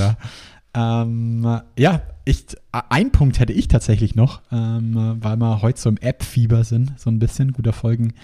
da. 0.74 1.02
Ähm, 1.02 1.60
ja, 1.78 2.00
ich, 2.24 2.44
ein 2.70 3.10
Punkt 3.10 3.40
hätte 3.40 3.52
ich 3.52 3.66
tatsächlich 3.66 4.14
noch, 4.14 4.42
ähm, 4.52 5.16
weil 5.20 5.36
wir 5.36 5.60
heute 5.60 5.80
so 5.80 5.88
im 5.88 5.96
App-Fieber 5.96 6.62
sind, 6.62 6.98
so 6.98 7.10
ein 7.10 7.18
bisschen. 7.18 7.52
Guter, 7.52 7.72
Folgen, 7.72 8.14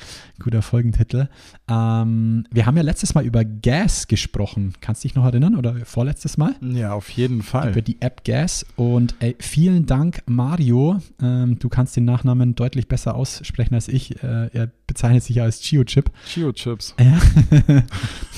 guter 0.41 0.63
Folgentitel. 0.63 1.29
Ähm, 1.69 2.47
wir 2.53 2.65
haben 2.65 2.77
ja 2.77 2.83
letztes 2.83 3.15
Mal 3.15 3.25
über 3.25 3.45
Gas 3.45 4.07
gesprochen. 4.07 4.75
Kannst 4.81 5.03
du 5.03 5.09
dich 5.09 5.17
noch 5.17 5.25
erinnern 5.25 5.57
oder 5.57 5.75
vorletztes 5.85 6.39
Mal? 6.39 6.55
Ja, 6.61 6.93
auf 6.93 7.11
jeden 7.11 7.43
Fall. 7.43 7.71
Über 7.71 7.83
die 7.83 8.01
App 8.01 8.25
Gas. 8.25 8.65
Und 8.77 9.17
ey, 9.19 9.35
vielen 9.41 9.87
Dank, 9.87 10.23
Mario. 10.27 11.01
Ähm, 11.21 11.59
du 11.59 11.69
kannst 11.69 11.97
den 11.97 12.05
Nachnamen 12.05 12.55
deutlich 12.55 12.87
besser 12.87 13.17
aussprechen 13.17 13.75
als 13.75 13.89
ich. 13.89 14.23
Äh, 14.23 14.51
er 14.53 14.71
bezeichnet 14.87 15.25
sich 15.25 15.37
ja 15.37 15.43
als 15.43 15.61
Chio-Chip. 15.61 16.11
Chio-Chips. 16.27 16.95
Ja. 17.01 17.19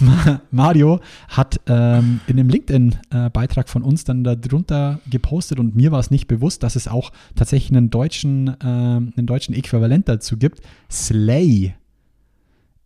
Mario 0.51 1.01
hat 1.29 1.61
ähm, 1.67 2.21
in 2.27 2.37
dem 2.39 2.49
LinkedIn-Beitrag 2.49 3.69
von 3.69 3.83
uns 3.83 4.05
dann 4.05 4.25
darunter 4.25 5.01
gepostet 5.09 5.50
und 5.59 5.75
mir 5.75 5.93
war 5.93 6.01
es 6.01 6.11
nicht 6.11 6.29
bewusst, 6.29 6.63
dass 6.63 6.77
es 6.77 6.89
auch 6.89 7.11
tatsächlich 7.35 7.77
einen 7.77 7.91
deutschen, 7.91 8.49
äh, 8.49 8.65
einen 8.65 9.27
deutschen 9.27 9.55
Äquivalent 9.55 10.09
dazu 10.09 10.37
gibt. 10.37 10.61
Slay. 10.91 11.75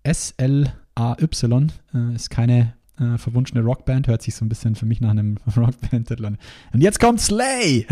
S-L-A-Y 0.03 1.73
äh, 1.95 2.15
ist 2.15 2.31
keine 2.31 2.75
äh, 2.99 3.19
verwunschene 3.19 3.63
Rockband, 3.63 4.07
hört 4.07 4.23
sich 4.23 4.35
so 4.35 4.45
ein 4.45 4.49
bisschen 4.49 4.75
für 4.75 4.87
mich 4.87 5.01
nach 5.01 5.11
einem 5.11 5.37
Rockband-Titel 5.57 6.25
an. 6.25 6.39
Und 6.73 6.83
jetzt 6.83 7.01
kommt 7.01 7.21
Slay! 7.21 7.87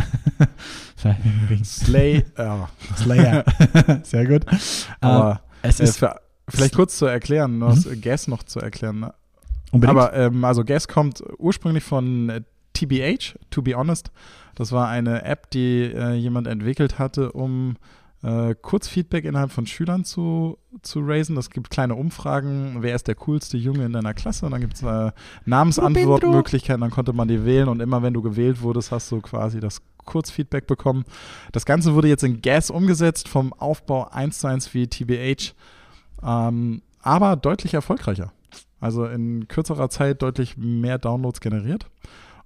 Slay, 1.65 2.25
ja. 2.39 2.69
Slayer. 2.97 3.45
Sehr 4.05 4.27
gut. 4.27 4.45
Aber 5.01 5.43
Äh, 5.63 5.69
es 5.69 5.81
äh, 5.81 5.85
ist 5.85 5.99
für, 5.99 6.21
vielleicht 6.49 6.75
kurz 6.75 6.99
zu 6.99 7.07
erklären, 7.07 7.59
noch 7.59 7.77
Gas 8.01 8.29
noch 8.29 8.43
zu 8.43 8.61
erklären. 8.61 9.01
Ne? 9.01 9.15
unbedingt. 9.73 9.99
Aber 9.99 10.13
ähm, 10.15 10.45
also 10.45 10.65
Gas 10.65 10.87
kommt 10.87 11.23
ursprünglich 11.39 11.83
von 11.83 12.29
äh, 12.29 12.43
TBH, 12.75 13.37
to 13.51 13.63
be 13.63 13.75
honest. 13.75 14.11
Das 14.55 14.73
war 14.73 14.89
eine 14.89 15.25
App, 15.25 15.51
die 15.51 15.83
äh, 15.83 16.15
jemand 16.15 16.47
entwickelt 16.47 16.99
hatte, 16.99 17.33
um 17.33 17.77
äh, 18.23 18.55
Kurzfeedback 18.55 19.25
innerhalb 19.25 19.51
von 19.51 19.67
Schülern 19.67 20.05
zu, 20.05 20.59
zu 20.83 21.01
raisen. 21.01 21.37
Es 21.37 21.51
gibt 21.51 21.71
kleine 21.71 21.95
Umfragen, 21.95 22.77
wer 22.81 22.95
ist 22.95 23.09
der 23.09 23.17
coolste 23.17 23.57
Junge 23.57 23.85
in 23.85 23.93
deiner 23.93 24.15
Klasse? 24.15 24.47
Und 24.47 24.53
dann 24.53 24.61
gibt 24.61 24.75
es 24.75 24.83
äh, 24.83 25.11
Namensantwortmöglichkeiten, 25.45 26.81
dann 26.81 26.91
konnte 26.91 27.13
man 27.13 27.29
die 27.29 27.45
wählen 27.45 27.69
und 27.69 27.81
immer 27.81 28.03
wenn 28.03 28.15
du 28.15 28.23
gewählt 28.23 28.63
wurdest, 28.63 28.93
hast 28.93 29.11
du 29.11 29.21
quasi 29.21 29.61
das 29.61 29.83
Kurzfeedback 30.05 30.67
bekommen. 30.67 31.05
Das 31.53 31.67
Ganze 31.67 31.95
wurde 31.95 32.09
jetzt 32.09 32.25
in 32.25 32.43
Gas 32.43 32.71
umgesetzt, 32.71 33.29
vom 33.29 33.53
Aufbau 33.53 34.09
1 34.09 34.39
zu 34.39 34.47
1 34.47 34.75
wie 34.75 34.87
TBH, 34.87 35.55
ähm, 36.23 36.83
aber 37.01 37.37
deutlich 37.37 37.75
erfolgreicher. 37.75 38.33
Also 38.81 39.05
in 39.07 39.47
kürzerer 39.49 39.91
Zeit 39.91 40.23
deutlich 40.23 40.57
mehr 40.57 40.99
Downloads 40.99 41.41
generiert. 41.41 41.87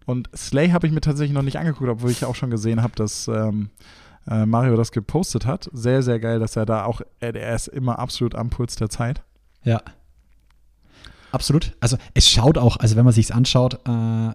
Und 0.07 0.31
Slay 0.35 0.71
habe 0.71 0.87
ich 0.87 0.93
mir 0.93 1.01
tatsächlich 1.01 1.35
noch 1.35 1.43
nicht 1.43 1.59
angeguckt, 1.59 1.91
obwohl 1.91 2.11
ich 2.11 2.25
auch 2.25 2.37
schon 2.37 2.51
gesehen 2.51 2.83
habe, 2.83 2.95
dass 2.95 3.29
ähm, 3.29 3.71
äh, 4.29 4.47
Mario 4.47 4.77
das 4.77 4.93
gepostet 4.93 5.47
hat. 5.47 5.69
Sehr, 5.73 6.03
sehr 6.03 6.21
geil, 6.21 6.39
dass 6.39 6.57
er 6.57 6.65
da 6.65 6.85
auch, 6.85 7.01
er, 7.21 7.55
ist 7.55 7.69
immer 7.69 7.99
absolut 7.99 8.35
am 8.35 8.49
Puls 8.49 8.77
der 8.77 8.89
Zeit. 8.89 9.23
Ja. 9.65 9.83
Absolut. 11.33 11.77
Also 11.81 11.99
es 12.15 12.31
schaut 12.31 12.57
auch, 12.57 12.77
also 12.79 12.97
wenn 12.97 13.05
man 13.05 13.13
sich 13.13 13.35
anschaut, 13.35 13.75
äh, 13.87 14.31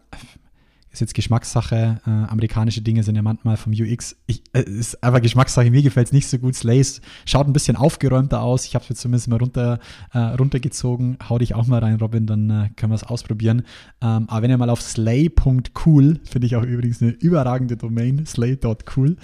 ist 0.91 0.99
jetzt 0.99 1.13
Geschmackssache. 1.13 2.01
Äh, 2.05 2.09
amerikanische 2.09 2.81
Dinge 2.81 3.03
sind 3.03 3.15
ja 3.15 3.21
manchmal 3.21 3.55
vom 3.55 3.71
UX. 3.71 4.17
Ich, 4.27 4.43
äh, 4.53 4.61
ist 4.61 5.01
einfach 5.01 5.21
Geschmackssache. 5.21 5.71
Mir 5.71 5.81
gefällt 5.81 6.07
es 6.07 6.13
nicht 6.13 6.27
so 6.27 6.37
gut. 6.37 6.55
Slays 6.55 7.01
schaut 7.25 7.47
ein 7.47 7.53
bisschen 7.53 7.77
aufgeräumter 7.77 8.41
aus. 8.41 8.65
Ich 8.65 8.75
habe 8.75 8.83
es 8.83 8.89
jetzt 8.89 9.01
zumindest 9.01 9.29
mal 9.29 9.37
runter, 9.37 9.79
äh, 10.13 10.19
runtergezogen. 10.19 11.17
Hau 11.29 11.37
dich 11.37 11.55
auch 11.55 11.65
mal 11.67 11.79
rein, 11.79 11.95
Robin, 11.95 12.25
dann 12.27 12.49
äh, 12.49 12.69
können 12.75 12.91
wir 12.91 12.95
es 12.95 13.03
ausprobieren. 13.03 13.63
Ähm, 14.01 14.25
aber 14.27 14.41
wenn 14.41 14.51
ihr 14.51 14.57
mal 14.57 14.69
auf 14.69 14.81
slay.cool, 14.81 16.19
finde 16.23 16.47
ich 16.47 16.55
auch 16.57 16.63
übrigens 16.63 17.01
eine 17.01 17.11
überragende 17.11 17.77
Domain, 17.77 18.25
slay.cool, 18.25 19.15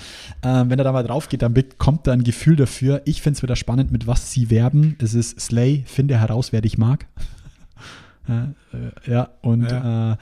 ähm, 0.43 0.69
wenn 0.69 0.79
er 0.79 0.85
da 0.85 0.91
mal 0.93 1.03
drauf 1.03 1.27
geht, 1.27 1.41
dann 1.41 1.53
bekommt 1.53 2.07
er 2.07 2.13
ein 2.13 2.23
Gefühl 2.23 2.55
dafür. 2.55 3.01
Ich 3.05 3.21
finde 3.21 3.37
es 3.37 3.43
wieder 3.43 3.57
spannend, 3.57 3.91
mit 3.91 4.07
was 4.07 4.31
sie 4.31 4.49
werben. 4.49 4.95
Es 5.01 5.13
ist 5.13 5.39
Slay, 5.39 5.83
finde 5.85 6.17
heraus, 6.17 6.53
wer 6.53 6.61
dich 6.61 6.77
mag. 6.77 7.07
Äh, 8.29 9.09
ja, 9.09 9.29
und 9.41 9.71
Ja. 9.71 10.11
Äh, 10.11 10.17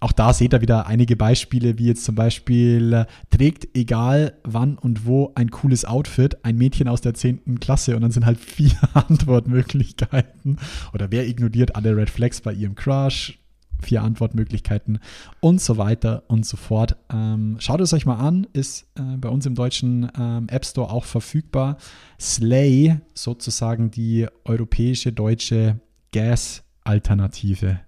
auch 0.00 0.12
da 0.12 0.32
seht 0.32 0.54
ihr 0.54 0.60
wieder 0.60 0.86
einige 0.86 1.16
Beispiele, 1.16 1.78
wie 1.78 1.86
jetzt 1.86 2.04
zum 2.04 2.14
Beispiel 2.14 2.92
äh, 2.92 3.06
trägt 3.30 3.76
egal 3.76 4.34
wann 4.44 4.78
und 4.78 5.06
wo 5.06 5.32
ein 5.34 5.50
cooles 5.50 5.84
Outfit 5.84 6.44
ein 6.44 6.56
Mädchen 6.56 6.88
aus 6.88 7.00
der 7.00 7.14
10. 7.14 7.58
Klasse 7.58 7.96
und 7.96 8.02
dann 8.02 8.12
sind 8.12 8.24
halt 8.24 8.38
vier 8.38 8.76
Antwortmöglichkeiten. 8.94 10.58
Oder 10.94 11.10
wer 11.10 11.26
ignoriert 11.26 11.74
alle 11.74 11.96
Red 11.96 12.10
Flags 12.10 12.40
bei 12.40 12.52
ihrem 12.52 12.74
Crush? 12.74 13.38
Vier 13.80 14.02
Antwortmöglichkeiten 14.02 14.98
und 15.38 15.60
so 15.60 15.78
weiter 15.78 16.24
und 16.26 16.44
so 16.44 16.56
fort. 16.56 16.96
Ähm, 17.12 17.58
schaut 17.60 17.80
es 17.80 17.92
euch 17.92 18.06
mal 18.06 18.16
an, 18.16 18.44
ist 18.52 18.88
äh, 18.98 19.16
bei 19.16 19.28
uns 19.28 19.46
im 19.46 19.54
deutschen 19.54 20.10
ähm, 20.18 20.48
App 20.48 20.66
Store 20.66 20.90
auch 20.90 21.04
verfügbar. 21.04 21.76
Slay, 22.18 22.98
sozusagen 23.14 23.92
die 23.92 24.26
europäische 24.44 25.12
deutsche 25.12 25.78
Gas-Alternative. 26.10 27.78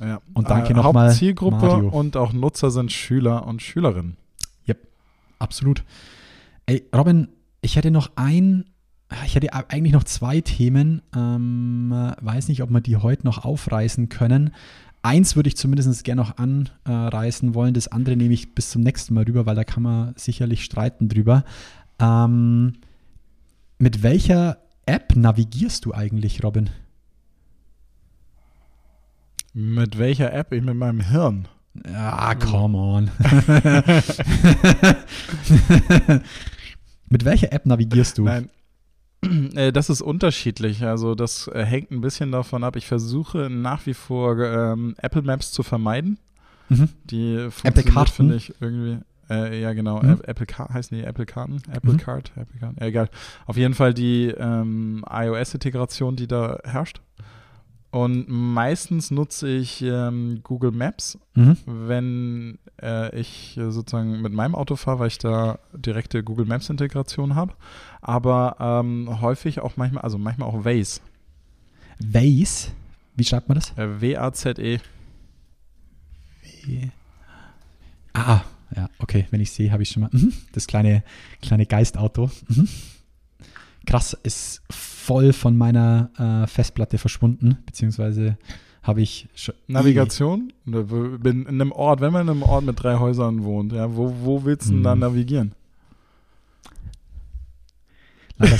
Ja. 0.00 0.20
Und 0.34 0.50
danke 0.50 0.70
äh, 0.70 0.76
nochmal, 0.76 1.08
Hauptzielgruppe 1.08 1.66
Mario. 1.66 1.88
und 1.88 2.16
auch 2.16 2.32
Nutzer 2.32 2.70
sind 2.70 2.92
Schüler 2.92 3.46
und 3.46 3.62
Schülerinnen. 3.62 4.16
Absolut. 5.38 5.84
Ey, 6.66 6.84
Robin, 6.94 7.28
ich 7.60 7.76
hätte 7.76 7.90
noch 7.90 8.10
ein, 8.16 8.64
ich 9.24 9.34
hätte 9.34 9.52
eigentlich 9.52 9.92
noch 9.92 10.04
zwei 10.04 10.40
Themen. 10.40 11.02
Ähm, 11.14 11.90
weiß 12.20 12.48
nicht, 12.48 12.62
ob 12.62 12.70
wir 12.70 12.80
die 12.80 12.96
heute 12.96 13.24
noch 13.24 13.44
aufreißen 13.44 14.08
können. 14.08 14.52
Eins 15.02 15.36
würde 15.36 15.48
ich 15.48 15.56
zumindest 15.56 16.02
gerne 16.04 16.22
noch 16.22 16.36
anreißen 16.38 17.54
wollen. 17.54 17.74
Das 17.74 17.88
andere 17.88 18.16
nehme 18.16 18.34
ich 18.34 18.54
bis 18.54 18.70
zum 18.70 18.82
nächsten 18.82 19.14
Mal 19.14 19.24
rüber, 19.24 19.46
weil 19.46 19.54
da 19.54 19.62
kann 19.62 19.82
man 19.82 20.14
sicherlich 20.16 20.64
streiten 20.64 21.08
drüber. 21.08 21.44
Ähm, 22.00 22.74
mit 23.78 24.02
welcher 24.02 24.58
App 24.86 25.14
navigierst 25.14 25.84
du 25.84 25.94
eigentlich, 25.94 26.42
Robin? 26.42 26.70
Mit 29.58 29.96
welcher 29.98 30.34
App? 30.34 30.52
Ich 30.52 30.62
mit 30.62 30.74
meinem 30.76 31.00
Hirn. 31.00 31.48
Ah, 31.94 32.34
come 32.34 32.76
on. 32.76 33.10
mit 37.08 37.24
welcher 37.24 37.52
App 37.52 37.64
navigierst 37.66 38.18
du? 38.18 38.24
Nein. 38.24 38.50
Äh, 39.56 39.72
Das 39.72 39.88
ist 39.90 40.02
unterschiedlich. 40.02 40.84
Also 40.84 41.14
das 41.14 41.48
äh, 41.48 41.64
hängt 41.64 41.90
ein 41.90 42.00
bisschen 42.02 42.30
davon 42.32 42.62
ab. 42.64 42.76
Ich 42.76 42.86
versuche 42.86 43.48
nach 43.50 43.86
wie 43.86 43.94
vor 43.94 44.38
ähm, 44.38 44.94
Apple 44.98 45.22
Maps 45.22 45.50
zu 45.52 45.62
vermeiden. 45.62 46.18
Mhm. 46.68 46.90
Die 47.04 47.48
funktioniert, 47.50 48.10
finde 48.10 48.36
ich, 48.36 48.52
irgendwie. 48.60 48.98
Äh, 49.30 49.60
ja, 49.60 49.72
genau. 49.72 50.00
Mhm. 50.02 50.10
App- 50.10 50.28
Apple 50.28 50.46
Car 50.46 50.68
heißen 50.72 50.96
die 50.96 51.02
Apple 51.02 51.24
Karten? 51.26 51.60
Apple 51.72 51.94
Mhm. 51.94 51.96
Card? 51.96 52.30
Apple 52.36 52.60
Card? 52.60 52.74
Ja, 52.78 52.86
egal. 52.86 53.08
Auf 53.46 53.56
jeden 53.56 53.74
Fall 53.74 53.94
die 53.94 54.26
ähm, 54.26 55.04
iOS-Integration, 55.10 56.14
die 56.14 56.28
da 56.28 56.58
herrscht. 56.62 57.00
Und 57.96 58.28
meistens 58.28 59.10
nutze 59.10 59.48
ich 59.48 59.80
ähm, 59.80 60.40
Google 60.42 60.70
Maps, 60.70 61.18
Mhm. 61.34 61.56
wenn 61.64 62.58
äh, 62.82 63.18
ich 63.18 63.54
sozusagen 63.58 64.20
mit 64.20 64.34
meinem 64.34 64.54
Auto 64.54 64.76
fahre, 64.76 64.98
weil 64.98 65.06
ich 65.08 65.16
da 65.16 65.58
direkte 65.72 66.22
Google 66.22 66.44
Maps 66.44 66.68
Integration 66.68 67.34
habe. 67.34 67.54
Aber 68.02 68.56
ähm, 68.60 69.22
häufig 69.22 69.60
auch 69.60 69.78
manchmal, 69.78 70.02
also 70.04 70.18
manchmal 70.18 70.46
auch 70.46 70.66
Waze. 70.66 71.00
Waze? 71.98 72.72
Wie 73.14 73.24
schreibt 73.24 73.48
man 73.48 73.54
das? 73.56 73.72
Äh, 73.78 73.98
W-A-Z-E. 74.02 74.78
Ah, 78.12 78.42
ja, 78.76 78.90
okay, 78.98 79.26
wenn 79.30 79.40
ich 79.40 79.52
sehe, 79.52 79.72
habe 79.72 79.84
ich 79.84 79.88
schon 79.88 80.02
mal. 80.02 80.10
Mhm. 80.12 80.34
Das 80.52 80.66
kleine, 80.66 81.02
kleine 81.40 81.64
Geistauto. 81.64 82.30
Mhm. 82.48 82.68
Krass, 83.86 84.12
ist 84.22 84.60
voll 85.06 85.32
von 85.32 85.56
meiner 85.56 86.10
äh, 86.18 86.46
Festplatte 86.48 86.98
verschwunden, 86.98 87.58
beziehungsweise 87.66 88.36
habe 88.82 89.02
ich. 89.02 89.28
Navigation. 89.68 90.52
In 90.66 91.46
einem 91.48 91.72
Ort, 91.72 92.00
wenn 92.00 92.12
man 92.12 92.22
in 92.22 92.30
einem 92.30 92.42
Ort 92.42 92.64
mit 92.64 92.82
drei 92.82 92.96
Häusern 92.98 93.42
wohnt, 93.44 93.72
ja, 93.72 93.94
wo, 93.96 94.12
wo 94.22 94.44
willst 94.44 94.68
du 94.68 94.74
denn 94.74 94.82
da 94.82 94.94
Mhm. 94.94 95.00
navigieren? 95.00 95.52
Leider, 98.38 98.58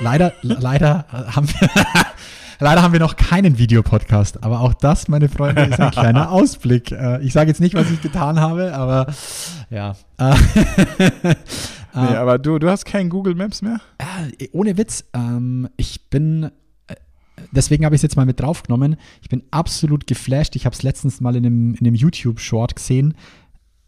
leider, 0.00 0.32
leider 0.42 1.04
haben 1.10 1.48
wir, 1.48 1.68
Leider 2.60 2.82
haben 2.82 2.92
wir 2.92 3.00
noch 3.00 3.16
keinen 3.16 3.58
Videopodcast, 3.58 4.44
aber 4.44 4.60
auch 4.60 4.74
das, 4.74 5.08
meine 5.08 5.28
Freunde, 5.28 5.62
ist 5.62 5.80
ein 5.80 5.90
kleiner 5.90 6.30
Ausblick. 6.32 6.92
Äh, 6.92 7.20
Ich 7.22 7.32
sage 7.32 7.48
jetzt 7.50 7.60
nicht, 7.60 7.74
was 7.74 7.90
ich 7.90 8.00
getan 8.00 8.38
habe, 8.40 8.72
aber 8.74 9.12
ja. 9.70 9.96
Äh, 11.94 12.00
Nee, 12.00 12.16
aber 12.16 12.38
du, 12.38 12.58
du 12.58 12.68
hast 12.68 12.84
kein 12.84 13.08
Google 13.08 13.34
Maps 13.34 13.62
mehr? 13.62 13.80
äh, 14.38 14.48
ohne 14.52 14.76
Witz, 14.76 15.04
ähm, 15.14 15.68
ich 15.76 16.08
bin, 16.10 16.50
äh, 16.86 16.94
deswegen 17.52 17.84
habe 17.84 17.94
ich 17.94 18.00
es 18.00 18.02
jetzt 18.02 18.16
mal 18.16 18.26
mit 18.26 18.40
draufgenommen. 18.40 18.96
Ich 19.22 19.28
bin 19.28 19.42
absolut 19.50 20.06
geflasht. 20.06 20.56
Ich 20.56 20.66
habe 20.66 20.74
es 20.74 20.82
letztens 20.82 21.20
mal 21.20 21.36
in 21.36 21.46
einem, 21.46 21.74
in 21.74 21.86
einem 21.86 21.94
YouTube-Short 21.94 22.76
gesehen. 22.76 23.14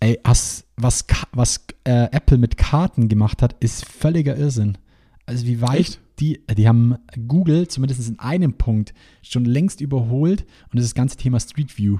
Ey, 0.00 0.20
was, 0.24 0.64
was, 0.76 1.06
was 1.32 1.64
äh, 1.84 2.08
Apple 2.12 2.38
mit 2.38 2.56
Karten 2.58 3.08
gemacht 3.08 3.42
hat, 3.42 3.56
ist 3.60 3.84
völliger 3.86 4.36
Irrsinn. 4.36 4.76
Also 5.24 5.46
wie 5.46 5.60
weit 5.60 5.80
Echt? 5.80 6.00
die, 6.20 6.40
die 6.54 6.68
haben 6.68 6.96
Google 7.26 7.66
zumindest 7.66 8.06
in 8.08 8.18
einem 8.18 8.52
Punkt 8.52 8.94
schon 9.22 9.44
längst 9.44 9.80
überholt 9.80 10.42
und 10.70 10.74
das 10.76 10.84
ist 10.84 10.90
das 10.90 10.94
ganze 10.94 11.16
Thema 11.16 11.40
Street 11.40 11.76
View. 11.78 11.98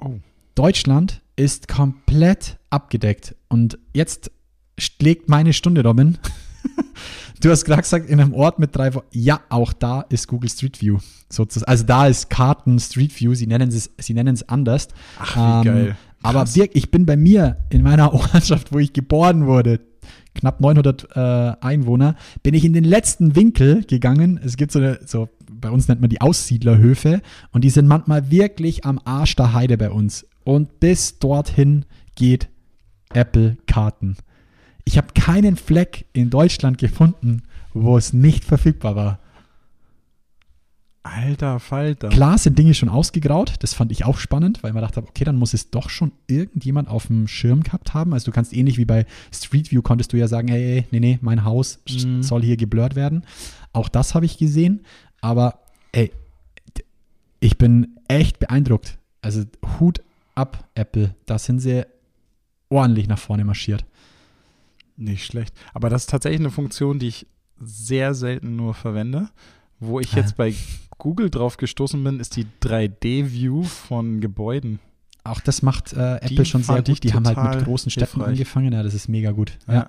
Oh. 0.00 0.20
Deutschland 0.54 1.21
ist 1.36 1.68
komplett 1.68 2.58
abgedeckt. 2.70 3.36
Und 3.48 3.78
jetzt 3.94 4.30
schlägt 4.78 5.28
meine 5.28 5.52
Stunde, 5.52 5.82
Robin. 5.82 6.18
Du 7.40 7.50
hast 7.50 7.64
gerade 7.64 7.82
gesagt, 7.82 8.08
in 8.08 8.20
einem 8.20 8.34
Ort 8.34 8.60
mit 8.60 8.76
drei 8.76 8.94
Wo 8.94 9.02
Ja, 9.10 9.40
auch 9.48 9.72
da 9.72 10.02
ist 10.02 10.28
Google 10.28 10.48
Street 10.48 10.80
View. 10.80 10.98
Sozusagen. 11.28 11.68
Also 11.68 11.82
da 11.82 12.06
ist 12.06 12.30
Karten 12.30 12.78
Street 12.78 13.18
View. 13.18 13.34
Sie 13.34 13.48
nennen 13.48 13.68
es, 13.68 13.90
sie 13.98 14.14
nennen 14.14 14.34
es 14.34 14.48
anders. 14.48 14.86
Ach, 15.18 15.34
wie 15.36 15.66
geil. 15.66 15.96
Aber 16.22 16.46
wirklich, 16.54 16.84
ich 16.84 16.90
bin 16.92 17.04
bei 17.04 17.16
mir 17.16 17.56
in 17.70 17.82
meiner 17.82 18.14
Ortschaft, 18.14 18.72
wo 18.72 18.78
ich 18.78 18.92
geboren 18.92 19.46
wurde, 19.46 19.80
knapp 20.36 20.60
900 20.60 21.08
äh, 21.16 21.20
Einwohner, 21.60 22.14
bin 22.44 22.54
ich 22.54 22.64
in 22.64 22.74
den 22.74 22.84
letzten 22.84 23.34
Winkel 23.34 23.82
gegangen. 23.84 24.38
Es 24.44 24.56
gibt 24.56 24.70
so 24.70 24.78
eine, 24.78 25.00
so 25.04 25.28
bei 25.50 25.70
uns 25.70 25.88
nennt 25.88 26.00
man 26.00 26.10
die 26.10 26.20
Aussiedlerhöfe 26.20 27.22
und 27.50 27.64
die 27.64 27.70
sind 27.70 27.88
manchmal 27.88 28.30
wirklich 28.30 28.84
am 28.84 29.00
Arsch 29.04 29.34
der 29.34 29.52
Heide 29.52 29.78
bei 29.78 29.90
uns. 29.90 30.26
Und 30.44 30.80
bis 30.80 31.18
dorthin 31.18 31.84
geht 32.14 32.48
Apple 33.12 33.56
Karten. 33.66 34.16
Ich 34.84 34.96
habe 34.96 35.08
keinen 35.14 35.56
Fleck 35.56 36.06
in 36.12 36.30
Deutschland 36.30 36.78
gefunden, 36.78 37.42
wo 37.72 37.96
es 37.96 38.12
nicht 38.12 38.44
verfügbar 38.44 38.96
war. 38.96 39.18
Alter 41.04 41.58
Falter. 41.58 42.10
Klar 42.10 42.38
sind 42.38 42.56
Dinge 42.58 42.74
schon 42.74 42.88
ausgegraut, 42.88 43.54
das 43.58 43.74
fand 43.74 43.90
ich 43.90 44.04
auch 44.04 44.18
spannend, 44.18 44.62
weil 44.62 44.72
man 44.72 44.82
dachte, 44.82 45.02
okay, 45.02 45.24
dann 45.24 45.36
muss 45.36 45.52
es 45.52 45.70
doch 45.70 45.90
schon 45.90 46.12
irgendjemand 46.28 46.88
auf 46.88 47.08
dem 47.08 47.26
Schirm 47.26 47.64
gehabt 47.64 47.92
haben. 47.92 48.12
Also 48.12 48.26
du 48.26 48.30
kannst 48.32 48.52
ähnlich 48.52 48.78
wie 48.78 48.84
bei 48.84 49.04
Street 49.34 49.72
View 49.72 49.82
konntest 49.82 50.12
du 50.12 50.16
ja 50.16 50.28
sagen, 50.28 50.46
hey, 50.46 50.60
hey 50.62 50.86
nee, 50.92 51.00
nee, 51.00 51.18
mein 51.20 51.44
Haus 51.44 51.80
Mhm. 51.88 52.22
soll 52.22 52.42
hier 52.42 52.56
geblurrt 52.56 52.94
werden. 52.94 53.24
Auch 53.72 53.88
das 53.88 54.14
habe 54.14 54.26
ich 54.26 54.38
gesehen, 54.38 54.84
aber 55.20 55.58
ey, 55.90 56.12
ich 57.40 57.58
bin 57.58 57.96
echt 58.06 58.38
beeindruckt. 58.38 58.96
Also 59.22 59.42
Hut 59.80 60.02
ab, 60.34 60.68
Apple, 60.74 61.14
da 61.26 61.38
sind 61.38 61.60
sie 61.60 61.84
ordentlich 62.68 63.08
nach 63.08 63.18
vorne 63.18 63.44
marschiert. 63.44 63.84
Nicht 64.96 65.24
schlecht. 65.24 65.54
Aber 65.74 65.90
das 65.90 66.02
ist 66.02 66.10
tatsächlich 66.10 66.40
eine 66.40 66.50
Funktion, 66.50 66.98
die 66.98 67.08
ich 67.08 67.26
sehr 67.60 68.14
selten 68.14 68.56
nur 68.56 68.74
verwende. 68.74 69.28
Wo 69.80 69.98
ich 69.98 70.12
jetzt 70.12 70.36
bei 70.36 70.54
Google 70.98 71.28
drauf 71.28 71.56
gestoßen 71.56 72.02
bin, 72.04 72.20
ist 72.20 72.36
die 72.36 72.46
3D-View 72.62 73.64
von 73.64 74.20
Gebäuden. 74.20 74.78
Auch 75.24 75.40
das 75.40 75.62
macht 75.62 75.92
äh, 75.92 76.16
Apple 76.16 76.36
Die 76.36 76.44
schon 76.44 76.62
sehr 76.62 76.82
gut. 76.82 77.02
Die 77.02 77.12
haben 77.12 77.26
halt 77.26 77.56
mit 77.56 77.64
großen 77.64 77.90
Städten 77.90 78.12
hilfreich. 78.12 78.28
angefangen. 78.28 78.72
Ja, 78.72 78.82
das 78.82 78.94
ist 78.94 79.08
mega 79.08 79.32
gut. 79.32 79.58
Ja. 79.66 79.88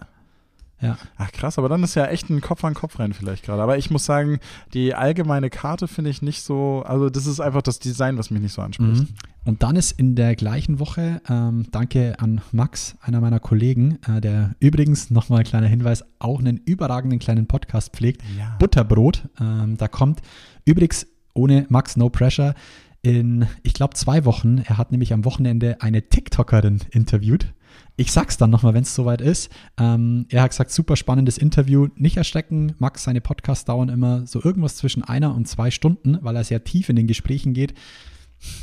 Ja. 0.81 0.97
Ach 1.15 1.31
krass, 1.31 1.57
aber 1.57 1.69
dann 1.69 1.81
ist 1.83 1.95
ja 1.95 2.07
echt 2.07 2.29
ein 2.29 2.41
Kopf 2.41 2.63
an 2.65 2.73
Kopf 2.73 2.99
rein 2.99 3.13
vielleicht 3.13 3.45
gerade. 3.45 3.61
Aber 3.61 3.77
ich 3.77 3.89
muss 3.89 4.03
sagen, 4.03 4.39
die 4.73 4.93
allgemeine 4.93 5.49
Karte 5.49 5.87
finde 5.87 6.09
ich 6.09 6.21
nicht 6.21 6.41
so, 6.41 6.83
also 6.85 7.09
das 7.09 7.25
ist 7.25 7.39
einfach 7.39 7.61
das 7.61 7.79
Design, 7.79 8.17
was 8.17 8.31
mich 8.31 8.41
nicht 8.41 8.53
so 8.53 8.61
anspricht. 8.61 9.01
Mhm. 9.01 9.07
Und 9.45 9.61
dann 9.61 9.75
ist 9.75 9.91
in 9.91 10.15
der 10.15 10.35
gleichen 10.35 10.79
Woche, 10.79 11.21
ähm, 11.29 11.65
danke 11.71 12.17
an 12.19 12.41
Max, 12.51 12.95
einer 13.01 13.19
meiner 13.19 13.39
Kollegen, 13.39 13.99
äh, 14.07 14.21
der 14.21 14.55
übrigens, 14.59 15.09
nochmal 15.09 15.39
ein 15.39 15.45
kleiner 15.45 15.67
Hinweis, 15.67 16.03
auch 16.19 16.39
einen 16.39 16.57
überragenden 16.57 17.19
kleinen 17.19 17.47
Podcast 17.47 17.93
pflegt, 17.93 18.21
Ja. 18.37 18.55
Butterbrot. 18.59 19.27
Ähm, 19.41 19.75
da 19.77 19.87
kommt 19.89 20.21
übrigens 20.65 21.07
ohne 21.33 21.65
Max 21.69 21.97
No 21.97 22.09
Pressure 22.09 22.53
in, 23.01 23.45
ich 23.63 23.73
glaube, 23.73 23.95
zwei 23.95 24.23
Wochen. 24.23 24.59
Er 24.59 24.77
hat 24.77 24.91
nämlich 24.91 25.11
am 25.11 25.25
Wochenende 25.25 25.81
eine 25.81 26.07
TikTokerin 26.07 26.79
interviewt. 26.91 27.53
Ich 27.97 28.11
sag's 28.11 28.37
dann 28.37 28.49
nochmal, 28.49 28.73
wenn 28.73 28.83
es 28.83 28.95
soweit 28.95 29.19
ist. 29.19 29.51
Ähm, 29.77 30.25
er 30.29 30.43
hat 30.43 30.51
gesagt, 30.51 30.71
super 30.71 30.95
spannendes 30.95 31.37
Interview. 31.37 31.87
Nicht 31.95 32.15
erschrecken, 32.17 32.73
Max, 32.77 33.03
seine 33.03 33.19
Podcasts 33.19 33.65
dauern 33.65 33.89
immer 33.89 34.25
so 34.25 34.41
irgendwas 34.41 34.77
zwischen 34.77 35.03
einer 35.03 35.35
und 35.35 35.47
zwei 35.49 35.69
Stunden, 35.69 36.17
weil 36.21 36.35
er 36.35 36.43
sehr 36.45 36.63
tief 36.63 36.87
in 36.87 36.95
den 36.95 37.07
Gesprächen 37.07 37.53
geht. 37.53 37.73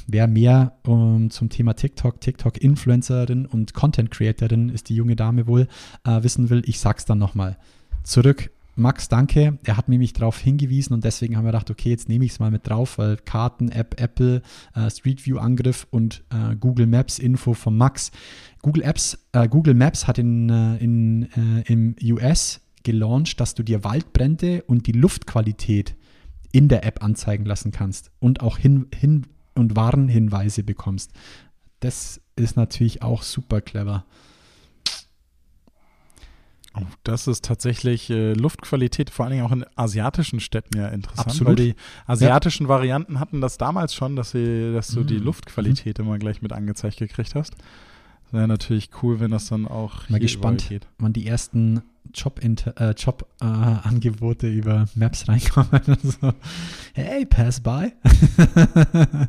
Wer 0.07 0.27
mehr 0.27 0.79
ähm, 0.87 1.31
zum 1.31 1.49
Thema 1.49 1.75
TikTok, 1.75 2.21
TikTok-Influencerin 2.21 3.47
und 3.47 3.75
Content-Creatorin 3.75 4.69
ist 4.69 4.89
die 4.89 4.97
junge 4.97 5.17
Dame 5.17 5.47
wohl, 5.47 5.69
äh, 6.05 6.23
wissen 6.23 6.51
will, 6.51 6.63
ich 6.67 6.81
sag's 6.81 7.05
dann 7.05 7.19
nochmal. 7.19 7.57
Zurück, 8.03 8.51
Max, 8.77 9.09
danke. 9.09 9.59
Er 9.65 9.77
hat 9.77 9.89
mich 9.89 10.13
darauf 10.13 10.39
hingewiesen 10.39 10.95
und 10.95 11.05
deswegen 11.05 11.37
haben 11.37 11.45
wir 11.45 11.53
gedacht, 11.53 11.71
okay, 11.71 11.91
jetzt 11.91 12.09
nehme 12.09 12.25
ich 12.25 12.33
es 12.33 12.39
mal 12.41 12.51
mit 12.51 12.67
drauf, 12.67 12.99
weil 12.99 13.17
Karten-App, 13.17 14.01
Apple, 14.01 14.43
äh, 14.75 14.91
Street 14.91 15.27
View-Angriff 15.27 15.87
und 15.91 16.25
äh, 16.31 16.57
Google 16.57 16.87
Maps-Info 16.87 17.55
von 17.55 17.77
Max. 17.77 18.11
Google 18.63 18.83
Apps, 18.83 19.19
äh, 19.33 19.49
Google 19.49 19.75
Maps 19.75 20.07
hat 20.07 20.19
in, 20.19 20.49
äh, 20.49 20.77
in, 20.77 21.25
äh, 21.33 21.63
im 21.67 21.95
US 22.13 22.61
gelauncht, 22.83 23.41
dass 23.41 23.55
du 23.55 23.63
dir 23.63 23.85
Waldbrände 23.85 24.63
und 24.63 24.87
die 24.87 24.93
Luftqualität 24.93 25.95
in 26.53 26.69
der 26.69 26.85
App 26.85 27.03
anzeigen 27.05 27.45
lassen 27.45 27.73
kannst 27.73 28.11
und 28.19 28.41
auch 28.41 28.57
hin, 28.57 28.87
hin 28.95 29.27
und 29.55 29.77
Warnhinweise 29.77 30.63
bekommst. 30.63 31.13
Das 31.81 32.21
ist 32.37 32.57
natürlich 32.57 33.03
auch 33.03 33.23
super 33.23 33.61
clever. 33.61 34.05
Oh, 36.75 36.83
das 37.03 37.27
ist 37.27 37.45
tatsächlich 37.45 38.11
äh, 38.11 38.33
Luftqualität, 38.33 39.11
vor 39.11 39.25
allen 39.25 39.33
Dingen 39.35 39.45
auch 39.45 39.51
in 39.51 39.65
asiatischen 39.75 40.39
Städten 40.39 40.79
ja 40.79 40.87
interessant, 40.89 41.27
Absolut. 41.27 41.49
weil 41.49 41.57
die 41.57 41.75
asiatischen 42.07 42.69
Varianten 42.69 43.19
hatten 43.19 43.41
das 43.41 43.59
damals 43.59 43.93
schon, 43.93 44.15
dass, 44.15 44.31
sie, 44.31 44.73
dass 44.73 44.89
du 44.89 45.03
die 45.03 45.19
Mhm. 45.19 45.25
Luftqualität 45.25 45.99
immer 45.99 46.17
gleich 46.19 46.43
mit 46.43 46.53
angezeigt 46.53 46.99
gekriegt 46.99 47.35
hast. 47.35 47.57
Wäre 48.33 48.47
natürlich 48.47 48.91
cool, 49.03 49.21
wenn 49.21 49.31
das 49.31 49.49
dann 49.49 49.67
auch 49.67 50.09
Mal 50.09 50.21
gespannt, 50.21 50.69
geht. 50.69 50.87
wann 50.99 51.13
die 51.13 51.27
ersten 51.27 51.83
Job-Angebote 52.15 52.75
äh, 52.77 52.93
Job, 52.93 54.43
äh, 54.43 54.59
über 54.59 54.87
Maps 54.95 55.29
reinkommen. 55.29 55.81
so, 56.03 56.33
hey, 56.95 57.27
pass 57.27 57.61
by. 57.61 57.93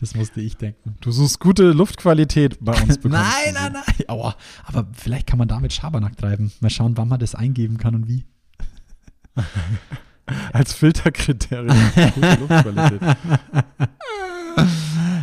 das 0.00 0.14
musste 0.14 0.40
ich 0.40 0.56
denken. 0.56 0.96
Du 1.00 1.10
suchst 1.10 1.40
gute 1.40 1.72
Luftqualität 1.72 2.58
bei 2.60 2.72
uns 2.80 2.98
bekommst 3.00 3.26
Nein, 3.44 3.54
nein, 3.54 3.72
nein. 3.72 4.08
Aua. 4.08 4.36
Aber 4.64 4.86
vielleicht 4.92 5.26
kann 5.26 5.38
man 5.38 5.48
damit 5.48 5.72
Schabernack 5.72 6.16
treiben. 6.16 6.52
Mal 6.60 6.70
schauen, 6.70 6.96
wann 6.96 7.08
man 7.08 7.20
das 7.20 7.34
eingeben 7.34 7.78
kann 7.78 7.94
und 7.94 8.08
wie. 8.08 8.24
Als 10.52 10.74
Filterkriterium 10.74 11.76
für 11.76 12.10
gute 12.10 12.34
Luftqualität. 12.34 13.00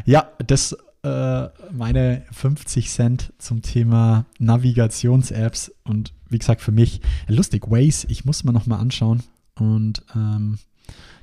Ja, 0.05 0.29
das 0.45 0.75
äh, 1.05 1.49
meine 1.71 2.23
50 2.31 2.89
Cent 2.89 3.33
zum 3.37 3.61
Thema 3.61 4.25
Navigations-Apps 4.39 5.71
und 5.83 6.13
wie 6.29 6.39
gesagt 6.39 6.61
für 6.61 6.71
mich 6.71 7.01
lustig 7.27 7.67
Waze. 7.69 8.07
Ich 8.09 8.25
muss 8.25 8.43
mir 8.43 8.53
noch 8.53 8.65
mal 8.65 8.77
anschauen 8.79 9.21
und 9.59 10.03
ähm, 10.15 10.57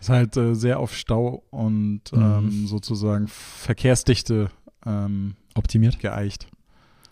Ist 0.00 0.08
halt 0.08 0.36
äh, 0.36 0.54
sehr 0.54 0.78
auf 0.80 0.96
Stau 0.96 1.42
und 1.50 2.00
Mhm. 2.12 2.22
ähm, 2.22 2.66
sozusagen 2.66 3.28
Verkehrsdichte 3.28 4.50
ähm, 4.86 5.34
optimiert. 5.54 5.98
geeicht. 6.00 6.46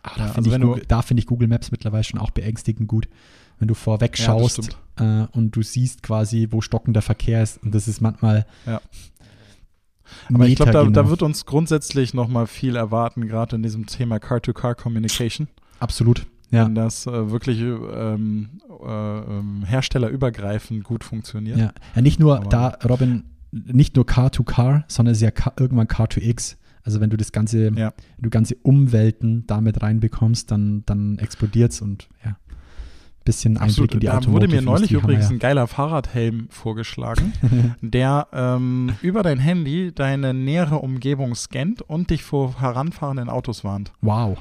Ah, 0.02 0.10
Ja, 0.10 0.16
da 0.16 0.22
also 0.22 0.34
finde 0.34 0.48
ich, 0.48 0.54
wenn 0.54 0.60
du- 0.62 0.66
Google- 0.68 0.84
da 0.88 1.02
finde 1.02 1.20
ich 1.20 1.26
Google 1.26 1.48
Maps 1.48 1.70
mittlerweile 1.70 2.04
schon 2.04 2.18
auch 2.20 2.30
beängstigend 2.30 2.88
gut. 2.88 3.08
Wenn 3.58 3.68
du 3.68 3.74
vorweg 3.74 4.18
Ja, 4.18 4.24
schaust 4.24 4.64
stimmt. 4.64 4.76
äh, 4.96 5.26
und 5.36 5.54
du 5.54 5.62
siehst 5.62 6.02
quasi, 6.02 6.48
wo 6.50 6.60
stockender 6.62 7.02
Verkehr 7.02 7.42
ist 7.42 7.62
und 7.62 7.74
das 7.74 7.86
ist 7.88 8.00
manchmal 8.00 8.46
Ja. 8.66 8.80
Aber 10.32 10.46
ich 10.46 10.56
glaube, 10.56 10.72
da, 10.72 10.84
da 10.84 11.08
wird 11.11 11.22
uns 11.22 11.46
grundsätzlich 11.46 12.14
nochmal 12.14 12.46
viel 12.46 12.76
erwarten, 12.76 13.26
gerade 13.26 13.56
in 13.56 13.62
diesem 13.62 13.86
Thema 13.86 14.18
Car-to-Car-Communication. 14.18 15.48
absolut. 15.78 16.26
Ja. 16.52 16.66
Wenn 16.66 16.74
das 16.74 17.06
äh, 17.06 17.30
wirklich 17.30 17.61
ähm, 17.61 18.48
äh, 18.84 19.18
ähm, 19.18 19.62
herstellerübergreifend 19.64 20.82
gut 20.82 21.04
funktioniert. 21.04 21.58
Ja. 21.58 21.72
ja, 21.94 22.02
nicht 22.02 22.18
nur 22.18 22.38
Aber- 22.38 22.48
da, 22.48 22.68
Robin, 22.88 23.24
nicht 23.52 23.94
nur 23.94 24.04
Car 24.04 24.30
to 24.32 24.42
Car, 24.42 24.84
sondern 24.88 25.12
es 25.12 25.18
ist 25.18 25.22
ja 25.22 25.30
Car, 25.30 25.52
irgendwann 25.58 25.86
Car 25.86 26.08
to 26.08 26.20
X. 26.20 26.56
Also 26.82 27.00
wenn 27.00 27.11
du 27.11 27.16
das 27.16 27.30
ganze, 27.30 27.70
Ja. 27.76 27.92
du 28.18 28.30
ganze 28.30 28.56
Umwelten 28.56 29.46
damit 29.46 29.80
reinbekommst, 29.82 30.50
dann, 30.50 30.82
dann 30.86 31.18
explodiert 31.18 31.72
es 31.72 31.82
und 31.82 32.08
ja. 32.24 32.36
Bisschen 33.24 33.58
Einblick 33.58 33.70
Absolut. 33.70 33.94
in 33.94 34.00
die 34.00 34.06
Da 34.06 34.24
wurde 34.26 34.48
mir 34.48 34.62
neulich 34.62 34.92
übrigens 34.92 35.26
ja. 35.26 35.30
ein 35.32 35.38
geiler 35.38 35.66
Fahrradhelm 35.66 36.48
vorgeschlagen, 36.50 37.32
der 37.82 38.28
ähm, 38.32 38.94
über 39.02 39.22
dein 39.22 39.38
Handy 39.38 39.92
deine 39.94 40.32
nähere 40.32 40.76
Umgebung 40.76 41.34
scannt 41.34 41.82
und 41.82 42.10
dich 42.10 42.22
vor 42.22 42.60
heranfahrenden 42.60 43.28
Autos 43.28 43.62
warnt. 43.62 43.92
Wow. 44.00 44.38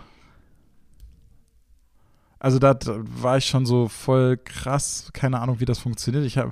Also 2.39 2.57
da 2.57 2.77
war 2.85 3.37
ich 3.37 3.45
schon 3.45 3.65
so 3.65 3.89
voll 3.89 4.37
krass, 4.37 5.09
keine 5.11 5.41
Ahnung, 5.41 5.59
wie 5.59 5.65
das 5.65 5.79
funktioniert. 5.79 6.23
Ich 6.25 6.37
habe 6.37 6.51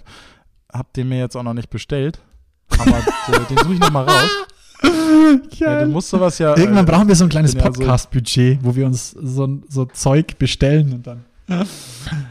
hab 0.71 0.91
den 0.93 1.07
mir 1.07 1.19
jetzt 1.19 1.38
auch 1.38 1.43
noch 1.43 1.53
nicht 1.53 1.69
bestellt. 1.69 2.19
Aber 2.78 2.86
den 3.49 3.57
suche 3.57 3.73
ich 3.73 3.80
noch 3.80 3.91
mal 3.91 4.03
raus. 4.03 4.30
Ja, 5.55 5.84
du 5.84 5.88
musst 5.89 6.09
sowas 6.09 6.38
ja. 6.39 6.55
Irgendwann 6.55 6.86
äh, 6.86 6.91
brauchen 6.91 7.07
wir 7.07 7.15
so 7.15 7.23
ein 7.23 7.30
kleines 7.30 7.55
Podcast-Budget, 7.55 8.59
wo 8.61 8.75
wir 8.75 8.86
uns 8.86 9.11
so, 9.11 9.61
so 9.67 9.86
Zeug 9.86 10.38
bestellen 10.38 10.93
und 10.93 11.07
dann. 11.07 11.25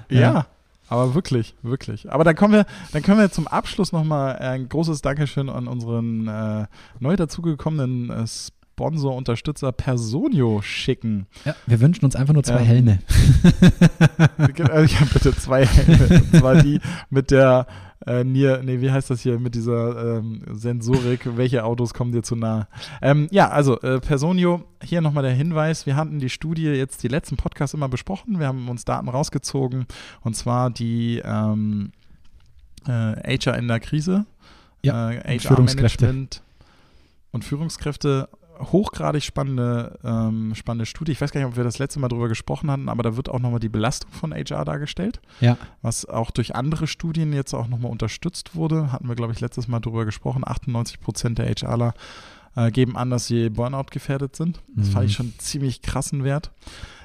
Ja, 0.09 0.47
aber 0.89 1.15
wirklich, 1.15 1.55
wirklich. 1.63 2.11
Aber 2.13 2.25
dann 2.25 2.37
kommen 2.37 2.53
wir, 2.53 2.67
dann 2.93 3.03
können 3.03 3.19
wir 3.19 3.31
zum 3.31 3.47
Abschluss 3.49 3.93
nochmal 3.93 4.37
ein 4.37 4.69
großes 4.69 5.03
Dankeschön 5.03 5.49
an 5.49 5.67
unseren 5.69 6.29
äh, 6.29 6.67
neu 7.01 7.17
dazugekommenen 7.17 8.11
äh, 8.11 8.25
Sponsor, 8.27 9.17
Unterstützer 9.17 9.73
Personio 9.73 10.61
schicken. 10.63 11.27
Ja, 11.45 11.55
wir 11.67 11.81
wünschen 11.81 12.05
uns 12.05 12.15
einfach 12.15 12.35
nur 12.35 12.45
zwei 12.45 12.61
Ähm, 12.61 12.67
Helme. 12.67 12.99
Äh, 14.39 14.85
Ich 14.85 15.01
habe 15.01 15.11
bitte 15.13 15.35
zwei 15.37 15.67
Helme. 15.67 16.21
Und 16.23 16.37
zwar 16.37 16.57
die 16.63 16.81
mit 17.11 17.31
der 17.31 17.67
äh, 18.07 18.25
Nier, 18.25 18.63
nee, 18.63 18.81
wie 18.81 18.91
heißt 18.91 19.11
das 19.11 19.21
hier, 19.21 19.39
mit 19.39 19.55
dieser 19.55 20.19
ähm, 20.19 20.43
Sensorik, 20.53 21.21
welche 21.37 21.65
Autos 21.65 21.93
kommen 21.93 22.13
dir 22.13 22.23
zu 22.23 22.37
nah? 22.37 22.69
Ähm, 23.03 23.27
ja, 23.31 23.49
also 23.49 23.81
äh, 23.81 24.01
Personio, 24.01 24.65
hier 24.83 25.01
nochmal 25.01 25.25
der 25.25 25.33
Hinweis, 25.33 25.87
wir 25.87 25.97
hatten 25.97 26.19
die 26.19 26.31
Studie 26.31 26.67
jetzt 26.69 27.03
die 27.03 27.09
letzten 27.09 27.37
Podcasts 27.37 27.75
immer 27.75 27.89
besprochen, 27.89 28.39
wir 28.39 28.47
haben 28.47 28.69
uns 28.69 28.85
Daten 28.85 29.09
rausgezogen. 29.09 29.87
Und 30.23 30.35
zwar 30.37 30.71
die 30.71 31.21
ähm, 31.25 31.93
äh, 32.87 33.39
HR 33.39 33.59
in 33.59 33.69
der 33.69 33.81
Krise, 33.81 34.27
Ja, 34.83 35.11
äh. 35.11 35.39
HR-Management 35.39 36.43
und 37.33 37.45
Führungskräfte 37.45 38.29
hochgradig 38.61 39.23
spannende, 39.23 39.99
ähm, 40.05 40.55
spannende 40.55 40.87
Studie. 40.87 41.13
Ich 41.13 41.21
weiß 41.21 41.31
gar 41.33 41.41
nicht, 41.41 41.49
ob 41.49 41.57
wir 41.57 41.65
das 41.65 41.79
letzte 41.79 42.01
Mal 42.01 42.09
drüber 42.09 42.29
gesprochen 42.29 42.71
hatten, 42.71 42.89
aber 42.89 43.03
da 43.03 43.17
wird 43.17 43.29
auch 43.29 43.39
nochmal 43.41 43.61
die 43.61 43.69
Belastung 43.69 44.11
von 44.13 44.33
HR 44.33 44.65
dargestellt, 44.65 45.21
Ja, 45.41 45.57
was 45.83 46.05
auch 46.07 46.31
durch 46.31 46.55
andere 46.55 46.87
Studien 46.87 47.33
jetzt 47.33 47.55
auch 47.55 47.69
nochmal 47.69 47.91
unterstützt 47.91 48.55
wurde. 48.55 48.93
Hatten 48.93 49.09
wir, 49.09 49.15
glaube 49.15 49.33
ich, 49.33 49.41
letztes 49.41 49.69
Mal 49.69 49.81
drüber 49.81 50.05
gesprochen. 50.05 50.43
98 50.47 51.01
Prozent 51.01 51.39
der 51.39 51.47
HRler 51.47 51.95
äh, 52.57 52.71
geben 52.71 52.97
an, 52.97 53.11
dass 53.11 53.27
sie 53.27 53.51
Burnout 53.51 53.87
gefährdet 53.91 54.35
sind. 54.37 54.63
Das 54.75 54.89
fand 54.89 55.05
Mhm. 55.05 55.09
ich 55.11 55.15
schon 55.17 55.27
einen 55.27 55.39
ziemlich 55.39 55.83
krassen 55.83 56.25
Wert. 56.25 56.51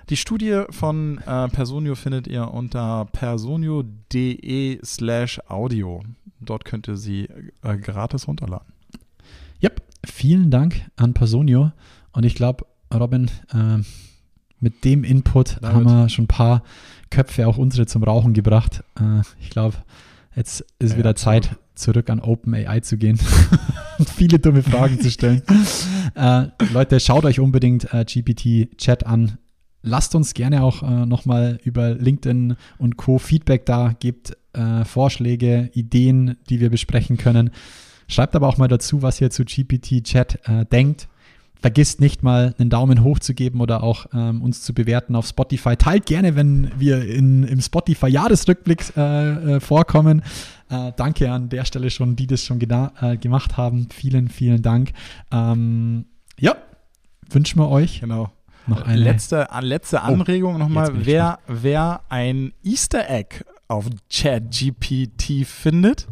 Die 0.10 0.18
Studie 0.18 0.64
von 0.72 1.20
äh, 1.20 1.48
Personio 1.50 1.96
findet 1.96 2.28
ihr 2.28 2.52
unter 2.52 3.06
personio.de 3.12 4.80
slash 4.84 5.40
audio. 5.48 6.04
Dort 6.40 6.66
könnt 6.66 6.88
ihr 6.88 6.98
sie 6.98 7.30
äh, 7.62 7.78
gratis 7.78 8.28
runterladen. 8.28 8.74
Yep. 9.64 9.82
Vielen 10.06 10.50
Dank 10.52 10.90
an 10.96 11.14
Personio. 11.14 11.72
Und 12.12 12.26
ich 12.26 12.36
glaube, 12.36 12.66
Robin, 12.94 13.30
ähm, 13.54 13.86
mit 14.60 14.84
dem 14.84 15.04
Input 15.04 15.58
Damit- 15.62 15.76
haben 15.76 15.84
wir 15.86 16.10
schon 16.10 16.26
ein 16.26 16.28
paar 16.28 16.64
Köpfe, 17.10 17.48
auch 17.48 17.58
unsere, 17.58 17.86
zum 17.86 18.04
Rauchen 18.04 18.34
gebracht. 18.34 18.84
Äh, 19.00 19.22
ich 19.40 19.50
glaube, 19.50 19.78
jetzt 20.36 20.66
ist 20.80 20.94
Ja, 20.94 20.98
wieder 20.98 21.10
absolut. 21.12 21.46
Zeit, 21.46 21.56
zurück 21.76 22.10
an 22.10 22.20
OpenAI 22.20 22.80
zu 22.82 22.98
gehen 22.98 23.20
und 23.98 24.10
viele 24.10 24.40
dumme 24.40 24.62
Fragen 24.64 25.00
zu 25.00 25.10
stellen. 25.10 25.42
äh, 26.16 26.48
Leute, 26.74 27.00
schaut 27.00 27.26
euch 27.26 27.40
unbedingt 27.40 27.94
äh, 27.94 28.06
GPT-Chat 28.06 29.06
an. 29.06 29.38
Lasst 29.84 30.14
uns 30.14 30.36
gerne 30.36 30.62
auch 30.64 30.84
äh, 30.84 31.06
nochmal 31.08 31.60
über 31.64 31.96
LinkedIn 31.96 32.56
und 32.78 32.98
Co. 32.98 33.18
Feedback 33.18 33.66
da, 33.66 33.96
gebt 34.00 34.38
äh, 34.54 34.86
Vorschläge, 34.86 35.72
Ideen, 35.74 36.38
die 36.50 36.60
wir 36.60 36.70
besprechen 36.70 37.18
können. 37.18 37.50
Schreibt 38.12 38.36
aber 38.36 38.48
auch 38.50 38.58
mal 38.58 38.68
dazu, 38.68 39.02
was 39.02 39.22
ihr 39.22 39.30
zu 39.30 39.46
GPT-Chat 39.46 40.40
äh, 40.48 40.66
denkt. 40.66 41.08
Vergisst 41.62 42.02
nicht 42.02 42.24
mal 42.24 42.54
einen 42.58 42.70
Daumen 42.70 43.04
hoch 43.04 43.20
zu 43.20 43.34
geben 43.34 43.62
oder 43.62 43.84
auch 43.84 44.08
ähm, 44.14 44.42
uns 44.42 44.64
zu 44.64 44.74
bewerten 44.74 45.16
auf 45.16 45.28
Spotify. 45.28 45.78
Teilt 45.78 46.08
gerne, 46.08 46.36
wenn 46.36 46.72
wir 46.78 47.08
in, 47.08 47.44
im 47.44 47.62
Spotify-Jahresrückblick 47.62 48.98
äh, 48.98 49.56
äh, 49.56 49.60
vorkommen. 49.62 50.24
Äh, 50.70 50.92
danke 50.98 51.32
an 51.32 51.48
der 51.48 51.64
Stelle 51.64 51.90
schon, 51.90 52.18
die 52.18 52.28
das 52.28 52.44
schon 52.44 52.60
äh, 52.60 53.16
gemacht 53.18 53.56
haben. 53.56 53.88
Vielen, 53.94 54.28
vielen 54.28 54.62
Dank. 54.62 54.92
Ähm, 55.32 56.06
ja, 56.38 56.58
wünschen 57.30 57.60
wir 57.60 57.70
euch 57.70 58.02
Genau. 58.02 58.32
noch 58.68 58.82
eine. 58.82 59.02
letzte, 59.02 59.48
letzte 59.62 60.02
Anregung 60.02 60.54
jetzt 60.54 60.60
nochmal. 60.60 60.92
Wer, 61.06 61.40
wer 61.48 62.02
ein 62.10 62.52
Easter 62.64 63.10
Egg 63.10 63.46
auf 63.72 63.86
ChatGPT 64.12 65.46
findet, 65.46 66.08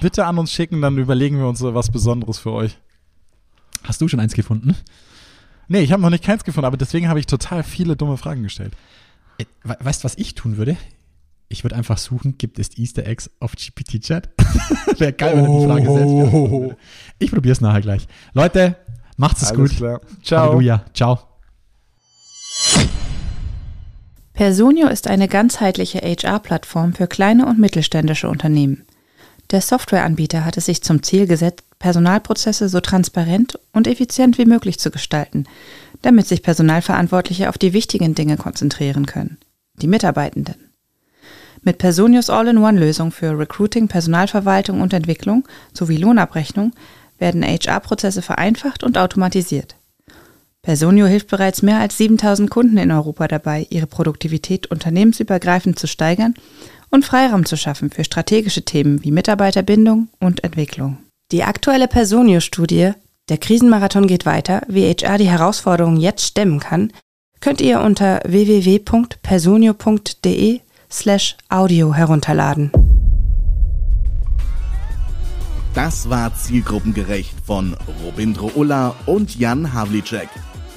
bitte 0.00 0.26
an 0.26 0.38
uns 0.38 0.52
schicken, 0.52 0.82
dann 0.82 0.98
überlegen 0.98 1.38
wir 1.38 1.46
uns 1.48 1.62
was 1.62 1.90
Besonderes 1.90 2.38
für 2.38 2.52
euch. 2.52 2.76
Hast 3.84 4.00
du 4.00 4.08
schon 4.08 4.20
eins 4.20 4.34
gefunden? 4.34 4.74
Nee, 5.68 5.80
ich 5.80 5.92
habe 5.92 6.02
noch 6.02 6.10
nicht 6.10 6.24
keins 6.24 6.44
gefunden, 6.44 6.66
aber 6.66 6.76
deswegen 6.76 7.08
habe 7.08 7.20
ich 7.20 7.26
total 7.26 7.62
viele 7.62 7.94
dumme 7.96 8.16
Fragen 8.16 8.42
gestellt. 8.42 8.74
Äh, 9.38 9.44
we- 9.64 9.76
Weißt 9.80 10.02
du, 10.02 10.04
was 10.06 10.16
ich 10.16 10.34
tun 10.34 10.56
würde? 10.56 10.76
Ich 11.48 11.62
würde 11.64 11.76
einfach 11.76 11.96
suchen, 11.98 12.36
gibt 12.36 12.58
es 12.58 12.76
Easter 12.76 13.06
Eggs 13.06 13.30
auf 13.40 13.52
GPT-Chat? 13.54 14.28
Wäre 14.98 15.12
geil, 15.12 15.36
wenn 15.36 15.44
er 15.46 15.60
die 15.60 15.66
Frage 15.66 15.84
selbst 15.92 16.14
beantworten 16.14 16.50
würde. 16.62 16.76
Ich 17.18 17.30
probiere 17.30 17.52
es 17.52 17.60
nachher 17.60 17.80
gleich. 17.80 18.06
Leute, 18.34 18.76
macht's 19.16 19.42
es 19.42 19.54
gut. 19.54 19.70
klar. 19.76 20.00
Ciao. 20.22 20.46
Halleluja. 20.48 20.84
Ciao. 20.92 21.27
Personio 24.38 24.86
ist 24.86 25.08
eine 25.08 25.26
ganzheitliche 25.26 25.98
HR-Plattform 25.98 26.92
für 26.92 27.08
kleine 27.08 27.44
und 27.46 27.58
mittelständische 27.58 28.28
Unternehmen. 28.28 28.84
Der 29.50 29.60
Softwareanbieter 29.60 30.44
hat 30.44 30.56
es 30.56 30.66
sich 30.66 30.80
zum 30.80 31.02
Ziel 31.02 31.26
gesetzt, 31.26 31.64
Personalprozesse 31.80 32.68
so 32.68 32.78
transparent 32.78 33.58
und 33.72 33.88
effizient 33.88 34.38
wie 34.38 34.44
möglich 34.44 34.78
zu 34.78 34.92
gestalten, 34.92 35.42
damit 36.02 36.28
sich 36.28 36.44
Personalverantwortliche 36.44 37.48
auf 37.48 37.58
die 37.58 37.72
wichtigen 37.72 38.14
Dinge 38.14 38.36
konzentrieren 38.36 39.06
können, 39.06 39.38
die 39.82 39.88
Mitarbeitenden. 39.88 40.70
Mit 41.62 41.78
Personios 41.78 42.30
All-in-One-Lösung 42.30 43.10
für 43.10 43.36
Recruiting, 43.36 43.88
Personalverwaltung 43.88 44.82
und 44.82 44.92
Entwicklung 44.92 45.48
sowie 45.72 45.96
Lohnabrechnung 45.96 46.74
werden 47.18 47.42
HR-Prozesse 47.42 48.22
vereinfacht 48.22 48.84
und 48.84 48.98
automatisiert. 48.98 49.77
Personio 50.68 51.06
hilft 51.06 51.28
bereits 51.28 51.62
mehr 51.62 51.80
als 51.80 51.96
7000 51.96 52.50
Kunden 52.50 52.76
in 52.76 52.92
Europa 52.92 53.26
dabei, 53.26 53.66
ihre 53.70 53.86
Produktivität 53.86 54.66
unternehmensübergreifend 54.66 55.78
zu 55.78 55.86
steigern 55.86 56.34
und 56.90 57.06
Freiraum 57.06 57.46
zu 57.46 57.56
schaffen 57.56 57.88
für 57.88 58.04
strategische 58.04 58.66
Themen 58.66 59.02
wie 59.02 59.10
Mitarbeiterbindung 59.10 60.08
und 60.20 60.44
Entwicklung. 60.44 60.98
Die 61.32 61.42
aktuelle 61.42 61.88
Personio-Studie 61.88 62.90
Der 63.30 63.38
Krisenmarathon 63.38 64.06
geht 64.06 64.26
weiter, 64.26 64.60
wie 64.68 64.84
HR 64.84 65.16
die 65.16 65.30
Herausforderungen 65.30 65.96
jetzt 65.96 66.26
stemmen 66.26 66.60
kann, 66.60 66.92
könnt 67.40 67.62
ihr 67.62 67.80
unter 67.80 68.20
www.personio.de 68.26 70.60
slash 70.90 71.38
audio 71.48 71.94
herunterladen. 71.94 72.72
Das 75.72 76.10
war 76.10 76.34
zielgruppengerecht 76.34 77.32
von 77.46 77.74
Robindro 78.04 78.50
Ulla 78.54 78.94
und 79.06 79.38
Jan 79.38 79.72
Havlicek. 79.72 80.28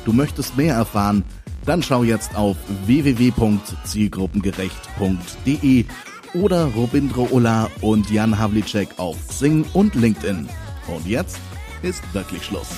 Du 0.05 0.13
möchtest 0.13 0.55
mehr 0.57 0.75
erfahren? 0.75 1.23
Dann 1.65 1.81
schau 1.83 2.03
jetzt 2.03 2.35
auf 2.35 2.57
www.zielgruppengerecht.de 2.85 5.85
oder 6.33 6.65
Robindro 6.65 7.27
Ulla 7.31 7.69
und 7.81 8.09
Jan 8.09 8.39
Havlicek 8.39 8.89
auf 8.97 9.17
Xing 9.27 9.65
und 9.73 9.93
LinkedIn. 9.95 10.47
Und 10.87 11.05
jetzt 11.05 11.39
ist 11.83 12.01
wirklich 12.13 12.45
Schluss. 12.45 12.69